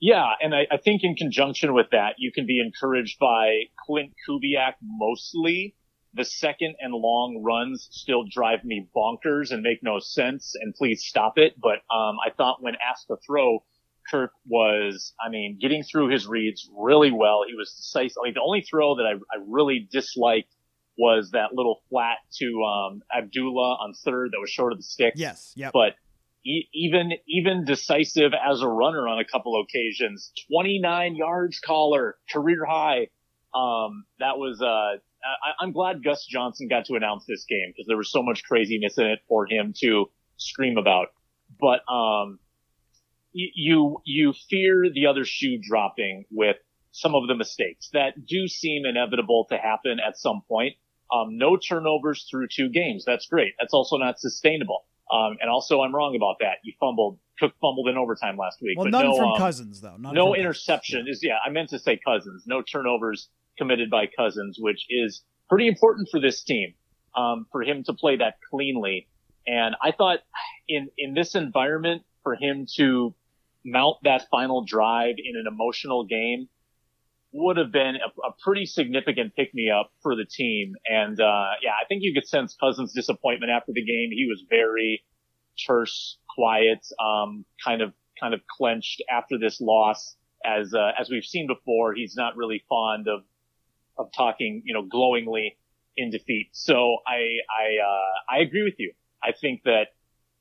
Yeah, 0.00 0.26
and 0.42 0.54
I, 0.54 0.66
I 0.70 0.76
think 0.76 1.02
in 1.04 1.14
conjunction 1.14 1.72
with 1.72 1.86
that, 1.92 2.16
you 2.18 2.30
can 2.30 2.46
be 2.46 2.60
encouraged 2.60 3.18
by 3.18 3.62
Klint 3.88 4.12
Kubiak 4.28 4.74
mostly 4.82 5.74
the 6.16 6.24
second 6.24 6.76
and 6.80 6.94
long 6.94 7.42
runs 7.44 7.88
still 7.90 8.24
drive 8.24 8.64
me 8.64 8.88
bonkers 8.96 9.50
and 9.50 9.62
make 9.62 9.82
no 9.82 9.98
sense. 10.00 10.54
And 10.60 10.74
please 10.74 11.04
stop 11.04 11.34
it. 11.36 11.54
But 11.60 11.78
um, 11.94 12.16
I 12.24 12.30
thought 12.36 12.62
when 12.62 12.74
asked 12.74 13.08
to 13.08 13.16
throw, 13.26 13.62
Kirk 14.10 14.30
was, 14.46 15.12
I 15.24 15.28
mean, 15.28 15.58
getting 15.60 15.82
through 15.82 16.08
his 16.08 16.26
reads 16.26 16.68
really 16.76 17.10
well. 17.10 17.42
He 17.46 17.54
was 17.54 17.72
decisive. 17.74 18.16
Like 18.24 18.34
the 18.34 18.40
only 18.40 18.62
throw 18.62 18.96
that 18.96 19.02
I, 19.02 19.12
I 19.12 19.42
really 19.46 19.88
disliked 19.90 20.52
was 20.98 21.30
that 21.32 21.52
little 21.52 21.82
flat 21.90 22.18
to 22.38 22.62
um, 22.62 23.02
Abdullah 23.16 23.76
on 23.80 23.92
third 24.04 24.30
that 24.32 24.40
was 24.40 24.50
short 24.50 24.72
of 24.72 24.78
the 24.78 24.84
stick. 24.84 25.14
Yes. 25.16 25.52
Yeah. 25.54 25.70
But 25.72 25.94
e- 26.46 26.68
even 26.72 27.12
even 27.28 27.64
decisive 27.64 28.32
as 28.32 28.62
a 28.62 28.68
runner 28.68 29.06
on 29.06 29.18
a 29.18 29.24
couple 29.24 29.60
occasions, 29.60 30.32
29 30.50 31.16
yards 31.16 31.60
Coller, 31.60 32.16
career 32.32 32.64
high. 32.64 33.08
Um, 33.54 34.04
that 34.18 34.38
was 34.38 34.60
uh, 34.60 34.98
I, 35.60 35.64
am 35.64 35.72
glad 35.72 36.02
Gus 36.04 36.24
Johnson 36.26 36.68
got 36.68 36.86
to 36.86 36.94
announce 36.94 37.24
this 37.26 37.44
game 37.48 37.72
because 37.74 37.86
there 37.86 37.96
was 37.96 38.10
so 38.10 38.22
much 38.22 38.44
craziness 38.44 38.98
in 38.98 39.06
it 39.06 39.20
for 39.28 39.46
him 39.46 39.74
to 39.78 40.10
scream 40.36 40.78
about. 40.78 41.08
But 41.60 41.80
um, 41.92 42.38
you 43.32 44.00
you 44.04 44.32
fear 44.48 44.86
the 44.92 45.06
other 45.06 45.24
shoe 45.24 45.58
dropping 45.58 46.24
with 46.30 46.56
some 46.92 47.14
of 47.14 47.28
the 47.28 47.34
mistakes 47.34 47.90
that 47.92 48.26
do 48.26 48.48
seem 48.48 48.86
inevitable 48.86 49.46
to 49.50 49.58
happen 49.58 49.98
at 50.06 50.16
some 50.16 50.42
point. 50.48 50.74
Um, 51.14 51.36
no 51.36 51.56
turnovers 51.56 52.26
through 52.30 52.48
two 52.48 52.68
games. 52.68 53.04
That's 53.04 53.26
great. 53.26 53.52
That's 53.60 53.74
also 53.74 53.96
not 53.96 54.18
sustainable. 54.18 54.86
Um, 55.12 55.36
and 55.40 55.48
also 55.48 55.82
I'm 55.82 55.94
wrong 55.94 56.16
about 56.16 56.36
that. 56.40 56.56
You 56.64 56.72
fumbled, 56.80 57.18
Cook 57.38 57.52
fumbled 57.60 57.88
in 57.88 57.96
overtime 57.96 58.36
last 58.36 58.60
week. 58.60 58.76
Well, 58.76 58.86
but 58.86 58.90
none 58.90 59.04
no, 59.04 59.16
from 59.16 59.32
um, 59.32 59.38
Cousins 59.38 59.80
though. 59.80 59.96
None 59.96 60.14
no 60.14 60.34
interception 60.34 61.00
Cousins. 61.02 61.18
is, 61.18 61.22
yeah, 61.22 61.36
I 61.44 61.50
meant 61.50 61.68
to 61.70 61.78
say 61.78 62.00
Cousins. 62.04 62.44
No 62.46 62.62
turnovers 62.62 63.28
committed 63.58 63.90
by 63.90 64.06
Cousins, 64.06 64.58
which 64.60 64.86
is 64.88 65.22
pretty 65.48 65.68
important 65.68 66.08
for 66.10 66.20
this 66.20 66.42
team, 66.42 66.74
um, 67.16 67.46
for 67.52 67.62
him 67.62 67.84
to 67.84 67.92
play 67.92 68.16
that 68.16 68.34
cleanly. 68.50 69.08
And 69.46 69.76
I 69.82 69.92
thought 69.92 70.20
in, 70.68 70.88
in 70.98 71.14
this 71.14 71.34
environment 71.34 72.02
for 72.22 72.34
him 72.34 72.66
to 72.76 73.14
mount 73.64 73.96
that 74.02 74.26
final 74.30 74.64
drive 74.64 75.16
in 75.18 75.36
an 75.36 75.46
emotional 75.46 76.04
game 76.04 76.48
would 77.32 77.56
have 77.56 77.70
been 77.70 77.96
a, 77.96 78.28
a 78.28 78.32
pretty 78.42 78.66
significant 78.66 79.34
pick 79.36 79.52
me 79.54 79.70
up 79.70 79.92
for 80.02 80.16
the 80.16 80.24
team. 80.24 80.74
And, 80.86 81.20
uh, 81.20 81.50
yeah, 81.62 81.72
I 81.80 81.84
think 81.88 82.02
you 82.02 82.14
could 82.14 82.26
sense 82.26 82.56
Cousins' 82.58 82.92
disappointment 82.92 83.50
after 83.50 83.72
the 83.72 83.84
game. 83.84 84.10
He 84.10 84.26
was 84.28 84.44
very 84.48 85.04
terse, 85.66 86.18
quiet, 86.34 86.86
um, 87.04 87.44
kind 87.64 87.82
of, 87.82 87.92
kind 88.20 88.34
of 88.34 88.40
clenched 88.56 89.02
after 89.10 89.38
this 89.38 89.60
loss. 89.60 90.16
As, 90.44 90.72
uh, 90.74 90.92
as 90.98 91.10
we've 91.10 91.24
seen 91.24 91.46
before, 91.46 91.94
he's 91.94 92.14
not 92.16 92.36
really 92.36 92.64
fond 92.68 93.08
of 93.08 93.22
of 93.98 94.10
talking, 94.16 94.62
you 94.64 94.74
know, 94.74 94.82
glowingly 94.82 95.56
in 95.96 96.10
defeat. 96.10 96.48
So 96.52 96.98
I, 97.06 97.38
I, 97.50 97.82
uh, 97.82 98.36
I 98.36 98.42
agree 98.42 98.62
with 98.62 98.74
you. 98.78 98.92
I 99.22 99.32
think 99.32 99.62
that 99.64 99.88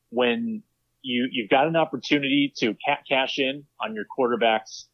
when 0.09 0.63
you, 1.01 1.27
you've 1.31 1.49
got 1.49 1.67
an 1.67 1.75
opportunity 1.75 2.53
to 2.57 2.75
cash 3.07 3.39
in 3.39 3.63
on 3.79 3.95
your 3.95 4.05
quarterback's 4.05 4.87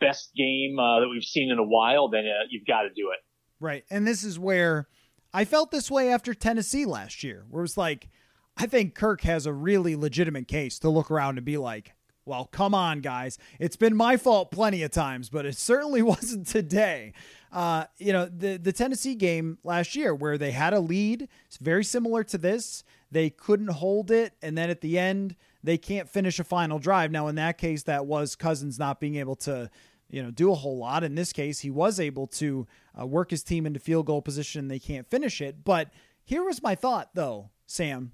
best 0.00 0.30
game 0.34 0.78
uh, 0.78 1.00
that 1.00 1.08
we've 1.08 1.24
seen 1.24 1.50
in 1.50 1.58
a 1.58 1.64
while, 1.64 2.08
then 2.08 2.24
uh, 2.24 2.46
you've 2.50 2.66
got 2.66 2.82
to 2.82 2.88
do 2.88 3.10
it. 3.10 3.18
Right. 3.60 3.84
And 3.90 4.06
this 4.06 4.22
is 4.24 4.38
where 4.38 4.88
I 5.34 5.44
felt 5.44 5.70
this 5.70 5.90
way 5.90 6.10
after 6.10 6.32
Tennessee 6.32 6.86
last 6.86 7.22
year, 7.22 7.44
where 7.50 7.60
it 7.60 7.64
was 7.64 7.76
like, 7.76 8.08
I 8.56 8.66
think 8.66 8.94
Kirk 8.94 9.22
has 9.22 9.46
a 9.46 9.52
really 9.52 9.96
legitimate 9.96 10.48
case 10.48 10.78
to 10.80 10.88
look 10.88 11.10
around 11.10 11.36
and 11.36 11.44
be 11.44 11.58
like, 11.58 11.94
Well, 12.28 12.44
come 12.44 12.74
on, 12.74 13.00
guys. 13.00 13.38
It's 13.58 13.76
been 13.76 13.96
my 13.96 14.18
fault 14.18 14.50
plenty 14.50 14.82
of 14.82 14.90
times, 14.90 15.30
but 15.30 15.46
it 15.46 15.56
certainly 15.56 16.02
wasn't 16.12 16.46
today. 16.46 17.14
Uh, 17.50 17.86
you 17.96 18.12
know, 18.12 18.26
the, 18.26 18.58
the 18.58 18.70
Tennessee 18.70 19.14
game 19.14 19.56
last 19.64 19.96
year 19.96 20.14
where 20.14 20.36
they 20.36 20.50
had 20.50 20.74
a 20.74 20.80
lead, 20.80 21.26
it's 21.46 21.56
very 21.56 21.82
similar 21.82 22.22
to 22.24 22.36
this. 22.36 22.84
They 23.10 23.30
couldn't 23.30 23.68
hold 23.68 24.10
it. 24.10 24.34
And 24.42 24.58
then 24.58 24.68
at 24.68 24.82
the 24.82 24.98
end, 24.98 25.36
they 25.64 25.78
can't 25.78 26.06
finish 26.06 26.38
a 26.38 26.44
final 26.44 26.78
drive. 26.78 27.10
Now, 27.10 27.28
in 27.28 27.36
that 27.36 27.56
case, 27.56 27.84
that 27.84 28.04
was 28.04 28.36
Cousins 28.36 28.78
not 28.78 29.00
being 29.00 29.16
able 29.16 29.36
to, 29.36 29.70
you 30.10 30.22
know, 30.22 30.30
do 30.30 30.52
a 30.52 30.54
whole 30.54 30.76
lot. 30.76 31.04
In 31.04 31.14
this 31.14 31.32
case, 31.32 31.60
he 31.60 31.70
was 31.70 31.98
able 31.98 32.26
to 32.26 32.66
uh, 33.00 33.06
work 33.06 33.30
his 33.30 33.42
team 33.42 33.64
into 33.64 33.80
field 33.80 34.04
goal 34.04 34.20
position. 34.20 34.68
They 34.68 34.78
can't 34.78 35.08
finish 35.08 35.40
it. 35.40 35.64
But 35.64 35.88
here 36.24 36.44
was 36.44 36.62
my 36.62 36.74
thought, 36.74 37.08
though, 37.14 37.48
Sam. 37.66 38.12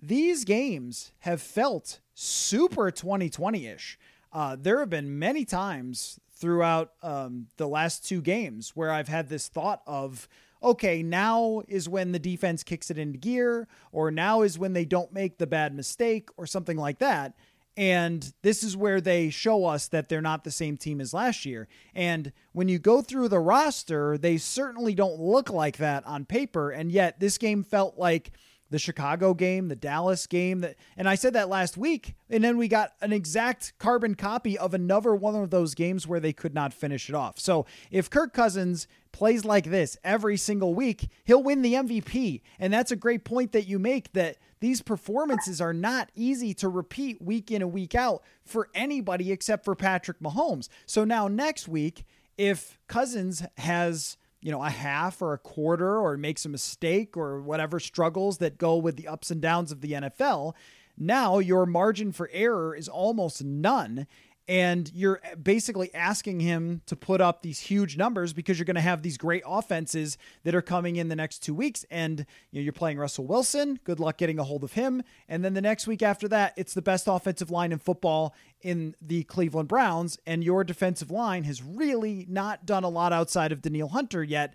These 0.00 0.44
games 0.44 1.12
have 1.20 1.42
felt 1.42 2.00
super 2.14 2.90
2020 2.90 3.66
ish. 3.66 3.98
Uh, 4.32 4.56
there 4.60 4.78
have 4.78 4.90
been 4.90 5.18
many 5.18 5.44
times 5.44 6.20
throughout 6.32 6.92
um, 7.02 7.48
the 7.56 7.66
last 7.66 8.06
two 8.06 8.20
games 8.20 8.70
where 8.74 8.92
I've 8.92 9.08
had 9.08 9.28
this 9.28 9.48
thought 9.48 9.82
of, 9.86 10.28
okay, 10.62 11.02
now 11.02 11.62
is 11.66 11.88
when 11.88 12.12
the 12.12 12.18
defense 12.18 12.62
kicks 12.62 12.90
it 12.90 12.98
into 12.98 13.18
gear, 13.18 13.66
or 13.90 14.10
now 14.10 14.42
is 14.42 14.58
when 14.58 14.72
they 14.72 14.84
don't 14.84 15.12
make 15.12 15.38
the 15.38 15.46
bad 15.46 15.74
mistake, 15.74 16.28
or 16.36 16.46
something 16.46 16.76
like 16.76 16.98
that. 16.98 17.34
And 17.76 18.32
this 18.42 18.64
is 18.64 18.76
where 18.76 19.00
they 19.00 19.30
show 19.30 19.64
us 19.64 19.86
that 19.88 20.08
they're 20.08 20.20
not 20.20 20.42
the 20.42 20.50
same 20.50 20.76
team 20.76 21.00
as 21.00 21.14
last 21.14 21.46
year. 21.46 21.68
And 21.94 22.32
when 22.52 22.68
you 22.68 22.80
go 22.80 23.02
through 23.02 23.28
the 23.28 23.38
roster, 23.38 24.18
they 24.18 24.36
certainly 24.36 24.94
don't 24.94 25.20
look 25.20 25.48
like 25.48 25.76
that 25.76 26.04
on 26.04 26.24
paper. 26.24 26.70
And 26.70 26.90
yet, 26.90 27.20
this 27.20 27.38
game 27.38 27.62
felt 27.62 27.96
like 27.96 28.32
the 28.70 28.78
Chicago 28.78 29.34
game, 29.34 29.68
the 29.68 29.76
Dallas 29.76 30.26
game 30.26 30.60
that 30.60 30.76
and 30.96 31.08
I 31.08 31.14
said 31.14 31.32
that 31.34 31.48
last 31.48 31.76
week 31.76 32.14
and 32.28 32.44
then 32.44 32.56
we 32.56 32.68
got 32.68 32.92
an 33.00 33.12
exact 33.12 33.72
carbon 33.78 34.14
copy 34.14 34.58
of 34.58 34.74
another 34.74 35.14
one 35.14 35.34
of 35.34 35.50
those 35.50 35.74
games 35.74 36.06
where 36.06 36.20
they 36.20 36.32
could 36.32 36.54
not 36.54 36.72
finish 36.72 37.08
it 37.08 37.14
off. 37.14 37.38
So, 37.38 37.66
if 37.90 38.10
Kirk 38.10 38.32
Cousins 38.32 38.86
plays 39.12 39.44
like 39.44 39.64
this 39.64 39.96
every 40.04 40.36
single 40.36 40.74
week, 40.74 41.08
he'll 41.24 41.42
win 41.42 41.62
the 41.62 41.74
MVP. 41.74 42.42
And 42.58 42.72
that's 42.72 42.92
a 42.92 42.96
great 42.96 43.24
point 43.24 43.52
that 43.52 43.66
you 43.66 43.78
make 43.78 44.12
that 44.12 44.36
these 44.60 44.82
performances 44.82 45.60
are 45.60 45.72
not 45.72 46.10
easy 46.14 46.52
to 46.54 46.68
repeat 46.68 47.22
week 47.22 47.50
in 47.50 47.62
and 47.62 47.72
week 47.72 47.94
out 47.94 48.22
for 48.44 48.68
anybody 48.74 49.32
except 49.32 49.64
for 49.64 49.74
Patrick 49.74 50.20
Mahomes. 50.20 50.68
So 50.86 51.04
now 51.04 51.28
next 51.28 51.68
week, 51.68 52.04
if 52.36 52.78
Cousins 52.86 53.42
has 53.58 54.16
you 54.40 54.52
know, 54.52 54.62
a 54.62 54.70
half 54.70 55.20
or 55.20 55.32
a 55.32 55.38
quarter 55.38 55.98
or 55.98 56.16
makes 56.16 56.44
a 56.44 56.48
mistake 56.48 57.16
or 57.16 57.40
whatever 57.40 57.80
struggles 57.80 58.38
that 58.38 58.58
go 58.58 58.76
with 58.76 58.96
the 58.96 59.08
ups 59.08 59.30
and 59.30 59.40
downs 59.40 59.72
of 59.72 59.80
the 59.80 59.92
NFL, 59.92 60.54
now 60.96 61.38
your 61.38 61.66
margin 61.66 62.12
for 62.12 62.28
error 62.32 62.74
is 62.74 62.88
almost 62.88 63.42
none 63.44 64.06
and 64.48 64.90
you're 64.94 65.20
basically 65.40 65.94
asking 65.94 66.40
him 66.40 66.80
to 66.86 66.96
put 66.96 67.20
up 67.20 67.42
these 67.42 67.60
huge 67.60 67.98
numbers 67.98 68.32
because 68.32 68.58
you're 68.58 68.64
going 68.64 68.76
to 68.76 68.80
have 68.80 69.02
these 69.02 69.18
great 69.18 69.42
offenses 69.46 70.16
that 70.44 70.54
are 70.54 70.62
coming 70.62 70.96
in 70.96 71.08
the 71.08 71.16
next 71.16 71.40
two 71.40 71.54
weeks. 71.54 71.84
And 71.90 72.24
you 72.50 72.60
know, 72.60 72.64
you're 72.64 72.72
playing 72.72 72.98
russell 72.98 73.26
wilson. 73.26 73.78
Good 73.84 74.00
luck 74.00 74.16
getting 74.16 74.38
a 74.38 74.44
hold 74.44 74.64
of 74.64 74.72
him. 74.72 75.02
And 75.28 75.44
then 75.44 75.52
the 75.52 75.60
next 75.60 75.86
week 75.86 76.02
after 76.02 76.26
that 76.28 76.54
it's 76.56 76.72
the 76.72 76.82
best 76.82 77.06
offensive 77.06 77.50
line 77.50 77.72
in 77.72 77.78
football 77.78 78.34
in 78.62 78.94
the 79.02 79.24
cleveland 79.24 79.68
browns. 79.68 80.18
And 80.26 80.42
your 80.42 80.64
defensive 80.64 81.10
line 81.10 81.44
has 81.44 81.62
really 81.62 82.24
not 82.28 82.64
done 82.64 82.84
a 82.84 82.88
lot 82.88 83.12
outside 83.12 83.52
of 83.52 83.60
danielle 83.60 83.88
hunter 83.88 84.24
yet. 84.24 84.54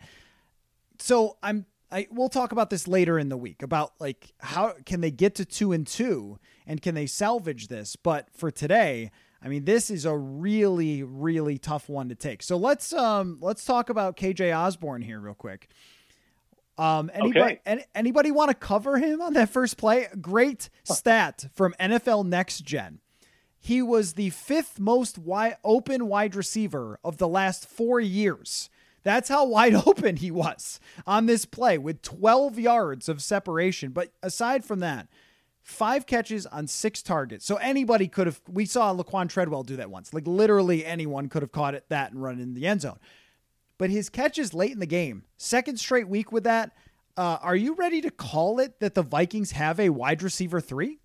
So 0.98 1.38
i'm 1.44 1.68
I, 1.91 2.08
we'll 2.10 2.30
talk 2.30 2.52
about 2.52 2.72
this 2.72 2.88
later 2.88 3.20
in 3.20 3.30
the 3.30 3.38
week 3.38 3.62
about 3.62 3.94
like 4.00 4.34
how 4.39 4.74
can 4.84 5.02
they 5.02 5.12
get 5.12 5.36
to 5.36 5.46
two 5.46 5.72
and 5.74 5.86
two? 5.86 6.39
And 6.66 6.82
can 6.82 6.96
they 6.96 7.06
salvage 7.06 7.68
this? 7.68 7.96
But 7.96 8.30
for 8.34 8.50
today 8.50 9.12
I 9.44 9.50
mean, 9.50 9.66
this 9.66 9.91
is 9.91 10.06
a 10.06 10.16
really, 10.16 11.04
really 11.04 11.58
tough 11.58 11.89
one 11.89 12.10
to 12.10 12.16
take. 12.16 12.41
So 12.41 12.58
let's 12.58 12.94
um 12.94 13.38
let's 13.41 13.66
talk 13.66 13.89
about 13.89 14.16
KJ 14.16 14.56
Osborne 14.58 15.02
here 15.02 15.20
real 15.20 15.34
quick. 15.34 15.70
Um, 16.78 17.12
anybody 17.14 17.60
okay. 17.68 17.86
anybody 17.94 18.32
want 18.32 18.50
to 18.50 18.56
cover 18.56 18.98
him 18.98 19.22
on 19.22 19.34
that 19.34 19.50
first 19.50 19.78
play? 19.78 20.08
Great 20.20 20.70
stat 20.84 21.46
from 21.54 21.76
NFL 21.80 22.26
Next 22.26 22.62
Gen. 22.62 23.00
He 23.60 23.82
was 23.82 24.14
the 24.14 24.32
fifth 24.32 24.80
most 24.80 25.18
wide 25.18 25.58
open 25.64 26.08
wide 26.08 26.36
receiver 26.36 27.00
of 27.04 27.18
the 27.18 27.28
last 27.28 27.68
four 27.68 28.00
years. 28.00 28.70
That's 29.04 29.30
how 29.30 29.46
wide 29.46 29.76
open 29.86 30.16
he 30.16 30.32
was 30.32 30.80
on 31.06 31.26
this 31.26 31.46
play 31.46 31.78
with 31.78 32.02
12 32.02 32.58
yards 32.58 33.08
of 33.08 33.22
separation. 33.22 33.91
But 33.91 34.14
aside 34.24 34.66
from 34.66 34.80
that, 34.80 35.08
five 35.64 36.05
catches 36.05 36.45
on 36.45 36.68
six 36.68 37.01
targets. 37.01 37.45
So 37.45 37.55
anybody 37.55 38.07
could 38.07 38.28
have, 38.28 38.41
we 38.47 38.66
saw 38.66 38.93
Laquan 38.93 39.30
Treadwell 39.30 39.64
do 39.64 39.78
that 39.78 39.89
once. 39.89 40.14
Like 40.14 40.28
literally 40.28 40.86
anyone 40.86 41.30
could 41.30 41.41
have 41.41 41.51
caught 41.51 41.74
it 41.74 41.86
that 41.89 42.11
and 42.11 42.22
run 42.22 42.39
in 42.39 42.53
the 42.53 42.68
end 42.68 42.82
zone. 42.82 42.99
But 43.78 43.89
his 43.89 44.09
catches 44.09 44.53
late 44.53 44.72
in 44.72 44.80
the 44.80 44.86
game, 44.86 45.24
second 45.38 45.78
straight 45.78 46.07
week 46.07 46.32
with 46.32 46.43
that. 46.43 46.72
Uh, 47.16 47.38
are 47.41 47.55
you 47.55 47.76
ready 47.76 48.01
to 48.01 48.11
call 48.11 48.59
it 48.59 48.80
that 48.80 48.93
the 48.93 49.01
Vikings 49.03 49.51
have 49.51 49.80
a 49.80 49.89
wide 49.89 50.22
receiver 50.22 50.59
three? 50.59 50.99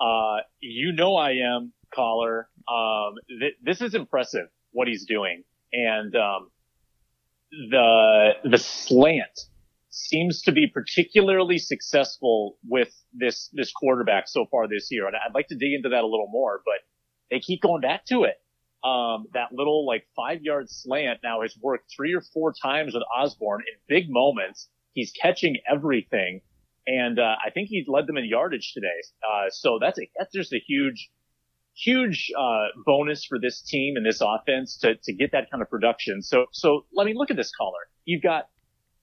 Uh, 0.00 0.38
you 0.60 0.92
know 0.92 1.16
I 1.16 1.32
am, 1.32 1.72
Coller. 1.94 2.48
Um, 2.68 3.14
th- 3.28 3.56
this 3.62 3.80
is 3.80 3.94
impressive 3.94 4.46
what 4.72 4.86
he's 4.88 5.04
doing, 5.06 5.44
and 5.72 6.14
um, 6.14 6.50
the 7.50 8.32
the 8.44 8.58
slant 8.58 9.47
seems 9.98 10.42
to 10.42 10.52
be 10.52 10.66
particularly 10.66 11.58
successful 11.58 12.56
with 12.66 12.94
this 13.12 13.50
this 13.52 13.72
quarterback 13.72 14.28
so 14.28 14.46
far 14.50 14.68
this 14.68 14.88
year. 14.90 15.06
And 15.06 15.16
I'd 15.16 15.34
like 15.34 15.48
to 15.48 15.56
dig 15.56 15.72
into 15.72 15.88
that 15.90 16.02
a 16.02 16.06
little 16.06 16.28
more, 16.30 16.60
but 16.64 16.80
they 17.30 17.40
keep 17.40 17.62
going 17.62 17.80
back 17.80 18.06
to 18.06 18.24
it. 18.24 18.36
Um, 18.86 19.26
that 19.34 19.48
little 19.52 19.84
like 19.86 20.06
five 20.14 20.42
yard 20.42 20.70
slant 20.70 21.18
now 21.24 21.42
has 21.42 21.56
worked 21.60 21.90
three 21.94 22.14
or 22.14 22.22
four 22.32 22.54
times 22.62 22.94
with 22.94 23.02
Osborne 23.14 23.62
in 23.62 23.74
big 23.88 24.06
moments. 24.08 24.68
He's 24.92 25.12
catching 25.20 25.56
everything. 25.70 26.42
And, 26.86 27.18
uh, 27.18 27.34
I 27.44 27.50
think 27.50 27.68
he 27.68 27.84
led 27.86 28.06
them 28.06 28.16
in 28.16 28.24
yardage 28.24 28.72
today. 28.72 28.86
Uh, 29.22 29.50
so 29.50 29.78
that's 29.80 29.98
a, 29.98 30.08
that's 30.16 30.32
just 30.32 30.52
a 30.54 30.60
huge, 30.66 31.10
huge, 31.74 32.30
uh, 32.38 32.68
bonus 32.86 33.24
for 33.24 33.38
this 33.38 33.60
team 33.60 33.96
and 33.96 34.06
this 34.06 34.22
offense 34.22 34.78
to, 34.78 34.94
to 34.94 35.12
get 35.12 35.32
that 35.32 35.50
kind 35.50 35.60
of 35.60 35.68
production. 35.68 36.22
So, 36.22 36.46
so 36.52 36.86
let 36.94 37.04
me 37.04 37.12
look 37.14 37.30
at 37.30 37.36
this 37.36 37.50
Coller. 37.54 37.88
You've 38.06 38.22
got 38.22 38.48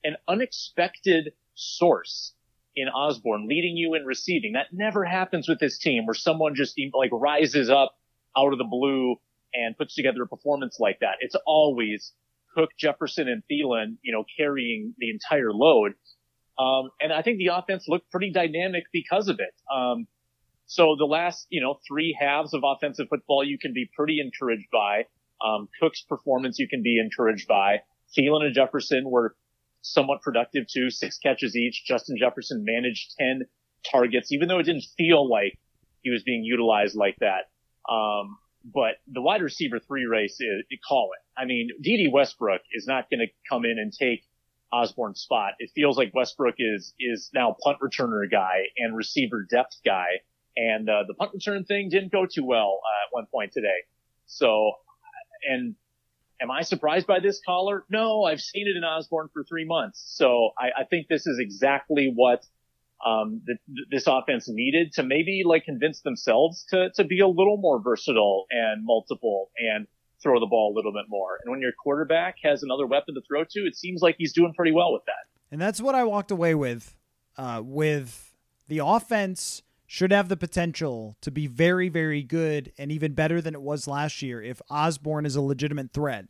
an 0.06 0.16
unexpected 0.28 1.34
source 1.56 2.34
in 2.76 2.88
Osborne 2.88 3.48
leading 3.48 3.76
you 3.76 3.96
in 3.96 4.06
receiving. 4.06 4.54
That 4.54 4.68
never 4.72 5.04
happens 5.04 5.50
with 5.50 5.60
this 5.60 5.78
team 5.78 6.06
where 6.06 6.14
someone 6.14 6.56
just 6.56 6.80
like 6.94 7.10
rises 7.12 7.70
up 7.70 7.96
out 8.38 8.54
of 8.54 8.60
the 8.60 8.66
blue 8.66 9.16
and 9.54 9.78
puts 9.78 9.96
together 9.96 10.24
a 10.24 10.28
performance 10.28 10.78
like 10.80 11.00
that. 11.00 11.16
It's 11.22 11.36
always 11.46 12.14
Cook, 12.56 12.70
Jefferson, 12.78 13.28
and 13.28 13.44
Thielen, 13.52 13.98
you 14.02 14.14
know, 14.14 14.26
carrying 14.38 14.94
the 14.98 15.10
entire 15.10 15.52
load. 15.52 15.94
Um, 16.58 16.90
and 17.02 17.12
I 17.12 17.22
think 17.22 17.38
the 17.38 17.48
offense 17.48 17.86
looked 17.88 18.10
pretty 18.12 18.32
dynamic 18.32 18.86
because 18.94 19.28
of 19.28 19.40
it. 19.40 19.54
Um, 19.74 20.08
so 20.68 20.96
the 20.98 21.06
last, 21.06 21.48
you 21.50 21.62
know, 21.62 21.80
three 21.88 22.18
halves 22.18 22.54
of 22.54 22.62
offensive 22.64 23.08
football 23.10 23.44
you 23.44 23.58
can 23.58 23.74
be 23.74 23.90
pretty 23.96 24.20
encouraged 24.20 24.68
by. 24.72 25.06
Um, 25.46 25.68
Cook's 25.82 26.02
performance 26.02 26.60
you 26.60 26.68
can 26.68 26.82
be 26.82 27.00
encouraged 27.00 27.48
by. 27.48 27.82
Thielen 28.18 28.44
and 28.44 28.56
Jefferson 28.56 29.10
were 29.10 29.36
somewhat 29.86 30.22
productive 30.22 30.66
too, 30.68 30.90
six 30.90 31.18
catches 31.20 31.56
each. 31.56 31.84
Justin 31.86 32.18
Jefferson 32.18 32.64
managed 32.66 33.14
10 33.20 33.44
targets, 33.90 34.32
even 34.32 34.48
though 34.48 34.60
it 34.60 34.64
didn't 34.64 34.86
feel 34.98 35.30
like 35.30 35.58
he 36.02 36.10
was 36.10 36.24
being 36.24 36.44
utilized 36.44 36.96
like 36.96 37.16
that. 37.20 37.50
Um, 37.92 38.38
but 38.64 38.96
the 39.08 39.22
wide 39.22 39.44
receiver 39.44 39.80
three 39.80 40.06
race, 40.06 40.38
is, 40.40 40.64
call 40.88 41.12
it. 41.14 41.40
I 41.40 41.46
mean, 41.46 41.70
Dede 41.82 42.12
Westbrook 42.12 42.62
is 42.74 42.88
not 42.88 43.10
going 43.12 43.20
to 43.20 43.28
come 43.48 43.64
in 43.64 43.78
and 43.78 43.94
take 43.94 44.24
Osborne's 44.74 45.22
spot. 45.22 45.54
It 45.60 45.70
feels 45.76 45.98
like 45.98 46.14
Westbrook 46.16 46.56
is, 46.58 46.96
is 47.00 47.30
now 47.34 47.56
punt 47.64 47.78
returner 47.80 48.30
guy 48.30 48.64
and 48.78 48.98
receiver 48.98 49.46
depth 49.50 49.80
guy. 49.86 50.08
And, 50.58 50.90
uh, 50.90 51.04
the 51.08 51.14
punt 51.14 51.32
return 51.34 51.64
thing 51.64 51.90
didn't 51.90 52.12
go 52.12 52.26
too 52.26 52.44
well, 52.44 52.80
uh, 52.84 53.08
at 53.08 53.14
one 53.14 53.28
point 53.32 53.52
today. 53.52 53.84
So, 54.26 54.72
and 55.48 55.76
Am 56.42 56.52
I 56.52 56.62
surprised 56.62 57.08
by 57.08 57.20
this 57.20 57.40
Coller? 57.46 57.86
No, 57.90 58.24
I've 58.24 58.42
seen 58.42 58.68
it 58.68 58.78
in 58.78 58.84
Osborne 58.84 59.30
for 59.34 59.44
three 59.44 59.66
months. 59.66 60.04
So 60.06 60.52
I, 60.58 60.82
I 60.82 60.84
think 60.84 61.08
this 61.08 61.28
is 61.28 61.40
exactly 61.40 62.12
what 62.14 62.46
um, 63.06 63.42
the, 63.46 63.58
this 63.92 64.08
offense 64.08 64.48
needed 64.50 64.94
to 64.94 65.04
maybe 65.04 65.44
like 65.46 65.66
convince 65.66 66.02
themselves 66.02 66.66
to 66.70 66.90
to 66.96 67.04
be 67.04 67.20
a 67.20 67.28
little 67.28 67.58
more 67.58 67.82
versatile 67.82 68.46
and 68.50 68.86
multiple 68.86 69.52
and 69.58 69.88
throw 70.22 70.40
the 70.40 70.46
ball 70.46 70.74
a 70.74 70.76
little 70.76 70.94
bit 70.94 71.06
more. 71.08 71.40
And 71.44 71.52
when 71.52 71.62
your 71.62 71.72
quarterback 71.72 72.38
has 72.44 72.64
another 72.64 72.88
weapon 72.88 73.16
to 73.16 73.22
throw 73.28 73.44
to, 73.44 73.60
it 73.62 73.76
seems 73.76 74.02
like 74.02 74.16
he's 74.18 74.34
doing 74.34 74.54
pretty 74.54 74.72
well 74.72 74.92
with 74.92 75.04
that. 75.06 75.30
And 75.52 75.62
that's 75.62 75.80
what 75.80 75.96
I 75.96 76.04
walked 76.04 76.32
away 76.32 76.56
with. 76.56 76.96
Uh, 77.38 77.62
with 77.64 78.34
the 78.70 78.80
offense 78.80 79.62
should 79.88 80.12
have 80.12 80.30
the 80.30 80.38
potential 80.38 81.16
to 81.22 81.32
be 81.32 81.48
very, 81.48 81.90
very 81.90 82.24
good 82.24 82.72
and 82.78 82.92
even 82.92 83.14
better 83.14 83.42
than 83.42 83.54
it 83.54 83.62
was 83.62 83.88
last 83.88 84.22
year 84.22 84.42
if 84.42 84.62
Osborne 84.70 85.26
is 85.26 85.36
a 85.36 85.42
legitimate 85.42 85.92
threat. 85.94 86.26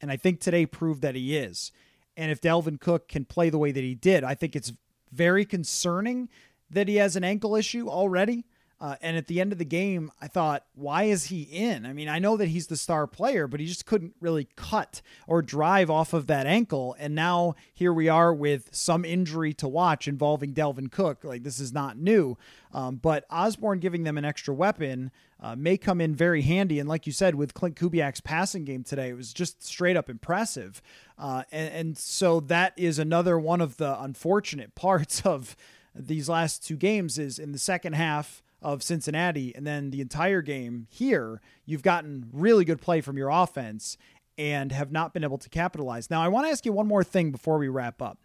And 0.00 0.10
I 0.10 0.16
think 0.16 0.40
today 0.40 0.66
proved 0.66 1.02
that 1.02 1.14
he 1.14 1.36
is. 1.36 1.72
And 2.16 2.30
if 2.30 2.40
Dalvin 2.40 2.80
Cook 2.80 3.08
can 3.08 3.24
play 3.24 3.50
the 3.50 3.58
way 3.58 3.72
that 3.72 3.84
he 3.84 3.94
did, 3.94 4.24
I 4.24 4.34
think 4.34 4.54
it's 4.54 4.72
very 5.12 5.44
concerning 5.44 6.28
that 6.70 6.88
he 6.88 6.96
has 6.96 7.16
an 7.16 7.24
ankle 7.24 7.56
issue 7.56 7.88
already. 7.88 8.44
Uh, 8.80 8.94
and 9.02 9.16
at 9.16 9.26
the 9.26 9.40
end 9.40 9.50
of 9.50 9.58
the 9.58 9.64
game, 9.64 10.12
I 10.20 10.28
thought, 10.28 10.64
why 10.74 11.04
is 11.04 11.24
he 11.26 11.42
in? 11.42 11.84
I 11.84 11.92
mean, 11.92 12.08
I 12.08 12.20
know 12.20 12.36
that 12.36 12.46
he's 12.46 12.68
the 12.68 12.76
star 12.76 13.08
player, 13.08 13.48
but 13.48 13.58
he 13.58 13.66
just 13.66 13.86
couldn't 13.86 14.14
really 14.20 14.46
cut 14.54 15.02
or 15.26 15.42
drive 15.42 15.90
off 15.90 16.12
of 16.12 16.28
that 16.28 16.46
ankle. 16.46 16.94
And 16.98 17.14
now 17.14 17.56
here 17.74 17.92
we 17.92 18.08
are 18.08 18.32
with 18.32 18.68
some 18.70 19.04
injury 19.04 19.52
to 19.54 19.66
watch 19.66 20.06
involving 20.06 20.54
Dalvin 20.54 20.92
Cook. 20.92 21.24
Like, 21.24 21.42
this 21.42 21.58
is 21.58 21.72
not 21.72 21.98
new. 21.98 22.38
Um, 22.72 22.96
but 22.96 23.24
Osborne 23.30 23.80
giving 23.80 24.04
them 24.04 24.16
an 24.16 24.24
extra 24.24 24.54
weapon 24.54 25.10
uh, 25.40 25.56
may 25.56 25.76
come 25.76 26.00
in 26.00 26.14
very 26.14 26.42
handy. 26.42 26.78
And 26.78 26.88
like 26.88 27.04
you 27.04 27.12
said, 27.12 27.34
with 27.34 27.54
Klint 27.54 27.74
Kubiak's 27.74 28.20
passing 28.20 28.64
game 28.64 28.84
today, 28.84 29.08
it 29.08 29.16
was 29.16 29.32
just 29.32 29.62
straight 29.62 29.96
up 29.96 30.08
impressive. 30.08 30.80
Uh, 31.18 31.42
and, 31.50 31.74
and 31.74 31.98
so 31.98 32.38
that 32.40 32.74
is 32.76 33.00
another 33.00 33.40
one 33.40 33.60
of 33.60 33.76
the 33.76 34.00
unfortunate 34.00 34.74
parts 34.76 35.22
of 35.22 35.56
these 35.96 36.28
last 36.28 36.64
two 36.64 36.76
games 36.76 37.18
is 37.18 37.40
in 37.40 37.50
the 37.50 37.58
second 37.58 37.94
half 37.94 38.40
of 38.60 38.82
Cincinnati 38.82 39.54
and 39.54 39.66
then 39.66 39.90
the 39.90 40.00
entire 40.00 40.42
game 40.42 40.86
here, 40.90 41.40
you've 41.64 41.82
gotten 41.82 42.28
really 42.32 42.64
good 42.64 42.80
play 42.80 43.00
from 43.00 43.16
your 43.16 43.28
offense 43.28 43.96
and 44.36 44.72
have 44.72 44.92
not 44.92 45.12
been 45.12 45.24
able 45.24 45.38
to 45.38 45.48
capitalize. 45.48 46.10
Now, 46.10 46.22
I 46.22 46.28
want 46.28 46.46
to 46.46 46.50
ask 46.50 46.64
you 46.64 46.72
one 46.72 46.86
more 46.86 47.04
thing 47.04 47.30
before 47.30 47.58
we 47.58 47.68
wrap 47.68 48.00
up. 48.00 48.18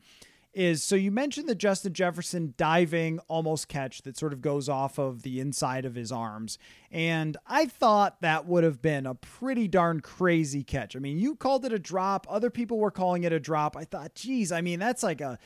Is 0.54 0.84
so 0.84 0.96
you 0.96 1.10
mentioned 1.10 1.50
the 1.50 1.56
Justin 1.56 1.94
Jefferson 1.94 2.54
diving 2.58 3.18
almost 3.28 3.68
catch 3.68 4.04
that 4.04 4.16
sort 4.16 4.34
of 4.34 4.42
goes 4.42 4.70
off 4.70 5.00
of 5.00 5.24
the 5.24 5.40
inside 5.40 5.84
of 5.84 5.96
his 5.96 6.12
arms. 6.12 6.60
And 6.92 7.38
I 7.48 7.66
thought 7.66 8.22
that 8.22 8.46
would 8.46 8.64
have 8.64 8.80
been 8.80 9.08
a 9.08 9.16
pretty 9.16 9.68
darn 9.68 10.02
crazy 10.02 10.64
catch. 10.64 10.96
I 10.96 11.00
mean, 11.00 11.18
you 11.18 11.36
called 11.36 11.66
it 11.66 11.74
a 11.74 11.80
drop, 11.80 12.28
other 12.30 12.52
people 12.52 12.78
were 12.78 12.92
calling 12.92 13.24
it 13.24 13.34
a 13.34 13.40
drop. 13.40 13.76
I 13.76 13.84
thought, 13.84 14.14
geez, 14.14 14.52
I 14.52 14.62
mean, 14.62 14.78
that's 14.78 15.02
like 15.02 15.22
a 15.22 15.40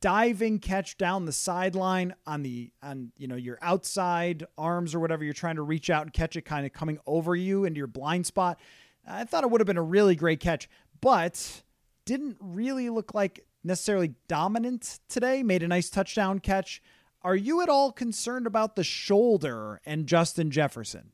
diving 0.00 0.58
catch 0.58 0.96
down 0.96 1.26
the 1.26 1.32
sideline 1.32 2.14
on 2.26 2.42
the 2.42 2.72
on 2.82 3.12
you 3.16 3.28
know 3.28 3.36
your 3.36 3.58
outside 3.60 4.46
arms 4.56 4.94
or 4.94 5.00
whatever 5.00 5.24
you're 5.24 5.34
trying 5.34 5.56
to 5.56 5.62
reach 5.62 5.90
out 5.90 6.02
and 6.02 6.12
catch 6.12 6.36
it 6.36 6.42
kind 6.42 6.64
of 6.64 6.72
coming 6.72 6.98
over 7.06 7.36
you 7.36 7.64
into 7.64 7.78
your 7.78 7.86
blind 7.86 8.26
spot. 8.26 8.58
I 9.06 9.24
thought 9.24 9.44
it 9.44 9.50
would 9.50 9.60
have 9.60 9.66
been 9.66 9.76
a 9.76 9.82
really 9.82 10.16
great 10.16 10.40
catch 10.40 10.68
but 11.00 11.62
didn't 12.04 12.36
really 12.40 12.90
look 12.90 13.14
like 13.14 13.46
necessarily 13.62 14.14
dominant 14.28 15.00
today. 15.08 15.42
Made 15.42 15.62
a 15.62 15.68
nice 15.68 15.90
touchdown 15.90 16.38
catch. 16.38 16.82
Are 17.22 17.36
you 17.36 17.60
at 17.62 17.68
all 17.68 17.92
concerned 17.92 18.46
about 18.46 18.76
the 18.76 18.84
shoulder 18.84 19.80
and 19.84 20.06
justin 20.06 20.50
jefferson? 20.50 21.12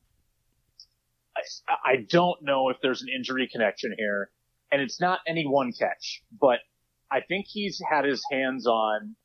I, 1.35 1.73
I 1.85 1.95
don't 2.09 2.41
know 2.41 2.69
if 2.69 2.77
there's 2.81 3.01
an 3.01 3.09
injury 3.13 3.47
connection 3.51 3.93
here 3.97 4.29
and 4.71 4.81
it's 4.81 4.99
not 4.99 5.19
any 5.27 5.45
one 5.45 5.73
catch 5.73 6.23
but 6.39 6.59
I 7.11 7.21
think 7.21 7.45
he's 7.47 7.81
had 7.89 8.05
his 8.05 8.23
hands 8.31 8.67
on 8.67 9.15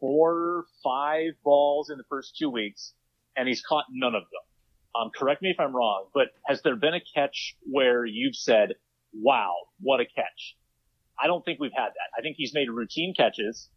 four, 0.00 0.66
five 0.82 1.32
balls 1.44 1.90
in 1.90 1.98
the 1.98 2.04
first 2.08 2.36
two 2.36 2.50
weeks, 2.50 2.92
and 3.36 3.48
he's 3.48 3.62
caught 3.62 3.84
none 3.90 4.14
of 4.14 4.22
them. 4.22 5.00
Um, 5.00 5.10
correct 5.16 5.40
me 5.40 5.48
if 5.48 5.58
I'm 5.58 5.74
wrong, 5.74 6.06
but 6.12 6.28
has 6.46 6.60
there 6.62 6.76
been 6.76 6.94
a 6.94 7.00
catch 7.14 7.56
where 7.62 8.04
you've 8.04 8.36
said, 8.36 8.74
wow, 9.14 9.54
what 9.80 10.00
a 10.00 10.04
catch? 10.04 10.56
I 11.22 11.26
don't 11.26 11.44
think 11.44 11.60
we've 11.60 11.72
had 11.74 11.88
that. 11.88 12.18
I 12.18 12.20
think 12.20 12.36
he's 12.36 12.52
made 12.52 12.68
routine 12.68 13.14
catches. 13.16 13.70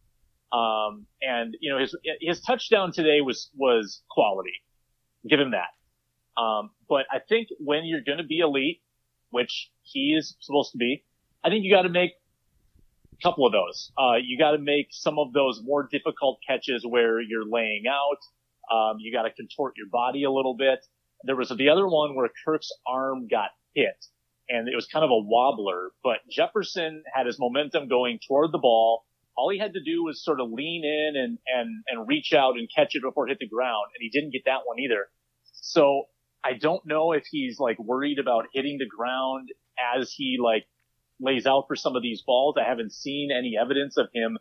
Um, 0.52 1.06
and 1.22 1.56
you 1.62 1.72
know, 1.72 1.80
his, 1.80 1.96
his 2.20 2.42
touchdown 2.42 2.92
today 2.92 3.22
was, 3.22 3.50
was 3.56 4.02
quality. 4.10 4.54
Give 5.30 5.40
him 5.40 5.52
that. 5.52 6.42
Um, 6.42 6.72
but 6.90 7.06
I 7.12 7.20
think 7.20 7.48
when 7.60 7.86
you're 7.86 8.04
going 8.06 8.18
to 8.18 8.26
be 8.26 8.40
elite, 8.40 8.82
which 9.30 9.70
he 9.84 10.16
is 10.18 10.36
supposed 10.40 10.72
to 10.74 10.78
be, 10.78 11.04
I 11.44 11.50
think 11.50 11.64
you 11.64 11.74
got 11.74 11.84
to 11.84 11.90
make 11.90 12.12
couple 13.22 13.46
of 13.46 13.52
those. 13.52 13.92
Uh, 13.98 14.16
you 14.16 14.38
got 14.38 14.52
to 14.52 14.58
make 14.58 14.88
some 14.92 15.20
of 15.20 15.34
those 15.34 15.62
more 15.64 15.88
difficult 15.92 16.40
catches 16.48 16.86
where 16.86 17.22
you're 17.22 17.46
laying 17.46 17.84
out. 17.88 18.20
Um, 18.76 18.98
you 19.00 19.12
got 19.14 19.24
to 19.24 19.32
contort 19.32 19.74
your 19.78 19.88
body 19.92 20.24
a 20.24 20.32
little 20.32 20.56
bit. 20.56 20.80
There 21.24 21.36
was 21.36 21.50
the 21.50 21.70
other 21.70 21.88
one 21.88 22.16
where 22.16 22.30
Kirk's 22.46 22.72
arm 22.88 23.28
got 23.28 23.50
hit 23.74 24.06
and 24.50 24.68
it 24.68 24.76
was 24.76 24.86
kind 24.88 25.04
of 25.04 25.12
a 25.12 25.18
wobbler, 25.18 25.90
but 26.04 26.18
Jefferson 26.30 27.04
had 27.14 27.26
his 27.26 27.40
momentum 27.40 27.88
going 27.88 28.20
toward 28.28 28.52
the 28.52 28.58
ball. 28.58 29.06
All 29.38 29.50
he 29.50 29.60
had 29.60 29.74
to 29.74 29.84
do 29.84 30.04
was 30.04 30.24
sort 30.24 30.40
of 30.40 30.50
lean 30.52 30.84
in 30.86 31.22
and, 31.22 31.38
and, 31.48 31.84
and 31.90 32.08
reach 32.08 32.34
out 32.34 32.58
and 32.58 32.70
catch 32.74 32.96
it 32.96 33.02
before 33.02 33.28
it 33.28 33.32
hit 33.32 33.40
the 33.40 33.48
ground. 33.48 33.86
And 33.96 34.02
he 34.02 34.10
didn't 34.10 34.32
get 34.32 34.44
that 34.46 34.62
one 34.66 34.80
either. 34.80 35.08
So 35.54 36.04
I 36.44 36.54
don't 36.54 36.86
know 36.86 37.12
if 37.12 37.24
he's 37.30 37.60
like 37.60 37.78
worried 37.80 38.20
about 38.20 38.46
hitting 38.54 38.78
the 38.78 38.88
ground 38.88 39.50
as 39.96 40.12
he 40.12 40.38
like 40.42 40.66
lays 41.20 41.46
out 41.46 41.66
for 41.68 41.76
some 41.76 41.96
of 41.96 42.04
these 42.04 42.22
balls. 42.22 42.56
I 42.60 42.68
haven't 42.68 42.94
seen 42.94 43.30
any 43.32 43.56
evidence 43.60 43.98
of 43.98 44.08
him 44.14 44.38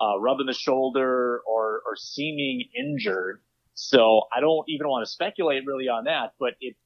uh, 0.00 0.18
rubbing 0.20 0.46
the 0.46 0.54
shoulder 0.54 1.40
or, 1.46 1.82
or 1.86 1.96
seeming 1.96 2.64
injured. 2.76 3.40
So 3.74 4.22
I 4.36 4.40
don't 4.40 4.64
even 4.68 4.88
want 4.88 5.06
to 5.06 5.10
speculate 5.10 5.62
really 5.66 5.88
on 5.88 6.04
that, 6.04 6.34
but 6.38 6.54
it, 6.60 6.76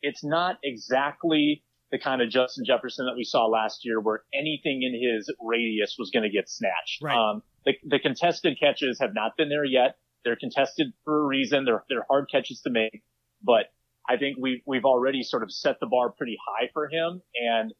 it's 0.00 0.24
not 0.24 0.56
exactly 0.62 1.62
the 1.90 1.98
kind 1.98 2.22
of 2.22 2.30
Justin 2.30 2.64
Jefferson 2.66 3.06
that 3.06 3.16
we 3.16 3.24
saw 3.24 3.46
last 3.46 3.84
year 3.84 4.00
where 4.00 4.22
anything 4.34 4.82
in 4.82 4.92
his 4.92 5.32
radius 5.40 5.96
was 5.98 6.10
going 6.10 6.22
to 6.22 6.30
get 6.30 6.48
snatched. 6.48 7.02
Right. 7.02 7.16
Um, 7.16 7.42
the, 7.64 7.72
the 7.84 7.98
contested 7.98 8.58
catches 8.58 8.98
have 9.00 9.14
not 9.14 9.36
been 9.36 9.48
there 9.48 9.64
yet. 9.64 9.96
They're 10.24 10.36
contested 10.36 10.88
for 11.04 11.22
a 11.22 11.26
reason. 11.26 11.64
They're, 11.64 11.84
they're 11.88 12.04
hard 12.08 12.28
catches 12.30 12.60
to 12.62 12.70
make, 12.70 13.02
but 13.42 13.66
I 14.08 14.16
think 14.16 14.38
we've, 14.40 14.60
we've 14.66 14.84
already 14.84 15.22
sort 15.22 15.42
of 15.42 15.52
set 15.52 15.80
the 15.80 15.86
bar 15.86 16.10
pretty 16.10 16.36
high 16.46 16.68
for 16.72 16.88
him. 16.88 17.22
And 17.34 17.72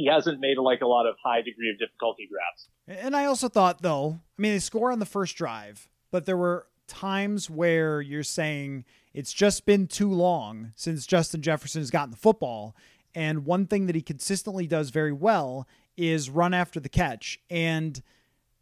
he 0.00 0.06
hasn't 0.06 0.40
made 0.40 0.56
like 0.56 0.80
a 0.80 0.86
lot 0.86 1.06
of 1.06 1.14
high 1.22 1.42
degree 1.42 1.68
of 1.70 1.78
difficulty 1.78 2.26
grabs. 2.30 3.02
And 3.04 3.14
I 3.14 3.26
also 3.26 3.48
thought 3.50 3.82
though, 3.82 4.20
I 4.38 4.42
mean, 4.42 4.52
they 4.52 4.58
score 4.58 4.90
on 4.90 4.98
the 4.98 5.04
first 5.04 5.36
drive, 5.36 5.90
but 6.10 6.24
there 6.24 6.38
were 6.38 6.66
times 6.88 7.50
where 7.50 8.00
you're 8.00 8.22
saying 8.22 8.86
it's 9.12 9.32
just 9.34 9.66
been 9.66 9.86
too 9.86 10.10
long 10.10 10.72
since 10.74 11.06
Justin 11.06 11.42
Jefferson 11.42 11.82
has 11.82 11.90
gotten 11.90 12.10
the 12.10 12.16
football. 12.16 12.74
And 13.14 13.44
one 13.44 13.66
thing 13.66 13.86
that 13.86 13.94
he 13.94 14.00
consistently 14.00 14.66
does 14.66 14.88
very 14.88 15.12
well 15.12 15.68
is 15.98 16.30
run 16.30 16.54
after 16.54 16.80
the 16.80 16.88
catch. 16.88 17.38
And 17.50 18.02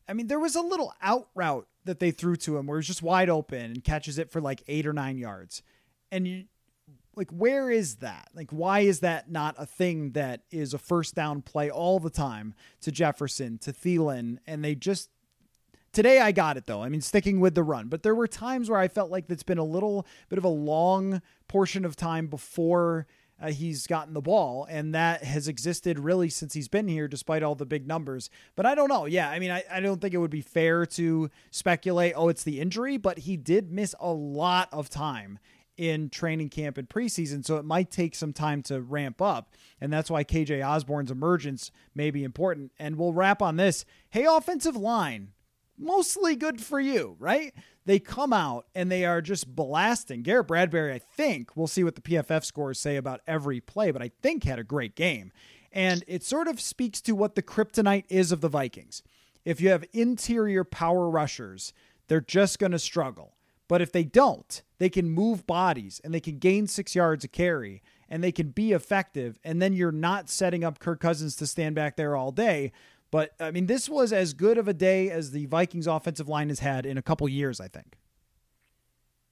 I 0.09 0.15
mean, 0.15 0.27
there 0.27 0.41
was 0.41 0.57
a 0.57 0.61
little 0.61 0.93
out 1.01 1.29
route 1.37 1.69
that 1.85 2.01
they 2.01 2.11
threw 2.11 2.35
to 2.35 2.59
him 2.59 2.67
where 2.67 2.81
he's 2.81 2.89
just 2.89 3.03
wide 3.03 3.31
open 3.31 3.61
and 3.61 3.85
catches 3.85 4.19
it 4.19 4.29
for 4.29 4.41
like 4.41 4.65
eight 4.67 4.89
or 4.89 4.93
nine 4.93 5.19
yards. 5.19 5.63
And 6.11 6.27
you, 6.27 6.45
like 7.19 7.31
where 7.31 7.71
is 7.71 7.97
that 7.97 8.29
like 8.35 8.51
why 8.51 8.81
is 8.81 9.01
that 9.01 9.31
not 9.31 9.55
a 9.59 9.67
thing 9.67 10.13
that 10.13 10.43
is 10.51 10.73
a 10.73 10.79
first 10.79 11.15
down 11.15 11.43
play 11.43 11.69
all 11.69 11.99
the 11.99 12.09
time 12.09 12.55
to 12.81 12.91
jefferson 12.91 13.59
to 13.59 13.73
Thielen 13.73 14.39
and 14.47 14.65
they 14.65 14.75
just 14.75 15.11
today 15.93 16.21
i 16.21 16.33
got 16.33 16.57
it 16.57 16.67
though 16.67 16.83
i 16.83 16.89
mean 16.89 17.01
sticking 17.01 17.41
with 17.41 17.55
the 17.55 17.63
run 17.63 17.89
but 17.89 18.03
there 18.03 18.15
were 18.15 18.29
times 18.29 18.71
where 18.71 18.79
i 18.79 18.89
felt 18.89 19.11
like 19.11 19.25
it's 19.29 19.43
been 19.43 19.59
a 19.59 19.65
little 19.65 20.07
bit 20.29 20.39
of 20.39 20.45
a 20.45 20.49
long 20.49 21.21
portion 21.49 21.85
of 21.85 21.97
time 21.97 22.29
before 22.29 23.07
uh, 23.41 23.51
he's 23.51 23.87
gotten 23.87 24.15
the 24.15 24.21
ball, 24.21 24.67
and 24.69 24.93
that 24.95 25.23
has 25.23 25.47
existed 25.47 25.99
really 25.99 26.29
since 26.29 26.55
he's 26.55 26.67
been 26.67 26.89
here, 26.89 27.07
despite 27.07 27.43
all 27.43 27.55
the 27.55 27.65
big 27.65 27.87
numbers. 27.87 28.31
But 28.57 28.67
I 28.67 28.75
don't 28.75 28.89
know. 28.89 29.05
Yeah, 29.05 29.31
I 29.31 29.39
mean, 29.39 29.53
I, 29.53 29.63
I 29.71 29.79
don't 29.79 30.01
think 30.01 30.13
it 30.13 30.19
would 30.19 30.31
be 30.31 30.41
fair 30.41 30.85
to 30.87 31.31
speculate, 31.53 32.15
oh, 32.17 32.29
it's 32.29 32.43
the 32.43 32.61
injury, 32.61 32.97
but 32.97 33.21
he 33.21 33.37
did 33.37 33.71
miss 33.71 33.95
a 34.01 34.13
lot 34.13 34.69
of 34.73 34.91
time 34.91 35.39
in 35.79 36.11
training 36.11 36.51
camp 36.51 36.77
and 36.77 36.89
preseason, 36.89 37.47
so 37.47 37.57
it 37.57 37.65
might 37.65 37.91
take 37.91 38.15
some 38.15 38.33
time 38.33 38.63
to 38.65 38.83
ramp 38.83 39.23
up. 39.23 39.55
And 39.81 39.91
that's 39.93 40.11
why 40.11 40.25
KJ 40.25 40.67
Osborne's 40.67 41.11
emergence 41.11 41.71
may 41.95 42.11
be 42.11 42.25
important. 42.25 42.73
And 42.79 42.97
we'll 42.97 43.15
wrap 43.15 43.41
on 43.41 43.57
this. 43.57 43.87
Hey, 44.11 44.27
offensive 44.29 44.77
line, 44.77 45.29
mostly 45.79 46.35
good 46.35 46.61
for 46.61 46.81
you, 46.81 47.17
right? 47.19 47.55
They 47.87 48.01
come 48.01 48.33
out 48.33 48.67
and 48.75 48.91
they 48.91 49.07
are 49.07 49.23
just 49.23 49.55
blasting. 49.55 50.23
Garrett 50.23 50.49
Bradbury, 50.49 50.93
I 50.93 50.99
think, 50.99 51.57
we'll 51.57 51.69
see 51.69 51.85
what 51.85 51.95
the 51.95 52.03
PFF 52.03 52.45
scores 52.45 52.79
say 52.79 52.97
about 52.97 53.21
every 53.27 53.61
play, 53.61 53.93
but 53.93 54.03
I 54.03 54.11
think 54.21 54.45
had 54.45 54.59
a 54.59 54.65
great 54.65 54.97
game. 54.97 55.33
And 55.73 56.03
it 56.09 56.25
sort 56.25 56.49
of 56.49 56.61
speaks 56.61 57.01
to 57.03 57.13
what 57.13 57.35
the 57.37 57.43
kryptonite 57.43 58.05
is 58.09 58.33
of 58.33 58.41
the 58.41 58.49
Vikings. 58.49 59.03
If 59.45 59.61
you 59.61 59.71
have 59.71 59.85
interior 59.93 60.65
power 60.65 61.09
rushers, 61.09 61.73
they're 62.09 62.21
just 62.21 62.59
going 62.59 62.73
to 62.73 62.79
struggle. 62.79 63.35
But 63.69 63.83
if 63.83 63.93
they 63.93 64.05
don't, 64.05 64.63
they 64.79 64.89
can 64.89 65.11
move 65.11 65.47
bodies 65.47 66.01
and 66.03 66.13
they 66.13 66.21
can 66.21 66.39
gain 66.39 66.67
six 66.67 66.95
yards 66.95 67.25
a 67.25 67.29
carry 67.29 67.83
and 68.09 68.25
they 68.25 68.33
can 68.33 68.49
be 68.49 68.73
effective. 68.73 69.39
And 69.45 69.61
then 69.61 69.75
you're 69.75 69.93
not 69.93 70.31
setting 70.31 70.65
up 70.65 70.79
Kirk 70.79 71.01
Cousins 71.01 71.37
to 71.37 71.47
stand 71.47 71.75
back 71.75 71.97
there 71.97 72.17
all 72.17 72.33
day. 72.33 72.73
But 73.11 73.33
I 73.39 73.51
mean, 73.51 73.67
this 73.67 73.89
was 73.89 74.13
as 74.13 74.33
good 74.33 74.59
of 74.59 74.69
a 74.69 74.75
day 74.75 75.11
as 75.11 75.31
the 75.31 75.47
Vikings 75.47 75.87
offensive 75.87 76.29
line 76.29 76.49
has 76.49 76.61
had 76.61 76.87
in 76.87 76.99
a 76.99 77.03
couple 77.03 77.29
years, 77.29 77.61
I 77.61 77.69
think. 77.69 77.99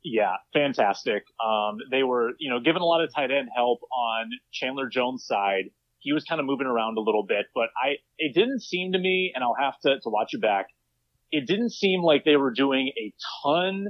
Yeah, 0.04 0.36
fantastic. 0.52 1.24
Um, 1.44 1.78
they 1.90 2.04
were, 2.04 2.32
you 2.38 2.48
know, 2.48 2.60
given 2.60 2.80
a 2.80 2.84
lot 2.84 3.02
of 3.02 3.12
tight 3.12 3.32
end 3.32 3.48
help 3.54 3.80
on 3.92 4.30
Chandler 4.52 4.88
Jones' 4.88 5.26
side. 5.26 5.64
He 5.98 6.12
was 6.12 6.22
kind 6.22 6.40
of 6.40 6.46
moving 6.46 6.68
around 6.68 6.96
a 6.96 7.00
little 7.00 7.24
bit, 7.24 7.46
but 7.54 7.70
I, 7.82 7.96
it 8.16 8.32
didn't 8.32 8.60
seem 8.60 8.92
to 8.92 8.98
me, 8.98 9.32
and 9.34 9.42
I'll 9.42 9.56
have 9.60 9.74
to, 9.80 9.98
to 9.98 10.08
watch 10.08 10.32
it 10.32 10.40
back. 10.40 10.66
It 11.32 11.48
didn't 11.48 11.70
seem 11.70 12.02
like 12.02 12.24
they 12.24 12.36
were 12.36 12.52
doing 12.52 12.92
a 12.96 13.12
ton 13.42 13.88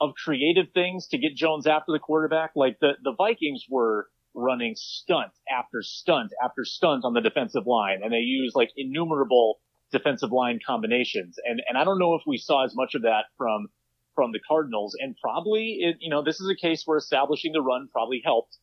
of 0.00 0.10
creative 0.22 0.66
things 0.72 1.08
to 1.08 1.18
get 1.18 1.34
Jones 1.34 1.66
after 1.66 1.92
the 1.92 1.98
quarterback. 1.98 2.52
Like 2.54 2.78
the, 2.80 2.92
the 3.02 3.14
Vikings 3.16 3.64
were 3.68 4.08
running 4.34 4.74
stunt 4.76 5.32
after 5.50 5.82
stunt 5.82 6.32
after 6.42 6.64
stunt 6.64 7.04
on 7.04 7.14
the 7.14 7.20
defensive 7.20 7.66
line 7.66 8.00
and 8.04 8.12
they 8.12 8.18
used 8.18 8.54
like 8.54 8.70
innumerable 8.76 9.58
defensive 9.90 10.30
line 10.32 10.60
combinations. 10.64 11.36
And, 11.44 11.60
and 11.68 11.78
I 11.78 11.84
don't 11.84 11.98
know 11.98 12.14
if 12.14 12.22
we 12.26 12.36
saw 12.36 12.64
as 12.64 12.74
much 12.74 12.94
of 12.94 13.02
that 13.02 13.24
from, 13.36 13.68
from 14.14 14.32
the 14.32 14.40
Cardinals, 14.46 14.96
and 15.00 15.16
probably, 15.22 15.78
it, 15.80 15.96
you 16.00 16.10
know, 16.10 16.22
this 16.22 16.40
is 16.40 16.50
a 16.50 16.56
case 16.56 16.82
where 16.84 16.98
establishing 16.98 17.52
the 17.52 17.62
run 17.62 17.88
probably 17.92 18.20
helped. 18.24 18.56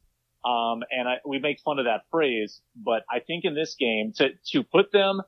Um, 0.46 0.84
and 0.92 1.08
I, 1.08 1.16
we 1.28 1.40
make 1.40 1.58
fun 1.66 1.80
of 1.80 1.86
that 1.86 2.02
phrase, 2.12 2.62
but 2.76 3.04
I 3.10 3.20
think 3.20 3.46
in 3.46 3.56
this 3.56 3.76
game 3.80 4.14
to 4.18 4.30
to 4.52 4.64
put 4.64 4.92
them 4.92 5.22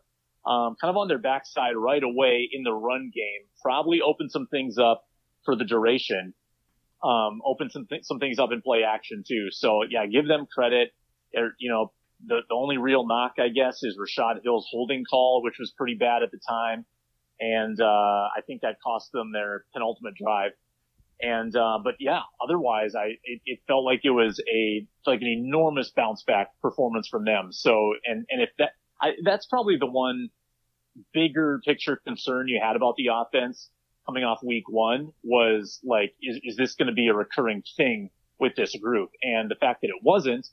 um, 0.46 0.76
kind 0.80 0.92
of 0.92 0.98
on 0.98 1.08
their 1.08 1.18
backside 1.18 1.76
right 1.76 2.04
away 2.04 2.48
in 2.52 2.64
the 2.64 2.72
run 2.72 3.12
game 3.14 3.48
probably 3.62 4.00
opened 4.02 4.32
some 4.32 4.46
things 4.48 4.78
up 4.78 5.06
for 5.48 5.56
the 5.56 5.64
duration. 5.64 6.34
Um, 7.02 7.42
open 7.46 7.70
some 7.70 7.88
th- 7.88 8.04
some 8.04 8.20
things 8.20 8.38
up 8.38 8.52
in 8.52 8.62
play 8.62 8.84
action 8.84 9.24
too. 9.26 9.48
So 9.52 9.84
yeah, 9.90 10.06
give 10.06 10.28
them 10.28 10.46
credit. 10.46 10.92
They're, 11.32 11.54
you 11.58 11.70
know, 11.70 11.94
the, 12.26 12.42
the 12.50 12.56
only 12.56 12.78
real 12.78 13.08
knock, 13.08 13.36
I 13.40 13.48
guess, 13.48 13.82
is 13.82 13.98
Rashod 13.98 14.42
Hill's 14.44 14.68
holding 14.70 15.06
call, 15.10 15.42
which 15.42 15.56
was 15.58 15.72
pretty 15.72 15.96
bad 15.96 16.22
at 16.24 16.32
the 16.32 16.40
time. 16.48 16.86
And, 17.40 17.80
uh, 17.80 17.86
I 17.86 18.42
think 18.46 18.62
that 18.62 18.78
cost 18.84 19.12
them 19.12 19.32
their 19.32 19.64
penultimate 19.72 20.16
drive. 20.16 20.52
And, 21.22 21.56
uh, 21.56 21.80
but 21.84 21.96
yeah, 22.00 22.22
otherwise 22.44 22.96
I, 22.96 23.18
it, 23.24 23.42
it, 23.46 23.60
felt 23.68 23.86
like 23.86 24.02
it 24.04 24.10
was 24.10 24.42
a, 24.52 24.86
like 25.06 25.22
an 25.22 25.28
enormous 25.28 25.92
bounce 25.92 26.24
back 26.24 26.60
performance 26.62 27.08
from 27.08 27.26
them. 27.26 27.52
So, 27.52 27.94
and, 28.06 28.26
and 28.30 28.42
if 28.42 28.50
that, 28.58 28.72
I, 29.00 29.12
that's 29.24 29.46
probably 29.46 29.78
the 29.78 29.88
one 29.88 30.30
bigger 31.14 31.62
picture 31.64 32.02
concern 32.04 32.48
you 32.48 32.60
had 32.62 32.76
about 32.76 32.96
the 32.98 33.10
offense 33.14 33.70
coming 34.08 34.24
off 34.24 34.40
week 34.44 34.70
one 34.70 35.12
was 35.24 35.80
like, 35.84 36.14
is, 36.22 36.40
is 36.44 36.56
this 36.56 36.76
going 36.76 36.88
to 36.88 36.94
be 36.94 37.08
a 37.08 37.14
recurring 37.14 37.64
thing 37.76 38.10
with 38.40 38.56
this 38.56 38.76
group? 38.76 39.10
And 39.22 39.52
the 39.52 39.56
fact 39.56 39.82
that 39.82 39.88
it 39.88 40.02
wasn't 40.02 40.48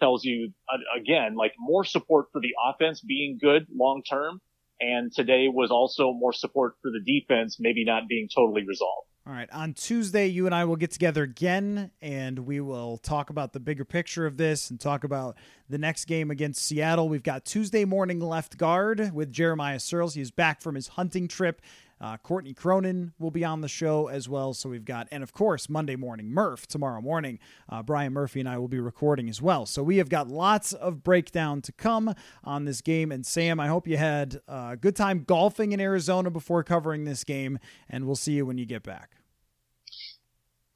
tells 0.00 0.24
you 0.24 0.52
uh, 0.72 0.78
again, 0.98 1.34
like 1.36 1.52
more 1.58 1.84
support 1.84 2.26
for 2.32 2.40
the 2.40 2.54
offense 2.68 3.00
being 3.00 3.38
good 3.40 3.66
long 3.74 4.02
term. 4.02 4.40
And 4.80 5.12
today 5.12 5.46
was 5.48 5.70
also 5.70 6.12
more 6.12 6.32
support 6.32 6.74
for 6.82 6.90
the 6.90 7.00
defense, 7.00 7.58
maybe 7.60 7.84
not 7.84 8.08
being 8.08 8.28
totally 8.34 8.66
resolved. 8.66 9.06
All 9.24 9.32
right. 9.32 9.48
On 9.52 9.72
Tuesday, 9.72 10.26
you 10.26 10.46
and 10.46 10.54
I 10.54 10.64
will 10.64 10.74
get 10.74 10.90
together 10.90 11.22
again 11.22 11.92
and 12.00 12.40
we 12.40 12.58
will 12.58 12.96
talk 12.98 13.30
about 13.30 13.52
the 13.52 13.60
bigger 13.60 13.84
picture 13.84 14.26
of 14.26 14.36
this 14.36 14.68
and 14.70 14.80
talk 14.80 15.04
about 15.04 15.36
the 15.68 15.78
next 15.78 16.06
game 16.06 16.32
against 16.32 16.64
Seattle. 16.64 17.08
We've 17.08 17.22
got 17.22 17.44
Tuesday 17.44 17.84
morning 17.84 18.18
left 18.18 18.58
guard 18.58 19.12
with 19.14 19.30
Jeremiah 19.30 19.76
Sirles. 19.76 20.14
He's 20.14 20.32
back 20.32 20.60
from 20.60 20.74
his 20.74 20.88
hunting 20.88 21.28
trip. 21.28 21.62
Uh, 22.02 22.16
Courtney 22.16 22.52
Cronin 22.52 23.12
will 23.20 23.30
be 23.30 23.44
on 23.44 23.60
the 23.60 23.68
show 23.68 24.08
as 24.08 24.28
well. 24.28 24.52
So 24.54 24.68
we've 24.68 24.84
got, 24.84 25.06
and 25.12 25.22
of 25.22 25.32
course, 25.32 25.68
Monday 25.68 25.94
morning, 25.94 26.32
Murph 26.32 26.66
tomorrow 26.66 27.00
morning. 27.00 27.38
Uh, 27.68 27.82
Brian 27.82 28.12
Murphy 28.12 28.40
and 28.40 28.48
I 28.48 28.58
will 28.58 28.66
be 28.66 28.80
recording 28.80 29.28
as 29.28 29.40
well. 29.40 29.66
So 29.66 29.84
we 29.84 29.98
have 29.98 30.08
got 30.08 30.26
lots 30.26 30.72
of 30.72 31.04
breakdown 31.04 31.62
to 31.62 31.70
come 31.70 32.12
on 32.42 32.64
this 32.64 32.80
game. 32.80 33.12
And 33.12 33.24
Sam, 33.24 33.60
I 33.60 33.68
hope 33.68 33.86
you 33.86 33.96
had 33.96 34.40
a 34.48 34.76
good 34.76 34.96
time 34.96 35.22
golfing 35.22 35.70
in 35.70 35.80
Arizona 35.80 36.28
before 36.28 36.64
covering 36.64 37.04
this 37.04 37.22
game, 37.22 37.60
and 37.88 38.04
we'll 38.04 38.16
see 38.16 38.32
you 38.32 38.46
when 38.46 38.58
you 38.58 38.66
get 38.66 38.82
back. 38.82 39.12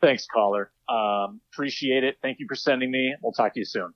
Thanks, 0.01 0.27
Coller. 0.33 0.70
Um, 0.89 1.41
appreciate 1.53 2.05
it. 2.05 2.18
Thank 2.22 2.39
you 2.39 2.47
for 2.49 2.55
sending 2.55 2.91
me. 2.91 3.14
We'll 3.20 3.33
talk 3.33 3.55
to 3.55 3.61
you 3.61 3.64
soon. 3.64 3.93